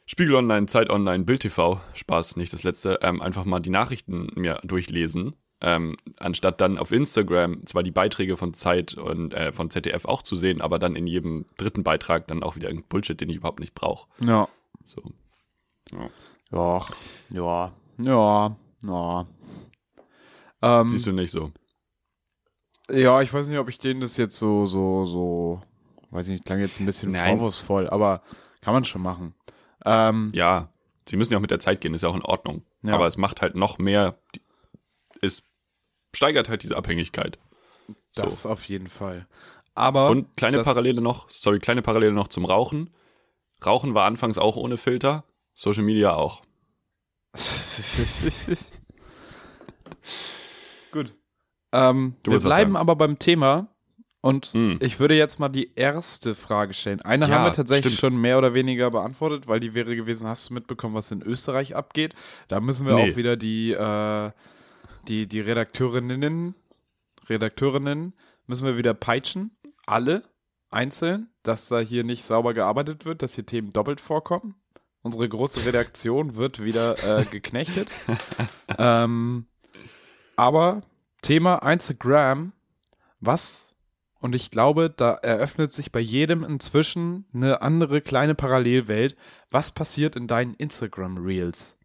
Spiegel 0.06 0.36
Online, 0.36 0.68
Zeit 0.68 0.90
Online, 0.90 1.26
Bild 1.26 1.42
TV, 1.42 1.82
Spaß, 1.94 2.38
nicht 2.38 2.54
das 2.54 2.64
letzte, 2.64 3.00
ähm, 3.02 3.22
einfach 3.22 3.44
mal 3.44 3.60
die 3.60 3.70
Nachrichten 3.70 4.30
mir 4.36 4.62
durchlesen, 4.64 5.36
ähm, 5.60 5.98
anstatt 6.18 6.62
dann 6.62 6.78
auf 6.78 6.92
Instagram 6.92 7.66
zwar 7.66 7.84
die 7.84 7.92
Beiträge 7.92 8.38
von 8.38 8.54
Zeit 8.54 8.94
und 8.94 9.34
äh, 9.34 9.52
von 9.52 9.70
ZDF 9.70 10.06
auch 10.06 10.22
zu 10.22 10.36
sehen, 10.36 10.62
aber 10.62 10.80
dann 10.80 10.96
in 10.96 11.08
jedem 11.08 11.46
dritten 11.58 11.84
Beitrag 11.84 12.28
dann 12.28 12.44
auch 12.44 12.56
wieder 12.56 12.70
irgendein 12.70 12.90
Bullshit, 12.90 13.20
den 13.20 13.30
ich 13.30 13.38
überhaupt 13.38 13.60
nicht 13.60 13.74
brauche. 13.74 14.08
Ja. 14.20 14.48
So. 14.86 15.02
Ja. 15.92 16.10
Ja. 16.52 16.86
Ja. 17.32 17.72
Ja. 17.98 18.56
Ja. 18.84 19.28
Ähm, 20.62 20.90
Siehst 20.90 21.06
du 21.06 21.12
nicht 21.12 21.32
so. 21.32 21.52
ja, 22.90 23.22
ich 23.22 23.34
weiß 23.34 23.48
nicht, 23.48 23.60
ob 23.60 23.70
ich 23.70 23.80
denen 23.80 24.02
das 24.02 24.18
jetzt 24.18 24.38
so, 24.38 24.66
so, 24.66 25.06
so, 25.06 25.62
weiß 26.12 26.28
nicht, 26.30 26.46
klang 26.46 26.60
jetzt 26.60 26.80
ein 26.80 26.86
bisschen 26.86 27.12
Nein. 27.12 27.38
vorwurfsvoll, 27.38 27.90
aber 27.90 28.22
kann 28.62 28.74
man 28.74 28.86
schon 28.86 29.02
machen. 29.02 29.36
Ähm, 29.86 30.32
Ja, 30.34 30.70
sie 31.08 31.16
müssen 31.18 31.34
ja 31.34 31.38
auch 31.38 31.42
mit 31.42 31.52
der 31.52 31.60
Zeit 31.60 31.82
gehen, 31.82 31.94
ist 31.94 32.02
ja 32.02 32.10
auch 32.10 32.16
in 32.16 32.26
Ordnung. 32.26 32.64
Ja. 32.82 32.94
Aber 32.96 33.08
es 33.08 33.18
macht 33.18 33.42
halt 33.42 33.56
noch 33.56 33.78
mehr, 33.78 34.18
es 35.22 35.44
steigert 36.16 36.50
halt 36.50 36.64
diese 36.64 36.76
Abhängigkeit. 36.76 37.38
So. 38.12 38.24
das 38.24 38.46
auf 38.46 38.68
jeden 38.68 38.88
Fall. 38.88 39.28
Aber. 39.76 40.10
Und 40.10 40.36
kleine 40.36 40.64
Parallele 40.64 41.02
noch, 41.02 41.30
sorry, 41.30 41.60
kleine 41.60 41.82
Parallele 41.84 42.14
noch 42.14 42.28
zum 42.30 42.46
Rauchen. 42.46 42.90
Rauchen 43.66 43.94
war 43.94 44.06
anfangs 44.06 44.38
auch 44.38 44.56
ohne 44.56 44.78
Filter, 44.78 45.24
Social 45.54 45.84
Media 45.84 46.16
auch. 46.16 46.42
Ähm, 51.74 52.16
wir 52.24 52.40
bleiben 52.40 52.76
aber 52.78 52.96
beim 52.96 53.20
Thema 53.20 53.68
und 54.22 54.48
Hm. 54.48 54.80
ich 54.82 55.00
würde 55.00 55.16
jetzt 55.16 55.40
mal 55.40 55.50
die 55.50 55.74
erste 55.76 56.34
Frage 56.36 56.74
stellen. 56.74 57.02
Eine 57.02 57.28
Ja, 57.28 57.32
haben 57.36 57.44
wir 57.46 57.54
tatsächlich 57.54 57.94
stimmt. 57.96 58.14
schon 58.14 58.22
mehr 58.22 58.38
oder 58.38 58.54
weniger 58.54 58.90
beantwortet, 58.92 59.48
weil 59.48 59.60
die 59.60 59.74
wäre 59.74 59.96
gewesen, 59.96 60.28
hast 60.28 60.50
du 60.50 60.54
mitbekommen, 60.54 60.96
was 60.96 61.12
in 61.12 61.22
Österreich 61.22 61.76
abgeht? 61.76 62.14
Da 62.48 62.60
müssen 62.60 62.86
wir 62.88 62.96
Nee. 62.96 63.12
auch 63.12 63.16
wieder 63.16 63.36
die, 63.38 63.72
äh, 63.74 64.32
die, 65.08 65.28
die 65.28 65.40
Redakteurinnen, 65.42 66.56
Redakteurinnen 67.30 68.14
müssen 68.48 68.66
wir 68.66 68.78
wieder 68.78 68.94
peitschen. 68.94 69.52
Alle 69.86 70.24
einzeln, 70.70 71.30
dass 71.44 71.68
da 71.70 71.80
hier 71.80 72.04
nicht 72.04 72.24
sauber 72.24 72.54
gearbeitet 72.54 73.06
wird, 73.06 73.22
dass 73.22 73.36
hier 73.36 73.46
Themen 73.46 73.72
doppelt 73.72 74.02
vorkommen. 74.02 74.56
Unsere 75.02 75.30
große 75.30 75.66
Redaktion 75.66 76.36
wird 76.36 76.62
wieder 76.64 77.20
äh, 77.20 77.26
geknechtet. 77.26 77.88
ähm, 78.78 79.46
aber 80.36 80.82
Thema 81.22 81.58
Instagram, 81.58 82.54
was 83.20 83.74
Und 84.20 84.34
ich 84.34 84.50
glaube, 84.50 84.90
da 84.90 85.14
eröffnet 85.14 85.72
sich 85.72 85.92
bei 85.92 86.00
jedem 86.00 86.44
inzwischen 86.44 87.26
eine 87.34 87.62
andere 87.62 88.02
kleine 88.02 88.34
Parallelwelt. 88.36 89.16
Was 89.52 89.72
passiert 89.72 90.16
in 90.16 90.28
deinen 90.28 90.56
Instagram-Reels? 90.56 91.78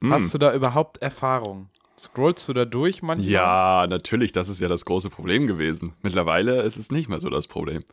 Hm. 0.00 0.12
Hast 0.12 0.34
du 0.34 0.38
da 0.38 0.52
überhaupt 0.52 0.98
Erfahrung? 0.98 1.70
Scrollst 1.96 2.48
du 2.48 2.52
da 2.52 2.64
durch 2.64 3.02
manchmal? 3.02 3.30
Ja, 3.30 3.86
natürlich, 3.88 4.32
das 4.32 4.48
ist 4.48 4.60
ja 4.60 4.68
das 4.68 4.84
große 4.84 5.10
Problem 5.10 5.46
gewesen. 5.46 5.94
Mittlerweile 6.02 6.62
ist 6.62 6.76
es 6.76 6.90
nicht 6.90 7.08
mehr 7.08 7.20
so 7.20 7.30
das 7.30 7.46
Problem. 7.46 7.84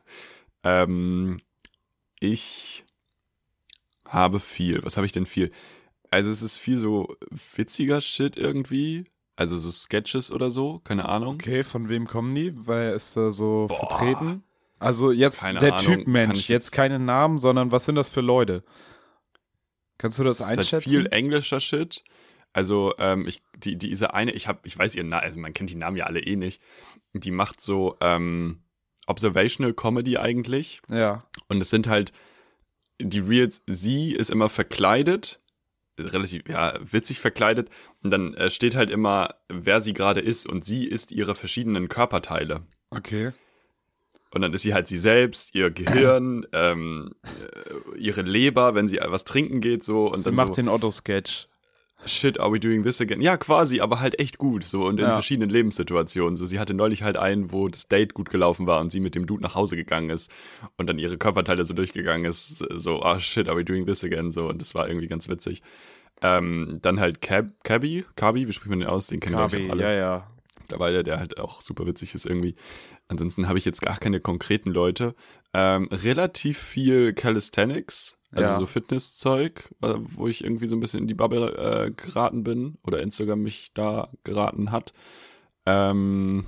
Ähm, 0.63 1.39
ich 2.19 2.83
habe 4.05 4.39
viel. 4.39 4.83
Was 4.83 4.97
habe 4.97 5.05
ich 5.05 5.11
denn 5.11 5.27
viel? 5.27 5.51
Also 6.09 6.31
es 6.31 6.41
ist 6.41 6.57
viel 6.57 6.77
so 6.77 7.15
witziger 7.55 8.01
Shit 8.01 8.37
irgendwie. 8.37 9.05
Also 9.41 9.57
so 9.57 9.71
Sketches 9.71 10.31
oder 10.31 10.51
so, 10.51 10.79
keine 10.83 11.09
Ahnung. 11.09 11.33
Okay, 11.33 11.63
von 11.63 11.89
wem 11.89 12.05
kommen 12.05 12.35
die? 12.35 12.53
Wer 12.67 12.93
ist 12.93 13.17
da 13.17 13.31
so 13.31 13.65
Boah. 13.67 13.75
vertreten? 13.89 14.43
Also 14.77 15.11
jetzt 15.11 15.41
Keine 15.41 15.57
der 15.57 15.73
Ahnung, 15.77 15.97
Typ 15.97 16.07
Mensch, 16.07 16.37
jetzt 16.41 16.47
jetzt- 16.49 16.71
keine 16.71 16.99
Namen, 16.99 17.39
sondern 17.39 17.71
was 17.71 17.85
sind 17.85 17.95
das 17.95 18.07
für 18.09 18.21
Leute? 18.21 18.63
Kannst 19.97 20.19
du 20.19 20.23
das, 20.23 20.39
ist 20.41 20.45
halt 20.47 20.59
einschätzen? 20.59 20.89
viel 20.89 21.07
englischer 21.11 21.59
Shit. 21.59 22.03
Also 22.53 22.93
ähm, 22.99 23.25
ich, 23.27 23.41
die, 23.57 23.77
diese 23.77 24.13
eine, 24.13 24.31
ich 24.33 24.47
habe, 24.47 24.59
ich 24.63 24.77
weiß 24.77 24.93
ihren 24.95 25.07
Namen, 25.07 25.23
also 25.23 25.39
man 25.39 25.53
kennt 25.55 25.71
die 25.71 25.75
Namen 25.75 25.97
ja 25.97 26.05
alle 26.05 26.19
eh 26.19 26.35
nicht. 26.35 26.61
Die 27.13 27.31
macht 27.31 27.61
so 27.61 27.97
ähm, 27.99 28.61
Observational 29.07 29.73
Comedy 29.73 30.17
eigentlich. 30.17 30.83
ja. 30.87 31.23
Und 31.47 31.61
es 31.61 31.71
sind 31.71 31.87
halt 31.87 32.11
die 33.01 33.19
Reels, 33.21 33.63
sie 33.65 34.11
ist 34.13 34.29
immer 34.29 34.49
verkleidet, 34.49 35.39
relativ, 36.01 36.43
ja, 36.47 36.73
witzig 36.81 37.19
verkleidet. 37.19 37.69
Und 38.03 38.11
dann 38.11 38.33
äh, 38.33 38.49
steht 38.49 38.75
halt 38.75 38.89
immer, 38.89 39.35
wer 39.49 39.81
sie 39.81 39.93
gerade 39.93 40.21
ist. 40.21 40.47
Und 40.47 40.65
sie 40.65 40.85
ist 40.85 41.11
ihre 41.11 41.35
verschiedenen 41.35 41.89
Körperteile. 41.89 42.63
Okay. 42.89 43.31
Und 44.33 44.41
dann 44.41 44.53
ist 44.53 44.61
sie 44.61 44.73
halt 44.73 44.87
sie 44.87 44.97
selbst, 44.97 45.55
ihr 45.55 45.71
Gehirn, 45.71 46.45
ähm, 46.53 47.13
äh, 47.23 47.99
ihre 47.99 48.21
Leber, 48.21 48.75
wenn 48.75 48.87
sie 48.87 48.99
was 49.03 49.25
trinken 49.25 49.59
geht, 49.59 49.83
so. 49.83 50.07
Und 50.07 50.19
Sie 50.19 50.23
dann 50.25 50.35
macht 50.35 50.49
so, 50.49 50.53
den 50.55 50.69
Otto-Sketch. 50.69 51.47
Shit, 52.05 52.39
are 52.39 52.51
we 52.51 52.59
doing 52.59 52.83
this 52.83 52.99
again? 53.01 53.21
Ja, 53.21 53.37
quasi, 53.37 53.79
aber 53.81 53.99
halt 53.99 54.19
echt 54.19 54.37
gut, 54.37 54.63
so 54.63 54.85
und 54.85 54.99
in 54.99 55.05
Ja. 55.05 55.13
verschiedenen 55.13 55.49
Lebenssituationen. 55.49 56.35
So, 56.35 56.45
sie 56.45 56.59
hatte 56.59 56.73
neulich 56.73 57.03
halt 57.03 57.17
einen, 57.17 57.51
wo 57.51 57.67
das 57.67 57.87
Date 57.87 58.13
gut 58.13 58.29
gelaufen 58.29 58.67
war 58.67 58.79
und 58.81 58.91
sie 58.91 58.99
mit 58.99 59.15
dem 59.15 59.25
Dude 59.25 59.43
nach 59.43 59.55
Hause 59.55 59.75
gegangen 59.75 60.09
ist 60.09 60.31
und 60.77 60.87
dann 60.87 60.99
ihre 60.99 61.17
Körperteile 61.17 61.65
so 61.65 61.73
durchgegangen 61.73 62.25
ist, 62.25 62.57
so, 62.71 63.01
ah 63.03 63.19
shit, 63.19 63.47
are 63.47 63.57
we 63.57 63.63
doing 63.65 63.85
this 63.85 64.03
again? 64.03 64.31
So, 64.31 64.47
und 64.49 64.61
das 64.61 64.73
war 64.75 64.87
irgendwie 64.87 65.07
ganz 65.07 65.29
witzig. 65.29 65.61
Ähm, 66.21 66.79
dann 66.81 66.99
halt 66.99 67.21
Cab, 67.21 67.47
Cabby, 67.63 68.05
Cabby, 68.15 68.47
wie 68.47 68.53
spricht 68.53 68.69
man 68.69 68.79
den 68.79 68.87
aus? 68.89 69.07
Den 69.07 69.19
kennen 69.19 69.35
Kabi, 69.37 69.67
auch 69.67 69.71
alle 69.71 69.81
ja, 69.83 69.91
ja. 69.91 70.31
mittlerweile, 70.59 71.03
der 71.03 71.19
halt 71.19 71.39
auch 71.39 71.61
super 71.61 71.87
witzig 71.87 72.13
ist 72.13 72.25
irgendwie. 72.25 72.55
Ansonsten 73.07 73.47
habe 73.47 73.57
ich 73.57 73.65
jetzt 73.65 73.81
gar 73.81 73.97
keine 73.97 74.19
konkreten 74.19 74.69
Leute. 74.71 75.15
Ähm, 75.53 75.89
relativ 75.91 76.59
viel 76.59 77.13
Calisthenics, 77.13 78.17
also 78.33 78.51
Ja. 78.51 78.57
so 78.57 78.65
Fitnesszeug, 78.65 79.69
wo 79.79 80.27
ich 80.27 80.43
irgendwie 80.43 80.67
so 80.67 80.75
ein 80.75 80.79
bisschen 80.79 81.01
in 81.01 81.07
die 81.07 81.13
Bubble 81.13 81.55
äh, 81.57 81.91
geraten 81.91 82.43
bin 82.43 82.77
oder 82.83 83.01
Instagram 83.01 83.41
mich 83.41 83.71
da 83.73 84.09
geraten 84.23 84.71
hat. 84.71 84.93
Ähm, 85.65 86.45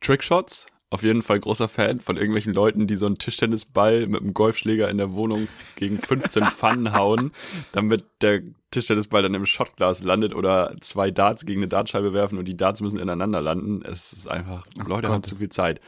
Trickshots, 0.00 0.66
auf 0.90 1.02
jeden 1.02 1.22
Fall 1.22 1.40
großer 1.40 1.68
Fan 1.68 2.00
von 2.00 2.16
irgendwelchen 2.16 2.54
Leuten, 2.54 2.86
die 2.86 2.94
so 2.96 3.06
einen 3.06 3.18
Tischtennisball 3.18 4.06
mit 4.06 4.20
einem 4.22 4.32
Golfschläger 4.32 4.88
in 4.88 4.98
der 4.98 5.12
Wohnung 5.12 5.48
gegen 5.76 5.98
15 5.98 6.44
Pfannen 6.46 6.92
hauen, 6.94 7.32
damit 7.72 8.04
der 8.22 8.42
Tischtennisball 8.70 9.22
dann 9.22 9.34
im 9.34 9.46
Shotglas 9.46 10.02
landet 10.02 10.34
oder 10.34 10.76
zwei 10.80 11.10
Darts 11.10 11.44
gegen 11.46 11.60
eine 11.60 11.68
Dartscheibe 11.68 12.12
werfen 12.12 12.38
und 12.38 12.46
die 12.46 12.56
Darts 12.56 12.80
müssen 12.80 13.00
ineinander 13.00 13.40
landen. 13.42 13.82
Es 13.82 14.12
ist 14.12 14.28
einfach, 14.28 14.66
Leute 14.76 15.08
haben 15.08 15.16
Gott. 15.22 15.26
zu 15.26 15.36
viel 15.36 15.48
Zeit. 15.50 15.80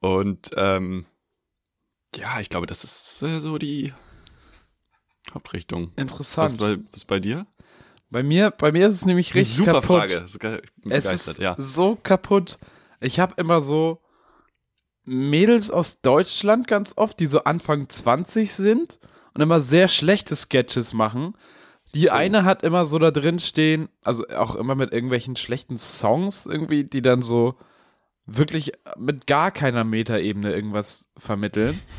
Und 0.00 0.50
ähm, 0.56 1.06
ja, 2.16 2.40
ich 2.40 2.48
glaube, 2.48 2.66
das 2.66 2.84
ist 2.84 3.22
äh, 3.22 3.40
so 3.40 3.58
die 3.58 3.92
Hauptrichtung. 5.32 5.92
Was 5.94 6.02
Interessant. 6.02 6.58
bei, 6.58 6.78
was 6.92 7.04
bei 7.04 7.20
dir? 7.20 7.46
Bei 8.10 8.22
mir, 8.22 8.50
bei 8.50 8.72
mir 8.72 8.88
ist 8.88 8.94
es 8.94 9.04
nämlich 9.04 9.34
richtig 9.34 9.54
super 9.54 9.72
kaputt. 9.72 9.98
Frage. 9.98 10.24
Ich 10.26 10.38
bin 10.38 10.92
Es 10.92 11.10
ist 11.10 11.38
ja. 11.38 11.54
so 11.58 11.96
kaputt. 11.96 12.58
Ich 13.00 13.20
habe 13.20 13.34
immer 13.36 13.60
so 13.60 14.00
Mädels 15.04 15.70
aus 15.70 16.00
Deutschland 16.00 16.66
ganz 16.68 16.94
oft, 16.96 17.20
die 17.20 17.26
so 17.26 17.44
Anfang 17.44 17.88
20 17.88 18.52
sind 18.52 18.98
und 19.34 19.42
immer 19.42 19.60
sehr 19.60 19.88
schlechte 19.88 20.36
Sketches 20.36 20.94
machen. 20.94 21.34
Die 21.94 22.10
eine 22.10 22.44
hat 22.44 22.62
immer 22.62 22.84
so 22.84 22.98
da 22.98 23.10
drin 23.10 23.38
stehen, 23.38 23.88
also 24.04 24.26
auch 24.28 24.56
immer 24.56 24.74
mit 24.74 24.92
irgendwelchen 24.92 25.36
schlechten 25.36 25.78
Songs 25.78 26.44
irgendwie, 26.46 26.84
die 26.84 27.00
dann 27.00 27.22
so 27.22 27.54
wirklich 28.30 28.72
mit 28.98 29.26
gar 29.26 29.50
keiner 29.50 29.82
Metaebene 29.84 30.52
irgendwas 30.52 31.10
vermitteln. 31.16 31.80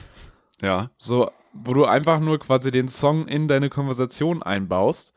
Ja. 0.61 0.91
So, 0.97 1.31
wo 1.53 1.73
du 1.73 1.85
einfach 1.85 2.19
nur 2.19 2.37
quasi 2.37 2.69
den 2.69 2.89
Song 2.89 3.29
in 3.29 3.47
deine 3.47 3.69
Konversation 3.69 4.43
einbaust, 4.43 5.13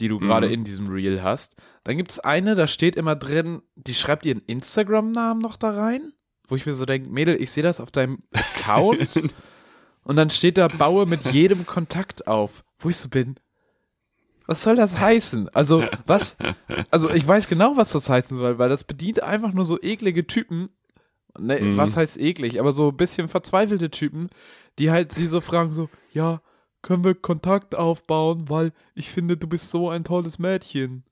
die 0.00 0.08
du 0.08 0.18
gerade 0.18 0.48
Mhm. 0.48 0.52
in 0.54 0.64
diesem 0.64 0.88
Reel 0.88 1.22
hast. 1.22 1.54
Dann 1.84 1.96
gibt 1.96 2.10
es 2.10 2.18
eine, 2.18 2.56
da 2.56 2.66
steht 2.66 2.96
immer 2.96 3.14
drin, 3.14 3.62
die 3.76 3.94
schreibt 3.94 4.26
ihren 4.26 4.40
Instagram-Namen 4.40 5.40
noch 5.40 5.56
da 5.56 5.70
rein, 5.70 6.14
wo 6.48 6.56
ich 6.56 6.66
mir 6.66 6.74
so 6.74 6.84
denke, 6.84 7.08
Mädel, 7.10 7.40
ich 7.40 7.52
sehe 7.52 7.62
das 7.62 7.78
auf 7.78 7.92
deinem 7.92 8.24
Account. 8.32 9.22
und 10.02 10.16
dann 10.16 10.30
steht 10.30 10.58
da, 10.58 10.66
baue 10.66 11.06
mit 11.06 11.26
jedem 11.26 11.64
Kontakt 11.64 12.26
auf, 12.26 12.64
wo 12.80 12.88
ich 12.88 12.96
so 12.96 13.08
bin. 13.08 13.36
Was 14.46 14.62
soll 14.62 14.76
das 14.76 14.98
heißen? 14.98 15.48
Also, 15.50 15.84
was? 16.06 16.36
Also, 16.90 17.10
ich 17.10 17.26
weiß 17.26 17.48
genau, 17.48 17.76
was 17.76 17.92
das 17.92 18.08
heißen 18.08 18.36
soll, 18.36 18.58
weil 18.58 18.68
das 18.68 18.84
bedient 18.84 19.22
einfach 19.22 19.52
nur 19.52 19.64
so 19.64 19.80
eklige 19.80 20.26
Typen. 20.26 20.70
Ne, 21.38 21.60
Mhm. 21.60 21.76
Was 21.78 21.96
heißt 21.96 22.18
eklig? 22.20 22.60
Aber 22.60 22.72
so 22.72 22.88
ein 22.88 22.96
bisschen 22.96 23.28
verzweifelte 23.28 23.90
Typen, 23.90 24.28
die 24.78 24.90
halt 24.90 25.12
sie 25.12 25.26
so 25.26 25.40
fragen, 25.40 25.72
so, 25.72 25.88
ja, 26.12 26.42
können 26.82 27.04
wir 27.04 27.14
Kontakt 27.14 27.74
aufbauen, 27.74 28.48
weil 28.50 28.72
ich 28.94 29.08
finde, 29.10 29.36
du 29.36 29.46
bist 29.46 29.70
so 29.70 29.88
ein 29.88 30.04
tolles 30.04 30.38
Mädchen. 30.38 31.04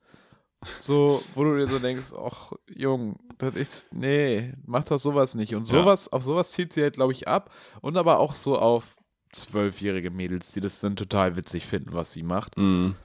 So, 0.79 1.23
wo 1.35 1.45
du 1.45 1.57
dir 1.57 1.67
so 1.67 1.79
denkst, 1.79 2.13
ach, 2.23 2.53
Jung, 2.69 3.19
das 3.39 3.55
ist, 3.55 3.95
nee, 3.95 4.53
mach 4.67 4.85
doch 4.85 4.99
sowas 4.99 5.35
nicht. 5.35 5.55
Und 5.55 5.67
Ja. 5.69 5.79
sowas, 5.81 6.13
auf 6.13 6.23
sowas 6.23 6.51
zieht 6.51 6.75
sie 6.75 6.83
halt, 6.83 6.95
glaube 6.95 7.13
ich, 7.13 7.27
ab. 7.29 7.51
Und 7.81 7.97
aber 7.97 8.19
auch 8.19 8.35
so 8.35 8.59
auf 8.59 8.95
zwölfjährige 9.33 10.11
Mädels, 10.11 10.53
die 10.53 10.61
das 10.61 10.81
dann 10.81 10.97
total 10.97 11.37
witzig 11.37 11.65
finden, 11.67 11.93
was 11.95 12.13
sie 12.13 12.23
macht. 12.23 12.59
Mhm. 12.59 12.97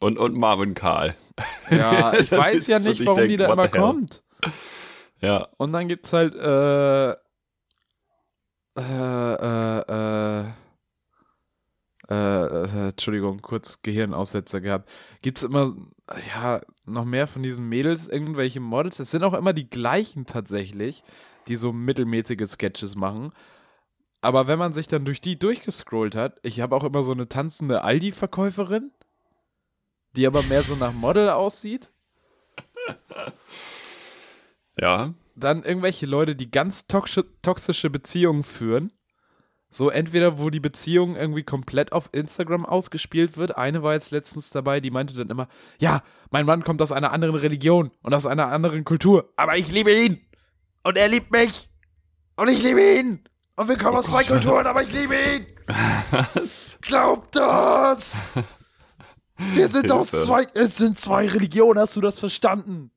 Und, 0.00 0.18
und 0.18 0.34
Marvin 0.34 0.74
Karl. 0.74 1.14
Ja, 1.70 2.14
ich 2.18 2.32
weiß 2.32 2.66
ja 2.66 2.78
nicht, 2.78 3.00
ich 3.00 3.06
warum 3.06 3.16
denk, 3.16 3.30
die 3.30 3.36
da 3.36 3.52
immer 3.52 3.68
kommt. 3.68 4.22
Ja. 5.20 5.48
Und 5.58 5.72
dann 5.72 5.88
gibt's 5.88 6.12
halt, 6.12 6.34
äh, 6.34 7.10
äh, 8.78 9.34
äh, 9.34 9.80
äh, 9.88 10.44
äh, 12.10 12.64
äh, 12.64 12.88
Entschuldigung, 12.88 13.42
kurz 13.42 13.82
Gehirnaussetzer 13.82 14.60
gehabt. 14.60 14.90
Gibt's 15.22 15.42
immer, 15.42 15.72
ja, 16.34 16.60
noch 16.86 17.04
mehr 17.04 17.26
von 17.26 17.42
diesen 17.42 17.68
Mädels, 17.68 18.08
irgendwelche 18.08 18.60
Models. 18.60 18.98
Es 18.98 19.10
sind 19.10 19.22
auch 19.22 19.34
immer 19.34 19.52
die 19.52 19.68
gleichen 19.68 20.24
tatsächlich, 20.24 21.04
die 21.46 21.56
so 21.56 21.72
mittelmäßige 21.72 22.48
Sketches 22.48 22.96
machen. 22.96 23.32
Aber 24.22 24.46
wenn 24.46 24.58
man 24.58 24.72
sich 24.72 24.88
dann 24.88 25.04
durch 25.04 25.20
die 25.20 25.38
durchgescrollt 25.38 26.14
hat, 26.14 26.38
ich 26.42 26.60
habe 26.60 26.74
auch 26.74 26.84
immer 26.84 27.02
so 27.02 27.12
eine 27.12 27.28
tanzende 27.28 27.84
Aldi-Verkäuferin, 27.84 28.90
die 30.16 30.26
aber 30.26 30.42
mehr 30.42 30.62
so 30.62 30.74
nach 30.76 30.92
Model 30.92 31.30
aussieht. 31.30 31.90
Ja. 34.78 35.14
dann 35.36 35.62
irgendwelche 35.62 36.06
Leute, 36.06 36.34
die 36.34 36.50
ganz 36.50 36.86
toxische, 36.86 37.90
Beziehungen 37.90 38.42
führen. 38.42 38.92
So 39.72 39.88
entweder, 39.88 40.38
wo 40.38 40.50
die 40.50 40.58
Beziehung 40.58 41.14
irgendwie 41.14 41.44
komplett 41.44 41.92
auf 41.92 42.08
Instagram 42.12 42.66
ausgespielt 42.66 43.36
wird. 43.36 43.56
Eine 43.56 43.82
war 43.82 43.92
jetzt 43.92 44.10
letztens 44.10 44.50
dabei, 44.50 44.80
die 44.80 44.90
meinte 44.90 45.14
dann 45.14 45.28
immer, 45.28 45.48
ja, 45.78 46.02
mein 46.30 46.44
Mann 46.44 46.64
kommt 46.64 46.82
aus 46.82 46.90
einer 46.90 47.12
anderen 47.12 47.36
Religion 47.36 47.92
und 48.02 48.12
aus 48.12 48.26
einer 48.26 48.48
anderen 48.48 48.84
Kultur, 48.84 49.32
aber 49.36 49.56
ich 49.56 49.70
liebe 49.70 49.92
ihn. 49.92 50.20
Und 50.82 50.96
er 50.96 51.08
liebt 51.08 51.30
mich. 51.30 51.68
Und 52.36 52.48
ich 52.48 52.62
liebe 52.62 52.98
ihn. 52.98 53.22
Und 53.54 53.68
wir 53.68 53.76
kommen 53.76 53.98
aus 53.98 54.08
zwei 54.08 54.24
Kulturen, 54.24 54.66
aber 54.66 54.82
ich 54.82 54.90
liebe 54.90 55.14
ihn. 55.14 55.46
Was? 56.10 56.78
Glaubt 56.80 57.36
das. 57.36 58.38
Wir 59.54 59.68
sind 59.68 59.90
aus 59.90 60.10
Hilfe. 60.10 60.26
zwei, 60.26 60.46
es 60.54 60.76
sind 60.76 60.98
zwei 60.98 61.26
Religionen, 61.28 61.78
hast 61.80 61.96
du 61.96 62.00
das 62.00 62.18
verstanden? 62.18 62.90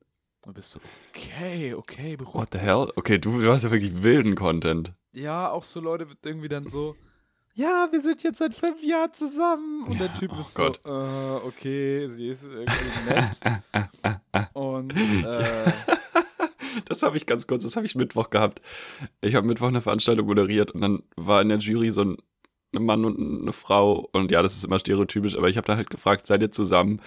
Und 0.46 0.54
bist 0.54 0.74
du, 0.74 0.80
okay, 1.10 1.74
okay, 1.74 2.16
beruhig 2.16 2.34
What 2.34 2.48
the 2.52 2.58
hell? 2.58 2.88
Okay, 2.96 3.18
du, 3.18 3.40
du 3.40 3.50
hast 3.50 3.64
ja 3.64 3.70
wirklich 3.70 4.02
wilden 4.02 4.34
Content. 4.34 4.92
Ja, 5.12 5.50
auch 5.50 5.62
so 5.62 5.80
Leute 5.80 6.06
irgendwie 6.24 6.48
dann 6.48 6.68
so, 6.68 6.94
ja, 7.54 7.88
wir 7.92 8.02
sind 8.02 8.22
jetzt 8.24 8.38
seit 8.38 8.54
fünf 8.54 8.82
Jahren 8.82 9.12
zusammen. 9.12 9.84
Und 9.86 9.98
der 10.00 10.12
Typ 10.14 10.32
Oh 10.36 10.40
ist 10.40 10.54
Gott. 10.54 10.80
so, 10.84 10.90
äh, 10.90 11.46
okay, 11.46 12.08
sie 12.08 12.28
ist 12.28 12.42
irgendwie 12.44 13.08
nett. 13.08 14.50
Und 14.52 14.92
äh, 15.24 15.72
Das 16.86 17.02
habe 17.04 17.16
ich 17.16 17.26
ganz 17.26 17.46
kurz, 17.46 17.62
das 17.62 17.76
habe 17.76 17.86
ich 17.86 17.94
Mittwoch 17.94 18.30
gehabt. 18.30 18.60
Ich 19.20 19.34
habe 19.36 19.46
Mittwoch 19.46 19.68
eine 19.68 19.80
Veranstaltung 19.80 20.26
moderiert 20.26 20.72
und 20.72 20.80
dann 20.80 21.02
war 21.16 21.40
in 21.40 21.48
der 21.48 21.58
Jury 21.58 21.90
so 21.90 22.02
ein, 22.02 22.16
ein 22.76 22.84
Mann 22.84 23.04
und 23.04 23.42
eine 23.42 23.52
Frau 23.52 24.08
und 24.12 24.30
ja, 24.30 24.42
das 24.42 24.56
ist 24.56 24.64
immer 24.64 24.78
stereotypisch, 24.78 25.36
aber 25.36 25.48
ich 25.48 25.56
habe 25.56 25.66
da 25.66 25.76
halt 25.76 25.90
gefragt, 25.90 26.26
seid 26.26 26.42
ihr 26.42 26.50
zusammen? 26.50 27.00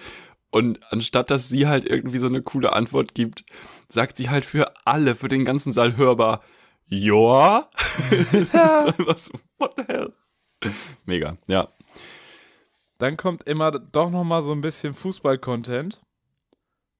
Und 0.50 0.80
anstatt 0.92 1.30
dass 1.30 1.48
sie 1.48 1.66
halt 1.66 1.84
irgendwie 1.84 2.18
so 2.18 2.26
eine 2.26 2.42
coole 2.42 2.72
Antwort 2.72 3.14
gibt, 3.14 3.44
sagt 3.88 4.16
sie 4.16 4.30
halt 4.30 4.44
für 4.44 4.72
alle, 4.86 5.14
für 5.14 5.28
den 5.28 5.44
ganzen 5.44 5.72
Saal 5.72 5.96
hörbar, 5.96 6.42
Joa? 6.86 7.68
das 8.10 8.32
ist 8.32 8.54
einfach 8.54 9.18
so, 9.18 9.32
what 9.58 9.74
the 9.76 9.84
hell? 9.86 10.12
Mega, 11.04 11.36
ja. 11.46 11.68
Dann 12.98 13.16
kommt 13.16 13.44
immer 13.44 13.70
doch 13.70 14.10
noch 14.10 14.24
mal 14.24 14.42
so 14.42 14.52
ein 14.52 14.60
bisschen 14.60 14.94
Fußball-Content, 14.94 16.00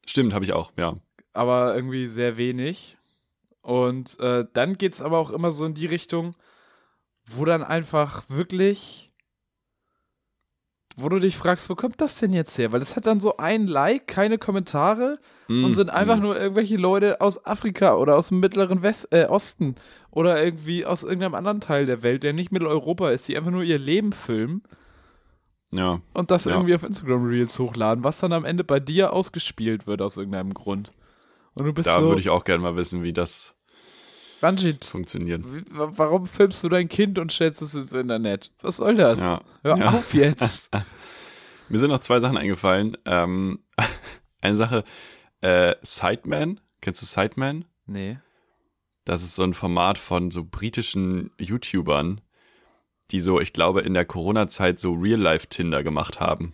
Stimmt, 0.09 0.33
habe 0.33 0.45
ich 0.47 0.55
auch, 0.55 0.73
ja. 0.79 0.95
aber 1.35 1.75
irgendwie 1.75 2.09
sehr 2.09 2.39
wenig. 2.39 2.97
Und 3.61 4.19
äh, 4.21 4.47
dann 4.55 4.79
geht's 4.79 5.03
aber 5.03 5.19
auch 5.19 5.31
immer 5.31 5.53
so 5.53 5.67
in 5.67 5.75
die 5.75 5.85
Richtung, 5.85 6.35
wo 7.31 7.45
dann 7.45 7.63
einfach 7.63 8.29
wirklich, 8.29 9.13
wo 10.97 11.09
du 11.09 11.19
dich 11.21 11.37
fragst, 11.37 11.71
wo 11.71 11.75
kommt 11.75 12.01
das 12.01 12.19
denn 12.19 12.33
jetzt 12.33 12.59
her? 12.59 12.73
Weil 12.73 12.83
es 12.83 12.97
hat 12.97 13.07
dann 13.07 13.21
so 13.21 13.37
ein 13.37 13.67
Like, 13.69 14.07
keine 14.09 14.39
Kommentare 14.39 15.19
und 15.49 15.75
sind 15.75 15.91
einfach 15.91 16.17
Mm. 16.19 16.23
nur 16.23 16.39
irgendwelche 16.41 16.77
Leute 16.77 17.21
aus 17.21 17.45
Afrika 17.47 17.95
oder 17.97 18.17
aus 18.17 18.29
dem 18.29 18.41
mittleren 18.41 18.83
West 18.83 19.09
äh, 19.13 19.27
Osten 19.27 19.77
oder 20.11 20.43
irgendwie 20.43 20.85
aus 20.85 21.05
irgendeinem 21.05 21.35
anderen 21.35 21.61
Teil 21.61 21.87
der 21.87 22.03
Welt, 22.03 22.23
der 22.23 22.33
nicht 22.33 22.51
Mitteleuropa 22.53 23.11
ist, 23.11 23.29
die 23.29 23.37
einfach 23.37 23.51
nur 23.53 23.63
ihr 23.63 23.79
Leben 23.79 24.13
filmen 24.13 24.63
Ja, 25.71 26.01
und 26.15 26.31
das 26.31 26.47
Ja. 26.47 26.53
irgendwie 26.53 26.75
auf 26.75 26.83
Instagram 26.83 27.27
Reels 27.27 27.59
hochladen, 27.59 28.03
was 28.05 28.19
dann 28.19 28.33
am 28.33 28.45
Ende 28.45 28.65
bei 28.65 28.81
dir 28.81 29.13
ausgespielt 29.13 29.87
wird 29.87 30.03
aus 30.03 30.17
irgendeinem 30.17 30.55
Grund. 30.55 30.93
Und 31.55 31.65
du 31.67 31.73
bist 31.73 31.89
da 31.89 32.01
so, 32.01 32.09
würde 32.09 32.21
ich 32.21 32.31
auch 32.31 32.45
gerne 32.45 32.63
mal 32.63 32.77
wissen, 32.77 33.03
wie 33.03 33.13
das 33.13 33.55
W- 35.45 35.65
wa- 35.71 35.93
warum 35.97 36.27
filmst 36.27 36.63
du 36.65 36.69
dein 36.69 36.89
Kind 36.89 37.19
und 37.19 37.33
stellst 37.33 37.61
es 37.63 37.75
ins 37.75 37.93
Internet? 37.93 38.51
Was 38.63 38.77
soll 38.77 38.95
das? 38.97 39.21
Ja. 39.21 39.41
Hör 39.63 39.77
Ja. 39.77 39.89
auf 39.91 40.15
jetzt. 40.15 40.71
Mir 41.69 41.79
sind 41.79 41.91
noch 41.91 41.99
zwei 42.01 42.19
Sachen 42.21 42.37
eingefallen. 42.37 42.97
Ähm, 43.05 43.59
eine 44.41 44.57
Sache, 44.57 44.85
äh, 45.41 45.75
Sideman, 45.83 46.61
kennst 46.81 47.03
du 47.03 47.07
Sideman? 47.07 47.65
nee. 47.87 48.19
Das 49.05 49.23
ist 49.23 49.37
so 49.37 49.43
ein 49.43 49.55
Format 49.55 49.97
von 49.97 50.31
so 50.31 50.45
britischen 50.45 51.31
YouTubern, 51.39 52.21
die 53.11 53.23
so, 53.23 53.41
ich 53.41 53.55
glaube, 53.55 53.81
in 53.81 53.95
der 53.95 54.05
Corona-Zeit 54.05 54.79
so 54.79 54.93
Real-Life-Tinder 54.93 55.83
gemacht 55.83 56.21
haben. 56.21 56.53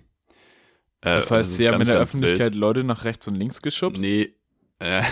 Äh, 1.01 1.17
Das 1.17 1.33
heißt, 1.33 1.51
ist 1.51 1.57
sie 1.57 1.69
haben 1.69 1.81
in 1.81 1.89
der 1.89 1.99
Öffentlichkeit 1.99 2.53
wild. 2.53 2.55
Leute 2.55 2.85
nach 2.85 3.03
rechts 3.03 3.27
und 3.27 3.35
links 3.35 3.61
geschubst? 3.61 4.01
Nee, 4.01 4.35
äh, 4.79 5.03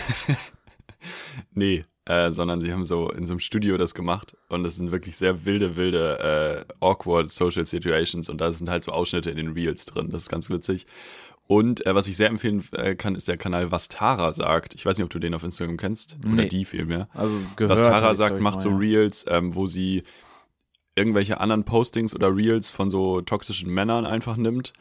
nee, 1.53 1.85
äh, 2.07 2.30
sondern 2.32 2.61
sie 2.61 2.72
haben 2.72 2.84
so 2.84 3.11
in 3.11 3.26
so 3.26 3.32
einem 3.34 3.40
Studio 3.40 3.76
das 3.76 3.94
gemacht 3.94 4.36
und 4.48 4.64
es 4.64 4.76
sind 4.76 4.90
wirklich 4.92 5.16
sehr 5.16 5.44
wilde, 5.44 5.76
wilde, 5.76 6.66
äh, 6.68 6.74
awkward 6.80 7.30
Social 7.30 7.64
Situations 7.66 8.28
und 8.28 8.40
da 8.40 8.50
sind 8.50 8.68
halt 8.68 8.84
so 8.84 8.92
Ausschnitte 8.92 9.30
in 9.30 9.36
den 9.36 9.53
Reels 9.53 9.84
drin. 9.86 10.11
Das 10.11 10.22
ist 10.22 10.28
ganz 10.28 10.50
witzig. 10.50 10.86
Und 11.46 11.84
äh, 11.86 11.94
was 11.94 12.07
ich 12.07 12.16
sehr 12.16 12.28
empfehlen 12.28 12.64
äh, 12.72 12.94
kann, 12.94 13.14
ist 13.14 13.28
der 13.28 13.36
Kanal 13.36 13.70
Was 13.72 13.88
Tara 13.88 14.32
sagt. 14.32 14.74
Ich 14.74 14.86
weiß 14.86 14.96
nicht, 14.96 15.05
ob 15.05 15.11
du 15.11 15.18
den 15.18 15.34
auf 15.34 15.42
Instagram 15.42 15.76
kennst 15.76 16.16
oder 16.24 16.42
Nee. 16.42 16.48
die 16.48 16.64
vielmehr. 16.64 17.09
Also 17.14 17.34
gehört 17.57 17.78
Was 17.78 17.82
Tara 17.86 18.14
sagt, 18.14 18.40
macht 18.40 18.57
mal, 18.57 18.61
so. 18.62 18.70
Reels, 18.70 19.24
ähm, 19.28 19.55
wo 19.55 19.66
sie 19.66 20.03
irgendwelche 20.94 21.40
anderen 21.40 21.64
Postings 21.64 22.14
oder 22.14 22.34
Reels 22.34 22.68
von 22.68 22.90
so 22.90 23.20
toxischen 23.22 23.70
Männern 23.72 24.07
einfach 24.07 24.36
nimmt 24.36 24.72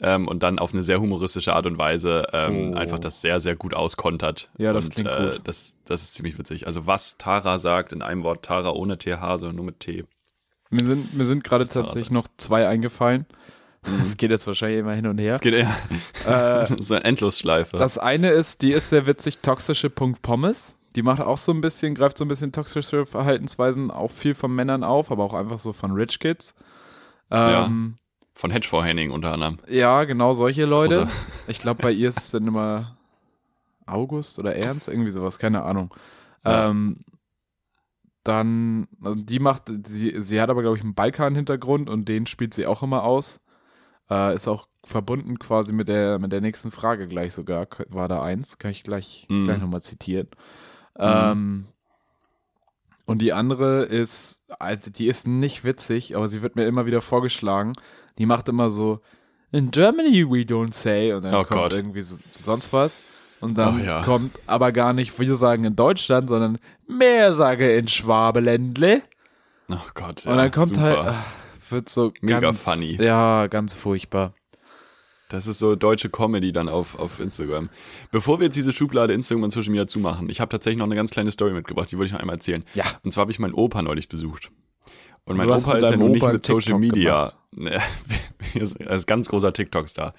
ähm, 0.00 0.26
und 0.28 0.42
dann 0.42 0.58
auf 0.58 0.72
eine 0.72 0.82
sehr 0.82 1.00
humoristische 1.00 1.54
Art 1.54 1.66
und 1.66 1.78
Weise 1.78 2.26
ähm, 2.32 2.72
Oh. 2.74 2.76
einfach 2.76 2.98
das 2.98 3.20
sehr, 3.20 3.40
sehr 3.40 3.56
gut 3.56 3.74
auskontert. 3.74 4.50
Ja, 4.58 4.72
das 4.72 4.86
und, 4.86 4.94
klingt 4.94 5.10
äh, 5.10 5.30
gut. 5.32 5.40
Das, 5.44 5.74
das 5.84 6.02
ist 6.02 6.14
ziemlich 6.14 6.38
witzig. 6.38 6.66
Also 6.66 6.86
was 6.86 7.18
Tara 7.18 7.58
sagt, 7.58 7.92
in 7.92 8.02
einem 8.02 8.22
Wort 8.24 8.44
Tara 8.44 8.70
ohne 8.70 8.98
TH, 8.98 9.38
sondern 9.38 9.56
nur 9.56 9.64
mit 9.66 9.80
T. 9.80 10.04
Mir 10.70 10.84
sind, 10.84 11.14
mir 11.14 11.24
sind 11.24 11.44
gerade 11.44 11.68
tatsächlich 11.68 12.10
noch 12.10 12.26
zwei 12.36 12.66
eingefallen. 12.66 13.26
Das 13.84 14.16
geht 14.16 14.30
jetzt 14.30 14.46
wahrscheinlich 14.46 14.78
immer 14.78 14.92
hin 14.94 15.08
und 15.08 15.18
her. 15.18 15.32
Es 15.34 15.40
geht 15.40 15.54
eher 15.54 15.76
Äh, 16.24 16.64
so 16.80 16.94
eine 16.94 17.02
Endlosschleife. 17.02 17.78
Das 17.78 17.98
eine 17.98 18.30
ist, 18.30 18.62
die 18.62 18.70
ist 18.70 18.90
sehr 18.90 19.06
witzig, 19.06 19.38
toxische 19.38 19.90
Punkt 19.90 20.22
Pommes. 20.22 20.78
Die 20.94 21.02
macht 21.02 21.20
auch 21.20 21.36
so 21.36 21.50
ein 21.50 21.60
bisschen, 21.60 21.96
greift 21.96 22.16
so 22.16 22.24
ein 22.24 22.28
bisschen 22.28 22.52
toxische 22.52 23.06
Verhaltensweisen 23.06 23.90
auch 23.90 24.12
viel 24.12 24.36
von 24.36 24.54
Männern 24.54 24.84
auf, 24.84 25.10
aber 25.10 25.24
auch 25.24 25.34
einfach 25.34 25.58
so 25.58 25.72
von 25.72 25.90
Rich 25.90 26.20
Kids. 26.20 26.54
Ähm, 27.32 27.96
Von 28.34 28.50
Hedgefonds 28.50 28.86
Henning 28.86 29.10
unter 29.10 29.32
anderem. 29.32 29.58
ja. 29.68 30.04
genau 30.04 30.32
solche 30.32 30.64
Leute. 30.64 31.02
Großer- 31.04 31.08
Ich 31.48 31.58
glaube, 31.58 31.82
bei 31.82 31.92
ihr 31.92 32.08
ist 32.08 32.18
es 32.18 32.30
dann 32.32 32.46
immer 32.46 32.96
August 33.86 34.38
oder 34.38 34.54
Ernst, 34.56 34.88
irgendwie 34.88 35.10
sowas, 35.10 35.38
keine 35.38 35.62
Ahnung. 35.62 35.92
Ja. 36.44 36.70
Ähm, 36.70 37.04
dann, 38.24 38.86
also 39.02 39.20
die 39.22 39.38
macht, 39.40 39.64
sie, 39.86 40.14
sie 40.22 40.40
hat 40.40 40.48
aber, 40.50 40.62
glaube 40.62 40.76
ich, 40.76 40.82
einen 40.84 40.94
Balkan-Hintergrund 40.94 41.90
und 41.90 42.08
den 42.08 42.26
spielt 42.26 42.54
sie 42.54 42.66
auch 42.66 42.82
immer 42.82 43.02
aus. 43.02 43.40
Äh, 44.10 44.34
ist 44.34 44.46
auch 44.48 44.68
verbunden 44.84 45.38
quasi 45.38 45.72
mit 45.72 45.88
der, 45.88 46.18
mit 46.18 46.32
der 46.32 46.40
nächsten 46.40 46.70
Frage 46.70 47.08
gleich 47.08 47.32
sogar, 47.34 47.66
war 47.88 48.08
da 48.08 48.22
eins, 48.22 48.58
kann 48.58 48.70
ich 48.70 48.82
gleich, 48.84 49.26
Mhm. 49.28 49.44
gleich 49.44 49.60
nochmal 49.60 49.82
zitieren. 49.82 50.28
Ähm, 50.98 51.66
und 53.06 53.18
die 53.18 53.32
andere 53.32 53.82
ist, 53.84 54.42
also 54.58 54.90
die 54.90 55.06
ist 55.06 55.26
nicht 55.26 55.64
witzig, 55.64 56.16
aber 56.16 56.28
sie 56.28 56.42
wird 56.42 56.56
mir 56.56 56.66
immer 56.66 56.86
wieder 56.86 57.00
vorgeschlagen. 57.00 57.72
Die 58.18 58.26
macht 58.26 58.48
immer 58.48 58.70
so, 58.70 59.00
in 59.50 59.70
Germany 59.70 60.24
we 60.28 60.42
don't 60.42 60.72
say, 60.72 61.12
und 61.12 61.24
dann 61.24 61.34
Oh 61.34 61.44
kommt 61.44 61.50
Gott. 61.50 61.72
irgendwie 61.72 62.02
so, 62.02 62.16
sonst 62.32 62.72
was. 62.72 63.02
Und 63.40 63.58
dann 63.58 63.80
Oh 63.80 63.84
ja. 63.84 64.02
kommt 64.02 64.38
aber 64.46 64.70
gar 64.72 64.92
nicht, 64.92 65.18
wir 65.18 65.34
sagen 65.34 65.64
in 65.64 65.74
Deutschland, 65.74 66.28
sondern 66.28 66.58
mehr 66.86 67.32
sage 67.32 67.74
in 67.76 67.88
Schwabeländle. 67.88 69.02
Oh 69.68 69.76
Gott. 69.94 70.24
und 70.26 70.36
dann 70.36 70.50
kommt 70.52 70.76
super. 70.76 71.04
halt, 71.04 71.14
wird 71.70 71.88
so 71.88 72.12
Mega 72.20 72.40
ganz, 72.40 72.62
funny. 72.62 73.02
Ja, 73.02 73.46
ganz 73.48 73.74
furchtbar. 73.74 74.34
Das 75.32 75.46
ist 75.46 75.58
so 75.58 75.76
deutsche 75.76 76.10
Comedy 76.10 76.52
dann 76.52 76.68
auf, 76.68 76.98
auf 76.98 77.18
Instagram. 77.18 77.70
Bevor 78.10 78.38
wir 78.38 78.46
jetzt 78.46 78.56
diese 78.56 78.70
Schublade 78.70 79.14
Instagram 79.14 79.44
und 79.44 79.50
Social 79.50 79.70
Media 79.70 79.86
zumachen, 79.86 80.28
ich 80.28 80.42
habe 80.42 80.50
tatsächlich 80.50 80.76
noch 80.76 80.84
eine 80.84 80.94
ganz 80.94 81.10
kleine 81.10 81.30
Story 81.30 81.54
mitgebracht, 81.54 81.90
die 81.90 81.96
wollte 81.96 82.08
ich 82.08 82.12
noch 82.12 82.20
einmal 82.20 82.36
erzählen. 82.36 82.64
Ja. 82.74 82.84
Und 83.02 83.12
zwar 83.12 83.22
habe 83.22 83.32
ich 83.32 83.38
meinen 83.38 83.54
Opa 83.54 83.80
neulich 83.80 84.10
besucht. 84.10 84.50
Und 85.24 85.38
mein 85.38 85.48
Opa 85.48 85.78
ist 85.78 85.90
ja 85.90 85.96
nun 85.96 86.12
nicht 86.12 86.26
mit 86.26 86.44
Social 86.44 86.78
Media. 86.78 87.32
Ist 88.52 88.76
er 88.80 88.90
ist 88.90 89.04
ein 89.04 89.06
ganz 89.06 89.30
großer 89.30 89.54
TikTok-Star. 89.54 90.12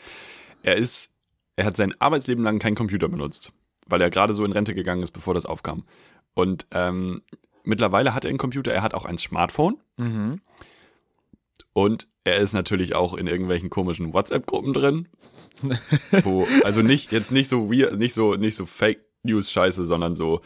Er 0.64 0.78
ist, 0.78 1.12
er 1.58 1.66
hat 1.66 1.78
sein 1.78 1.94
Arbeitsleben 2.00 2.44
lang 2.44 2.58
keinen 2.58 2.76
Computer 2.76 3.08
benutzt, 3.08 3.52
weil 3.86 4.02
er 4.02 4.10
gerade 4.10 4.34
so 4.34 4.44
in 4.44 4.52
Rente 4.52 4.74
gegangen 4.74 5.04
ist, 5.04 5.12
bevor 5.12 5.36
das 5.36 5.46
aufkam. 5.46 5.84
Und 6.34 6.66
ähm, 6.72 7.22
mittlerweile 7.64 8.16
hat 8.16 8.26
er 8.26 8.30
einen 8.30 8.40
Computer, 8.40 8.74
er 8.74 8.82
hat 8.82 8.96
auch 8.96 9.06
ein 9.06 9.20
Smartphone 9.20 9.78
Mhm. 9.98 10.42
Und 11.74 12.08
er 12.24 12.38
ist 12.38 12.54
natürlich 12.54 12.96
auch 12.96 13.14
in 13.14 13.28
irgendwelchen 13.28 13.70
komischen 13.70 14.14
WhatsApp-Gruppen 14.14 14.74
drin. 14.74 15.10
wo, 16.24 16.48
also 16.64 16.82
nicht, 16.82 17.12
jetzt 17.12 17.32
nicht 17.32 17.50
so 17.50 17.72
weird, 17.72 17.98
nicht 17.98 18.14
so, 18.14 18.36
nicht 18.36 18.56
so 18.56 18.66
Fake 18.66 19.06
News 19.24 19.52
Scheiße, 19.52 19.84
sondern 19.84 20.16
so, 20.16 20.42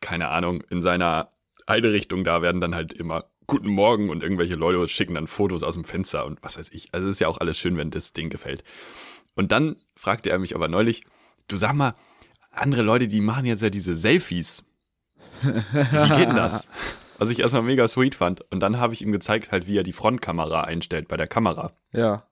keine 0.00 0.28
Ahnung, 0.28 0.62
in 0.70 0.82
seiner 0.82 1.32
eine 1.66 1.92
Richtung 1.92 2.24
da 2.24 2.42
werden 2.42 2.60
dann 2.60 2.74
halt 2.74 2.92
immer 2.92 3.30
Guten 3.46 3.68
Morgen 3.68 4.10
und 4.10 4.22
irgendwelche 4.22 4.56
Leute 4.56 4.86
schicken 4.88 5.14
dann 5.14 5.26
Fotos 5.26 5.62
aus 5.62 5.72
dem 5.72 5.84
Fenster 5.84 6.26
und 6.26 6.38
was 6.42 6.58
weiß 6.58 6.70
ich. 6.70 6.92
Also 6.92 7.08
es 7.08 7.16
ist 7.16 7.20
ja 7.20 7.28
auch 7.28 7.38
alles 7.38 7.58
schön, 7.58 7.78
wenn 7.78 7.90
das 7.90 8.12
Ding 8.12 8.28
gefällt. 8.28 8.62
Und 9.36 9.52
dann 9.52 9.76
fragte 9.96 10.28
er 10.28 10.38
mich 10.38 10.54
aber 10.54 10.68
neulich, 10.68 11.04
du 11.46 11.56
sag 11.56 11.72
mal, 11.72 11.94
andere 12.50 12.82
Leute, 12.82 13.08
die 13.08 13.22
machen 13.22 13.46
jetzt 13.46 13.62
ja 13.62 13.70
diese 13.70 13.94
Selfies. 13.94 14.64
Wie 15.40 15.50
geht 15.50 16.28
denn 16.28 16.36
das? 16.36 16.68
Was 17.18 17.30
ich 17.30 17.40
erstmal 17.40 17.62
mega 17.62 17.86
sweet 17.86 18.14
fand. 18.14 18.44
Und 18.50 18.60
dann 18.60 18.78
habe 18.78 18.94
ich 18.94 19.02
ihm 19.02 19.12
gezeigt, 19.12 19.52
halt, 19.52 19.66
wie 19.66 19.76
er 19.76 19.82
die 19.82 19.92
Frontkamera 19.92 20.62
einstellt 20.62 21.08
bei 21.08 21.16
der 21.16 21.26
Kamera. 21.26 21.72
Ja. 21.92 22.24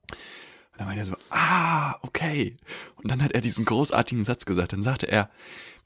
Und 0.71 0.79
dann 0.79 0.87
meinte 0.87 1.01
er 1.01 1.05
so, 1.05 1.15
ah, 1.29 1.95
okay. 2.01 2.55
Und 2.95 3.11
dann 3.11 3.21
hat 3.21 3.33
er 3.33 3.41
diesen 3.41 3.65
großartigen 3.65 4.23
Satz 4.23 4.45
gesagt. 4.45 4.73
Dann 4.73 4.83
sagte 4.83 5.07
er, 5.07 5.29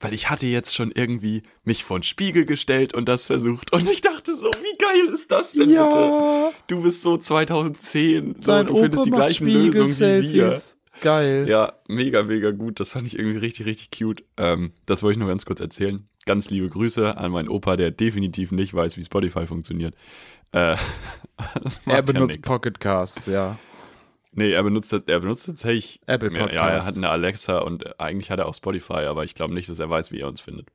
weil 0.01 0.13
ich 0.13 0.29
hatte 0.29 0.47
jetzt 0.47 0.75
schon 0.75 0.91
irgendwie 0.91 1.43
mich 1.63 1.83
vor 1.83 1.99
den 1.99 2.03
Spiegel 2.03 2.45
gestellt 2.45 2.93
und 2.93 3.07
das 3.07 3.27
versucht. 3.27 3.71
Und 3.71 3.89
ich 3.89 4.01
dachte 4.01 4.35
so, 4.35 4.47
wie 4.47 4.77
geil 4.77 5.13
ist 5.13 5.31
das 5.31 5.51
denn 5.51 5.69
bitte? 5.69 6.51
Du 6.67 6.81
bist 6.81 7.03
so 7.03 7.17
2010, 7.17 8.35
so, 8.35 8.41
Sein 8.41 8.65
du 8.67 8.75
findest 8.75 8.93
Opa 8.97 9.03
die 9.03 9.11
macht 9.11 9.21
gleichen 9.21 9.47
Lösungen 9.47 10.23
wie 10.23 10.33
wir. 10.33 10.61
Geil. 11.01 11.47
Ja, 11.47 11.73
mega, 11.87 12.23
mega 12.23 12.51
gut. 12.51 12.79
Das 12.79 12.91
fand 12.91 13.07
ich 13.07 13.17
irgendwie 13.17 13.39
richtig, 13.39 13.65
richtig 13.65 13.91
cute. 13.91 14.23
Ähm, 14.37 14.71
das 14.85 15.01
wollte 15.01 15.13
ich 15.13 15.19
nur 15.19 15.29
ganz 15.29 15.45
kurz 15.45 15.59
erzählen. 15.59 16.07
Ganz 16.25 16.49
liebe 16.49 16.69
Grüße 16.69 17.17
an 17.17 17.31
meinen 17.31 17.49
Opa, 17.49 17.75
der 17.75 17.91
definitiv 17.91 18.51
nicht 18.51 18.73
weiß, 18.73 18.97
wie 18.97 19.03
Spotify 19.03 19.45
funktioniert. 19.47 19.95
Äh, 20.51 20.75
Er 21.85 21.95
ja 21.95 22.01
benutzt 22.01 22.37
nix. 22.37 22.47
Pocket 22.47 22.79
Casts, 22.79 23.25
ja. 23.25 23.57
Nee, 24.33 24.51
er 24.51 24.63
benutzt, 24.63 24.93
er 24.93 25.19
benutzt 25.19 25.45
tatsächlich. 25.47 25.99
Apple 26.05 26.31
Ja, 26.31 26.37
ja, 26.39 26.43
er 26.45 26.47
Podcasts. 26.49 26.87
hat 26.89 26.97
eine 26.97 27.09
Alexa 27.09 27.59
und 27.59 27.99
eigentlich 27.99 28.29
hat 28.31 28.39
er 28.39 28.47
auch 28.47 28.55
Spotify, 28.55 29.05
aber 29.05 29.23
ich 29.23 29.35
glaube 29.35 29.53
nicht, 29.53 29.67
dass 29.69 29.79
er 29.79 29.89
weiß, 29.89 30.11
wie 30.11 30.19
er 30.19 30.27
uns 30.27 30.39
findet. 30.39 30.67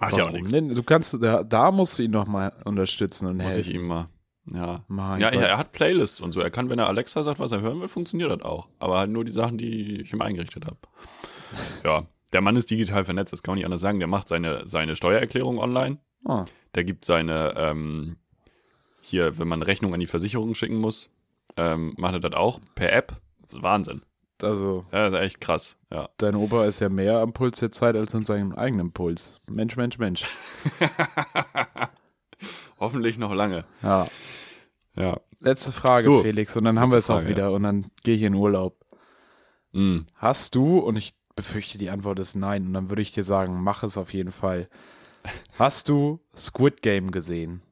Macht 0.00 0.16
ja 0.16 0.24
auch 0.24 0.30
nichts. 0.32 0.50
Du 0.50 0.82
kannst, 0.82 1.22
da, 1.22 1.44
da 1.44 1.70
musst 1.70 1.98
du 1.98 2.02
ihn 2.02 2.10
noch 2.10 2.26
mal 2.26 2.52
unterstützen 2.64 3.28
und 3.28 3.36
Muss 3.36 3.46
helfen. 3.54 3.60
ich 3.60 3.74
ihm 3.74 3.86
mal. 3.86 4.08
Ja. 4.46 4.84
Mein 4.88 5.20
Ja, 5.20 5.30
Gott. 5.30 5.40
er, 5.40 5.48
er 5.50 5.58
hat 5.58 5.72
Playlists 5.72 6.20
und 6.20 6.32
so. 6.32 6.40
Er 6.40 6.50
kann, 6.50 6.68
wenn 6.68 6.78
er 6.80 6.88
Alexa 6.88 7.22
sagt, 7.22 7.38
was 7.38 7.52
er 7.52 7.60
hören 7.60 7.80
will, 7.80 7.88
funktioniert 7.88 8.30
das 8.32 8.42
auch. 8.42 8.68
Aber 8.80 8.98
halt 8.98 9.10
nur 9.10 9.24
die 9.24 9.30
Sachen, 9.32 9.56
die 9.56 10.00
ich 10.00 10.12
ihm 10.12 10.20
eingerichtet 10.20 10.64
habe. 10.66 10.78
Ja, 11.84 12.06
der 12.34 12.42
Mann 12.42 12.56
ist 12.56 12.70
digital 12.70 13.04
vernetzt, 13.04 13.32
das 13.32 13.42
kann 13.42 13.52
man 13.52 13.56
nicht 13.56 13.64
anders 13.64 13.80
sagen. 13.80 13.98
Der 14.00 14.08
macht 14.08 14.28
seine, 14.28 14.68
seine 14.68 14.96
Steuererklärung 14.96 15.58
online. 15.58 15.98
Ah, 16.26 16.44
Der 16.74 16.84
gibt 16.84 17.04
seine, 17.06 17.54
ähm, 17.56 18.16
hier, 19.00 19.38
wenn 19.38 19.48
man 19.48 19.62
Rechnung 19.62 19.94
an 19.94 20.00
die 20.00 20.06
Versicherung 20.06 20.54
schicken 20.54 20.76
muss, 20.76 21.10
ähm, 21.56 21.94
macht 21.96 22.14
er 22.14 22.20
das 22.20 22.32
auch 22.34 22.60
per 22.74 22.92
App. 22.92 23.16
Das 23.42 23.54
ist 23.54 23.62
Wahnsinn. 23.62 24.02
Also, 24.42 24.84
Ja, 24.92 25.08
das 25.10 25.20
ist 25.20 25.26
echt 25.26 25.40
krass. 25.40 25.76
Ja. 25.92 26.08
dein 26.18 26.34
Opa 26.34 26.64
ist 26.64 26.80
ja 26.80 26.88
mehr 26.88 27.18
am 27.20 27.32
Puls 27.32 27.60
der 27.60 27.70
Zeit 27.70 27.94
als 27.96 28.14
an 28.14 28.24
seinem 28.24 28.52
eigenen 28.52 28.92
Puls. 28.92 29.38
Mensch, 29.48 29.76
Mensch, 29.76 29.98
Mensch. 29.98 30.24
Hoffentlich 32.80 33.18
noch 33.18 33.32
lange. 33.32 33.64
Ja. 33.82 34.08
Ja. 34.96 35.20
Letzte 35.40 35.72
Frage, 35.72 36.04
So, 36.04 36.22
Felix, 36.22 36.56
und 36.56 36.64
dann 36.64 36.78
haben 36.80 36.90
wir 36.90 36.98
es 36.98 37.10
auch 37.10 37.26
wieder 37.26 37.52
und 37.52 37.62
dann 37.62 37.90
gehe 38.02 38.14
ich 38.14 38.22
in 38.22 38.34
Urlaub. 38.34 38.76
Mm. 39.72 40.00
Hast 40.16 40.54
du, 40.54 40.78
und 40.78 40.96
ich 40.96 41.14
befürchte, 41.36 41.78
die 41.78 41.90
Antwort 41.90 42.18
ist 42.18 42.34
nein, 42.34 42.66
und 42.66 42.72
dann 42.74 42.90
würde 42.90 43.02
ich 43.02 43.12
dir 43.12 43.24
sagen, 43.24 43.62
mach 43.62 43.82
es 43.82 43.96
auf 43.96 44.12
jeden 44.12 44.32
Fall. 44.32 44.68
Hast 45.58 45.88
du 45.88 46.20
Squid 46.36 46.82
Game 46.82 47.10
gesehen? 47.10 47.62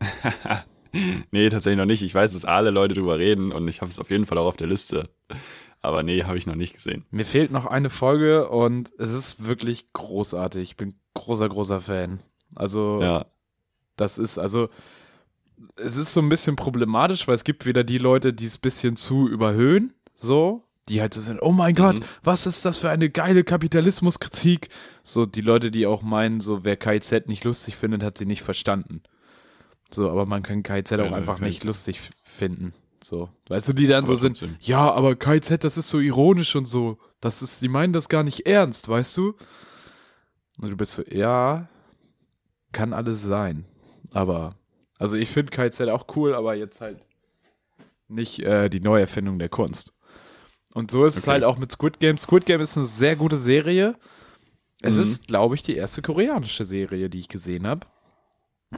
Nee, 1.30 1.50
tatsächlich 1.50 1.76
noch 1.76 1.84
nicht. 1.84 2.00
Ich 2.02 2.14
weiß, 2.14 2.32
dass 2.32 2.46
alle 2.46 2.70
Leute 2.70 2.94
drüber 2.94 3.18
reden 3.18 3.52
und 3.52 3.68
ich 3.68 3.82
habe 3.82 3.90
es 3.90 3.98
auf 3.98 4.08
jeden 4.10 4.24
Fall 4.24 4.38
auch 4.38 4.46
auf 4.46 4.56
der 4.56 4.66
Liste. 4.68 5.10
Aber 5.82 6.02
nee, 6.02 6.22
habe 6.24 6.38
ich 6.38 6.46
noch 6.46 6.54
nicht 6.54 6.72
gesehen. 6.72 7.04
Mir 7.10 7.26
fehlt 7.26 7.50
noch 7.50 7.66
eine 7.66 7.90
Folge 7.90 8.48
und 8.48 8.92
es 8.98 9.10
ist 9.12 9.46
wirklich 9.46 9.92
großartig. 9.92 10.62
Ich 10.62 10.76
bin 10.76 10.94
großer, 11.12 11.50
großer 11.50 11.82
Fan. 11.82 12.20
Also, 12.54 13.00
Ja. 13.02 13.26
das 13.96 14.16
ist, 14.16 14.38
also, 14.38 14.70
es 15.76 15.98
ist 15.98 16.14
so 16.14 16.20
ein 16.22 16.30
bisschen 16.30 16.56
problematisch, 16.56 17.28
weil 17.28 17.34
es 17.34 17.44
gibt 17.44 17.66
wieder 17.66 17.84
die 17.84 17.98
Leute, 17.98 18.32
die 18.32 18.46
es 18.46 18.56
ein 18.56 18.62
bisschen 18.62 18.96
zu 18.96 19.28
überhöhen, 19.28 19.92
so, 20.14 20.65
die 20.88 21.00
halt 21.00 21.12
so 21.14 21.20
sind, 21.20 21.40
oh 21.42 21.52
mein 21.52 21.74
Gott, 21.74 21.98
Mhm. 22.00 22.04
was 22.22 22.46
ist 22.46 22.64
das 22.64 22.78
für 22.78 22.90
eine 22.90 23.10
geile 23.10 23.42
Kapitalismuskritik? 23.44 24.68
So, 25.02 25.26
die 25.26 25.40
Leute, 25.40 25.70
die 25.70 25.86
auch 25.86 26.02
meinen, 26.02 26.40
so, 26.40 26.64
wer 26.64 26.76
KIZ 26.76 27.26
nicht 27.26 27.44
lustig 27.44 27.76
findet, 27.76 28.02
hat 28.02 28.16
sie 28.16 28.26
nicht 28.26 28.42
verstanden. 28.42 29.02
So, 29.90 30.10
aber 30.10 30.26
man 30.26 30.42
kann 30.42 30.62
auch 30.64 30.90
Ja, 30.90 31.12
einfach 31.12 31.40
nicht 31.40 31.58
KIZ. 31.60 31.64
lustig 31.64 32.00
finden. 32.22 32.72
So, 33.02 33.28
weißt 33.48 33.68
du, 33.68 33.72
die 33.72 33.86
dann 33.86 34.06
so 34.06 34.12
Aber 34.12 34.20
sind, 34.20 34.38
trotzdem. 34.38 34.56
ja, 34.60 34.90
aber 34.92 35.14
KIZ, 35.16 35.58
das 35.64 35.76
ist 35.76 35.88
so 35.88 36.00
ironisch 36.00 36.56
und 36.56 36.66
so. 36.66 36.98
Das 37.20 37.42
ist, 37.42 37.62
die 37.62 37.68
meinen 37.68 37.92
das 37.92 38.08
gar 38.08 38.22
nicht 38.22 38.46
ernst, 38.46 38.88
weißt 38.88 39.16
du? 39.16 39.34
Und 40.60 40.70
du 40.70 40.76
bist 40.76 40.92
so, 40.92 41.02
ja, 41.10 41.68
kann 42.72 42.92
alles 42.92 43.22
sein. 43.22 43.64
Aber, 44.12 44.56
also 44.98 45.16
ich 45.16 45.28
finde 45.30 45.50
KIZ 45.50 45.80
auch 45.82 46.06
cool, 46.16 46.34
aber 46.34 46.54
jetzt 46.54 46.80
halt 46.80 47.00
nicht 48.08 48.40
äh, 48.40 48.68
die 48.70 48.80
Neuerfindung 48.80 49.38
der 49.38 49.48
Kunst. 49.48 49.92
Und 50.76 50.90
so 50.90 51.06
ist 51.06 51.16
es 51.16 51.22
Okay. 51.24 51.30
halt 51.32 51.44
auch 51.44 51.56
mit 51.58 51.72
Squid 51.72 52.00
Game. 52.00 52.18
Squid 52.18 52.44
Game 52.44 52.60
ist 52.60 52.76
eine 52.76 52.84
sehr 52.86 53.16
gute 53.16 53.36
Serie. 53.38 53.94
Es 54.82 54.96
Mhm. 54.96 55.00
ist, 55.00 55.26
glaube 55.26 55.54
ich, 55.54 55.62
die 55.62 55.74
erste 55.74 56.02
koreanische 56.02 56.66
Serie, 56.66 57.08
die 57.08 57.18
ich 57.18 57.28
gesehen 57.28 57.66
habe. 57.66 57.86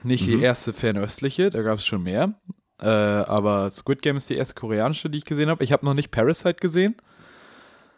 Nicht 0.04 0.24
die 0.26 0.36
Mhm. 0.36 0.42
erste 0.44 0.72
fernöstliche, 0.72 1.50
da 1.50 1.62
gab 1.62 1.78
es 1.78 1.86
schon 1.86 2.04
mehr. 2.04 2.40
Äh, 2.80 2.86
aber 2.86 3.68
Squid 3.70 4.00
Game 4.02 4.16
ist 4.16 4.30
die 4.30 4.36
erste 4.36 4.54
koreanische, 4.54 5.10
die 5.10 5.18
ich 5.18 5.24
gesehen 5.24 5.50
habe. 5.50 5.64
Ich 5.64 5.72
habe 5.72 5.84
noch 5.84 5.94
nicht 5.94 6.12
Parasite 6.12 6.54
gesehen, 6.60 6.94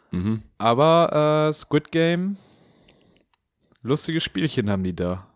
Mhm. 0.09 0.41
aber 0.57 1.49
äh, 1.49 1.53
Squid 1.53 1.91
Game, 1.91 2.37
lustige 3.83 4.19
Spielchen 4.19 4.69
haben 4.71 4.83
die 4.83 4.95
da. 4.95 5.27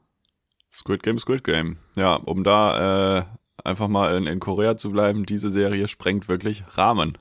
Squid 0.74 1.03
Game, 1.03 1.20
Squid 1.20 1.43
Game. 1.43 1.78
Ja, 1.95 2.16
um 2.16 2.43
da 2.43 3.20
äh, 3.20 3.24
einfach 3.63 3.88
mal 3.88 4.16
in, 4.18 4.26
in 4.26 4.39
Korea 4.39 4.76
zu 4.76 4.91
bleiben, 4.91 5.26
diese 5.28 5.51
Serie 5.51 5.88
sprengt 5.88 6.28
wirklich 6.28 6.63
Rahmen. 6.78 7.18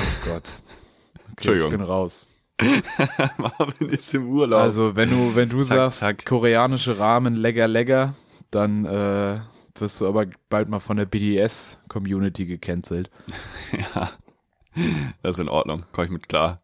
Oh 0.00 0.28
Gott. 0.28 0.60
Okay, 1.14 1.22
Entschuldigung. 1.36 1.72
ich 1.72 1.78
bin 1.78 1.86
raus. 1.86 2.26
Marvin 3.38 3.88
ist 3.88 4.14
im 4.14 4.28
Urlaub. 4.28 4.60
Also, 4.60 4.94
wenn 4.96 5.10
du, 5.10 5.34
wenn 5.34 5.48
du 5.48 5.62
Zack, 5.62 5.76
sagst, 5.78 5.98
zack. 6.00 6.26
koreanische 6.26 6.98
Rahmen, 6.98 7.34
lecker, 7.34 7.68
lecker, 7.68 8.14
dann 8.50 8.84
äh, 8.84 9.40
wirst 9.76 10.00
du 10.00 10.06
aber 10.06 10.26
bald 10.48 10.68
mal 10.68 10.78
von 10.78 10.96
der 10.96 11.06
BDS-Community 11.06 12.46
gecancelt. 12.46 13.10
ja, 13.94 14.10
das 15.22 15.36
ist 15.36 15.40
in 15.40 15.48
Ordnung. 15.48 15.84
Komm 15.92 16.04
ich 16.04 16.10
mit 16.10 16.28
klar. 16.28 16.60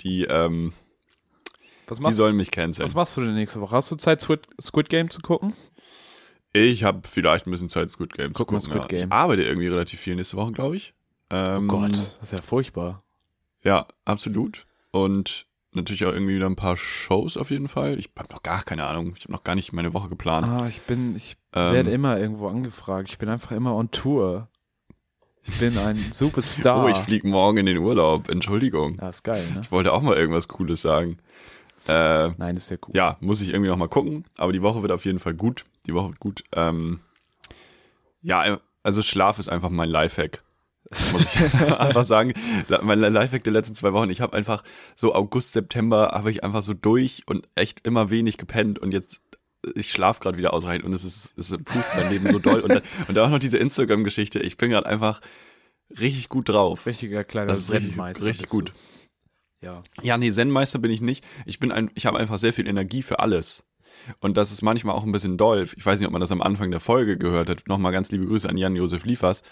Die, 0.00 0.24
ähm, 0.24 0.72
Was 1.86 1.98
die 1.98 2.02
machst, 2.04 2.16
sollen 2.16 2.36
mich 2.36 2.50
canceln. 2.50 2.86
was 2.86 2.94
machst 2.94 3.16
du 3.16 3.20
denn 3.20 3.34
nächste 3.34 3.60
Woche? 3.60 3.76
Hast 3.76 3.90
du 3.90 3.96
Zeit, 3.96 4.20
Squid, 4.20 4.40
Squid 4.60 4.88
Game 4.88 5.10
zu 5.10 5.20
gucken? 5.20 5.52
Ich 6.54 6.84
habe 6.84 7.06
vielleicht 7.08 7.46
ein 7.46 7.50
bisschen 7.50 7.68
Zeit, 7.68 7.90
Squid 7.90 8.12
Game 8.14 8.34
zu 8.34 8.44
Guck 8.44 8.52
mal 8.52 8.58
gucken. 8.58 8.72
Squid 8.72 8.92
ja. 8.92 8.98
Game. 8.98 9.08
Ich 9.08 9.12
arbeite 9.12 9.42
irgendwie 9.42 9.68
relativ 9.68 10.00
viel 10.00 10.16
nächste 10.16 10.36
Woche, 10.36 10.52
glaube 10.52 10.76
ich. 10.76 10.94
Ähm, 11.32 11.68
Oh 11.68 11.78
Gott, 11.78 11.92
das 11.92 12.16
ist 12.20 12.32
ja 12.32 12.38
furchtbar. 12.42 13.02
Ja, 13.64 13.86
absolut. 14.04 14.66
Und 14.90 15.46
natürlich 15.72 16.04
auch 16.04 16.12
irgendwie 16.12 16.34
wieder 16.36 16.46
ein 16.46 16.56
paar 16.56 16.76
Shows 16.76 17.36
auf 17.36 17.50
jeden 17.50 17.68
Fall. 17.68 17.98
Ich 17.98 18.10
habe 18.16 18.30
noch 18.32 18.42
gar 18.42 18.62
keine 18.62 18.84
Ahnung. 18.84 19.14
Ich 19.16 19.24
habe 19.24 19.32
noch 19.32 19.42
gar 19.44 19.54
nicht 19.54 19.72
meine 19.72 19.94
Woche 19.94 20.08
geplant. 20.10 20.46
Ah, 20.46 20.66
ich 20.68 20.82
bin, 20.82 21.16
ich 21.16 21.36
Ähm, 21.54 21.72
werde 21.72 21.90
immer 21.90 22.18
irgendwo 22.18 22.48
angefragt. 22.48 23.08
Ich 23.10 23.18
bin 23.18 23.28
einfach 23.28 23.52
immer 23.52 23.74
on 23.74 23.90
Tour. 23.90 24.48
Ich 25.44 25.58
bin 25.58 25.78
ein 25.78 25.96
Superstar. 26.12 26.84
Oh, 26.84 26.88
ich 26.88 26.98
fliege 26.98 27.26
morgen 27.26 27.58
in 27.58 27.66
den 27.66 27.78
Urlaub. 27.78 28.28
Entschuldigung. 28.28 28.98
Ja, 29.00 29.08
ist 29.08 29.24
geil, 29.24 29.44
ne? 29.54 29.60
Ich 29.62 29.72
wollte 29.72 29.92
auch 29.92 30.02
mal 30.02 30.16
irgendwas 30.16 30.48
Cooles 30.48 30.82
sagen. 30.82 31.18
Äh, 31.88 32.28
Nein, 32.36 32.56
ist 32.56 32.70
ja 32.70 32.76
cool. 32.86 32.94
ja, 32.94 33.16
muss 33.20 33.40
ich 33.40 33.48
irgendwie 33.50 33.70
noch 33.70 33.76
mal 33.76 33.88
gucken. 33.88 34.24
Aber 34.36 34.52
die 34.52 34.62
Woche 34.62 34.82
wird 34.82 34.92
auf 34.92 35.04
jeden 35.04 35.18
Fall 35.18 35.34
gut. 35.34 35.64
Die 35.86 35.94
Woche 35.94 36.10
wird 36.10 36.20
gut. 36.20 36.44
Ähm, 36.52 37.00
ja, 38.22 38.60
also 38.84 39.02
Schlaf 39.02 39.38
ist 39.38 39.48
einfach 39.48 39.70
mein 39.70 39.88
Lifehack. 39.88 40.42
Muss 40.90 41.22
ich 41.34 41.40
einfach 41.54 42.04
sagen. 42.04 42.34
Mein 42.82 42.98
Lifehack 43.00 43.44
der 43.44 43.52
letzten 43.52 43.74
zwei 43.74 43.92
Wochen. 43.92 44.10
Ich 44.10 44.20
habe 44.20 44.36
einfach 44.36 44.62
so 44.96 45.14
August, 45.14 45.52
September 45.52 46.10
habe 46.12 46.30
ich 46.30 46.44
einfach 46.44 46.62
so 46.62 46.74
durch 46.74 47.22
und 47.26 47.48
echt 47.54 47.86
immer 47.86 48.10
wenig 48.10 48.36
gepennt 48.36 48.78
und 48.78 48.92
jetzt 48.92 49.22
ich 49.76 49.90
schlafe 49.92 50.20
gerade 50.20 50.38
wieder 50.38 50.52
ausreichend 50.54 50.84
und 50.84 50.92
es 50.92 51.04
ist 51.04 51.38
es 51.38 51.52
improved 51.52 51.86
mein 51.96 52.10
Leben 52.10 52.28
so 52.30 52.40
doll 52.40 52.60
und 52.60 52.68
dann, 52.70 52.82
und 53.08 53.14
dann 53.16 53.26
auch 53.26 53.30
noch 53.30 53.38
diese 53.38 53.58
Instagram 53.58 54.02
Geschichte. 54.02 54.40
Ich 54.40 54.56
bin 54.56 54.70
gerade 54.70 54.86
einfach 54.86 55.20
richtig 56.00 56.28
gut 56.28 56.48
drauf. 56.48 56.84
Richtiger 56.86 57.22
kleiner 57.22 57.46
Das 57.48 57.70
richtig- 57.72 57.90
Zen-Meister 57.90 58.24
richtig 58.24 58.48
gut. 58.48 58.70
Du. 58.70 59.66
Ja. 59.66 59.82
Ja, 60.02 60.18
nee, 60.18 60.32
Zen-Meister 60.32 60.80
bin 60.80 60.90
ich 60.90 61.00
nicht. 61.00 61.24
Ich 61.46 61.60
bin 61.60 61.70
ein, 61.70 61.90
ich 61.94 62.06
habe 62.06 62.18
einfach 62.18 62.38
sehr 62.40 62.52
viel 62.52 62.66
Energie 62.66 63.02
für 63.02 63.20
alles. 63.20 63.62
Und 64.18 64.36
das 64.36 64.50
ist 64.50 64.62
manchmal 64.62 64.96
auch 64.96 65.04
ein 65.04 65.12
bisschen 65.12 65.36
doll. 65.38 65.68
Ich 65.76 65.86
weiß 65.86 66.00
nicht, 66.00 66.06
ob 66.08 66.12
man 66.12 66.20
das 66.20 66.32
am 66.32 66.42
Anfang 66.42 66.72
der 66.72 66.80
Folge 66.80 67.16
gehört 67.16 67.48
hat. 67.48 67.68
Nochmal 67.68 67.92
ganz 67.92 68.10
liebe 68.10 68.26
Grüße 68.26 68.48
an 68.48 68.56
Jan-Josef 68.56 69.04
Liefers. 69.04 69.42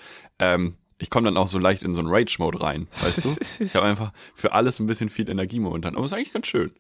Ähm, 0.41 0.75
ich 1.01 1.11
komme 1.11 1.25
dann 1.27 1.37
auch 1.37 1.49
so 1.49 1.59
leicht 1.59 1.83
in 1.83 1.95
so 1.95 2.01
einen 2.01 2.09
Rage-Mode 2.11 2.61
rein, 2.61 2.87
weißt 2.93 3.25
du? 3.25 3.65
Ich 3.65 3.75
habe 3.75 3.87
einfach 3.87 4.13
für 4.35 4.53
alles 4.53 4.79
ein 4.81 4.87
bisschen 4.87 5.09
viel 5.09 5.29
Energie 5.29 5.59
momentan. 5.59 5.97
Aber 5.97 6.05
ist 6.05 6.13
eigentlich 6.13 6.33
ganz 6.33 6.47
schön. 6.47 6.71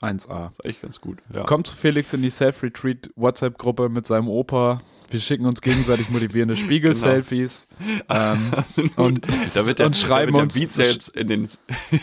1A. 0.00 0.50
Ist 0.52 0.64
eigentlich 0.64 0.80
ganz 0.82 1.00
gut. 1.00 1.18
Ja. 1.32 1.44
Kommt 1.44 1.66
zu 1.68 1.76
Felix 1.76 2.12
in 2.12 2.20
die 2.20 2.28
Self-Retreat 2.28 3.10
WhatsApp-Gruppe 3.16 3.88
mit 3.88 4.04
seinem 4.06 4.28
Opa. 4.28 4.80
Wir 5.08 5.20
schicken 5.20 5.46
uns 5.46 5.60
gegenseitig 5.62 6.10
motivierende 6.10 6.56
Spiegel-Selfies. 6.58 7.68
Ähm, 8.10 8.50
Absolut. 8.56 8.98
und- 8.98 9.28
da 9.54 9.66
wird 9.66 9.78
der, 9.78 9.86
und 9.86 9.96
schreiben 9.96 10.32
da 10.32 10.38
wird 10.40 10.54
uns- 10.54 10.74
der 10.74 10.84
Bizeps 10.84 11.08
in 11.08 11.28
den, 11.28 11.48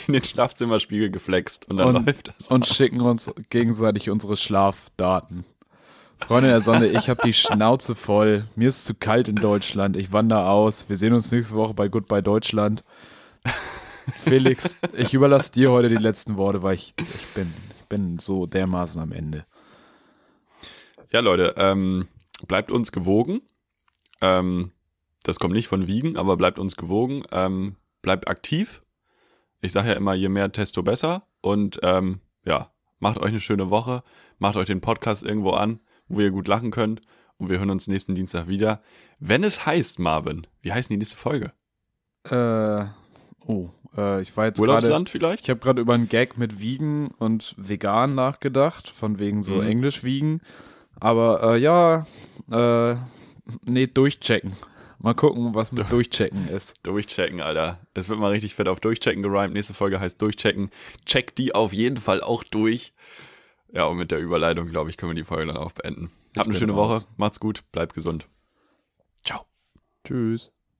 in 0.08 0.14
den 0.14 0.24
Schlafzimmerspiegel 0.24 1.12
geflext 1.12 1.70
und 1.70 1.78
dann 1.78 1.96
und, 1.96 2.06
läuft 2.08 2.34
das. 2.38 2.48
und 2.48 2.66
schicken 2.66 3.02
uns 3.02 3.30
gegenseitig 3.50 4.10
unsere 4.10 4.36
Schlafdaten. 4.38 5.46
Freunde 6.26 6.50
der 6.50 6.62
Sonne, 6.62 6.88
ich 6.88 7.10
habe 7.10 7.22
die 7.24 7.34
Schnauze 7.34 7.96
voll. 7.96 8.48
Mir 8.56 8.70
ist 8.70 8.86
zu 8.86 8.94
kalt 8.94 9.28
in 9.28 9.36
Deutschland. 9.36 9.98
Ich 9.98 10.14
wandere 10.14 10.50
aus. 10.50 10.88
Wir 10.88 10.96
sehen 10.96 11.14
uns 11.14 11.32
nächste 11.32 11.56
Woche 11.56 11.74
bei 11.74 11.90
Goodbye 11.90 12.22
Deutschland. 12.22 12.84
Felix, 14.24 14.78
ich 14.96 15.14
überlasse 15.14 15.52
dir 15.52 15.72
heute 15.72 15.90
die 15.90 15.96
letzten 15.96 16.38
Worte, 16.38 16.64
weil 16.64 16.76
ich, 16.76 16.94
ich, 17.00 17.28
bin, 17.34 17.54
ich 17.78 17.86
bin 17.88 18.20
so 18.20 18.46
dermaßen 18.46 19.02
am 19.02 19.12
Ende. 19.12 19.46
Ja, 21.12 21.20
Leute, 21.20 21.56
ähm, 21.58 22.08
bleibt 22.48 22.72
uns 22.72 22.92
gewogen. 22.92 23.42
Ähm, 24.22 24.72
das 25.24 25.40
kommt 25.40 25.54
nicht 25.54 25.68
von 25.68 25.88
Wiegen, 25.88 26.18
aber 26.18 26.38
bleibt 26.38 26.60
uns 26.60 26.78
gewogen. 26.78 27.24
Ähm, 27.32 27.76
bleibt 28.02 28.28
aktiv. 28.28 28.82
Ich 29.60 29.72
sage 29.72 29.90
ja 29.90 29.96
immer, 29.96 30.14
je 30.14 30.30
mehr 30.30 30.52
Testo 30.52 30.82
besser. 30.82 31.28
Und 31.42 31.80
ähm, 31.84 32.22
ja, 32.46 32.72
macht 33.00 33.18
euch 33.18 33.30
eine 33.30 33.40
schöne 33.40 33.70
Woche. 33.70 34.04
Macht 34.40 34.56
euch 34.56 34.68
den 34.68 34.82
Podcast 34.82 35.24
irgendwo 35.24 35.52
an, 35.52 35.82
wo 36.14 36.20
ihr 36.22 36.32
gut 36.32 36.48
lachen 36.48 36.72
könnt. 36.72 37.02
Und 37.38 37.50
wir 37.50 37.58
hören 37.58 37.72
uns 37.72 37.88
nächsten 37.88 38.14
Dienstag 38.14 38.48
wieder. 38.48 38.82
Wenn 39.20 39.44
es 39.44 39.66
heißt, 39.66 39.98
Marvin, 40.00 40.46
wie 40.62 40.72
heißt 40.74 40.90
denn 40.90 40.96
die 40.96 41.00
nächste 41.00 41.18
Folge? 41.18 41.52
Äh, 42.30 42.86
oh, 43.48 43.70
äh, 43.98 44.22
ich 44.22 44.36
war 44.38 44.46
jetzt 44.46 44.58
gerade. 44.58 44.70
Urlaubsland 44.70 45.10
vielleicht? 45.10 45.46
Ich 45.46 45.50
habe 45.50 45.60
gerade 45.60 45.82
über 45.82 45.96
einen 45.96 46.08
Gag 46.08 46.38
mit 46.38 46.60
Wiegen 46.60 47.08
und 47.18 47.56
vegan 47.58 48.14
nachgedacht, 48.14 48.90
von 48.90 49.18
wegen 49.18 49.42
so 49.42 49.56
Mhm. 49.56 49.68
Englisch 49.68 50.04
wiegen. 50.04 50.42
Aber 51.00 51.56
äh, 51.56 51.58
ja, 51.58 52.04
äh, 52.52 52.96
nee, 53.66 53.88
durchchecken. 53.88 54.54
Mal 55.00 55.16
gucken, 55.16 55.56
was 55.56 55.72
mit 55.72 55.92
durchchecken 55.92 56.48
ist. 56.48 56.76
Durchchecken, 56.84 57.42
Alter. 57.42 57.80
Es 57.96 58.08
wird 58.08 58.20
mal 58.20 58.30
richtig 58.30 58.54
fett 58.54 58.68
auf 58.68 58.80
Durchchecken 58.80 59.24
gerimt. 59.24 59.56
Nächste 59.56 59.74
Folge 59.74 60.00
heißt 60.00 60.22
Durchchecken. 60.22 60.70
Checkt 61.08 61.40
die 61.40 61.56
auf 61.56 61.74
jeden 61.74 61.98
Fall 61.98 62.22
auch 62.22 62.44
durch. 62.44 62.94
Ja, 63.74 63.86
und 63.86 63.98
mit 63.98 64.12
der 64.12 64.20
Überleitung, 64.20 64.68
glaube 64.68 64.90
ich, 64.90 64.98
können 64.98 65.12
wir 65.12 65.16
die 65.16 65.24
Folge 65.24 65.48
dann 65.48 65.58
auch 65.58 65.72
beenden. 65.72 66.12
Habt 66.38 66.48
eine 66.50 66.58
schöne 66.58 66.74
raus. 66.74 67.04
Woche. 67.04 67.14
Macht's 67.18 67.40
gut. 67.40 67.64
Bleibt 67.72 67.94
gesund. 67.94 68.28
Ciao. 69.24 69.46
Tschüss. 70.06 70.52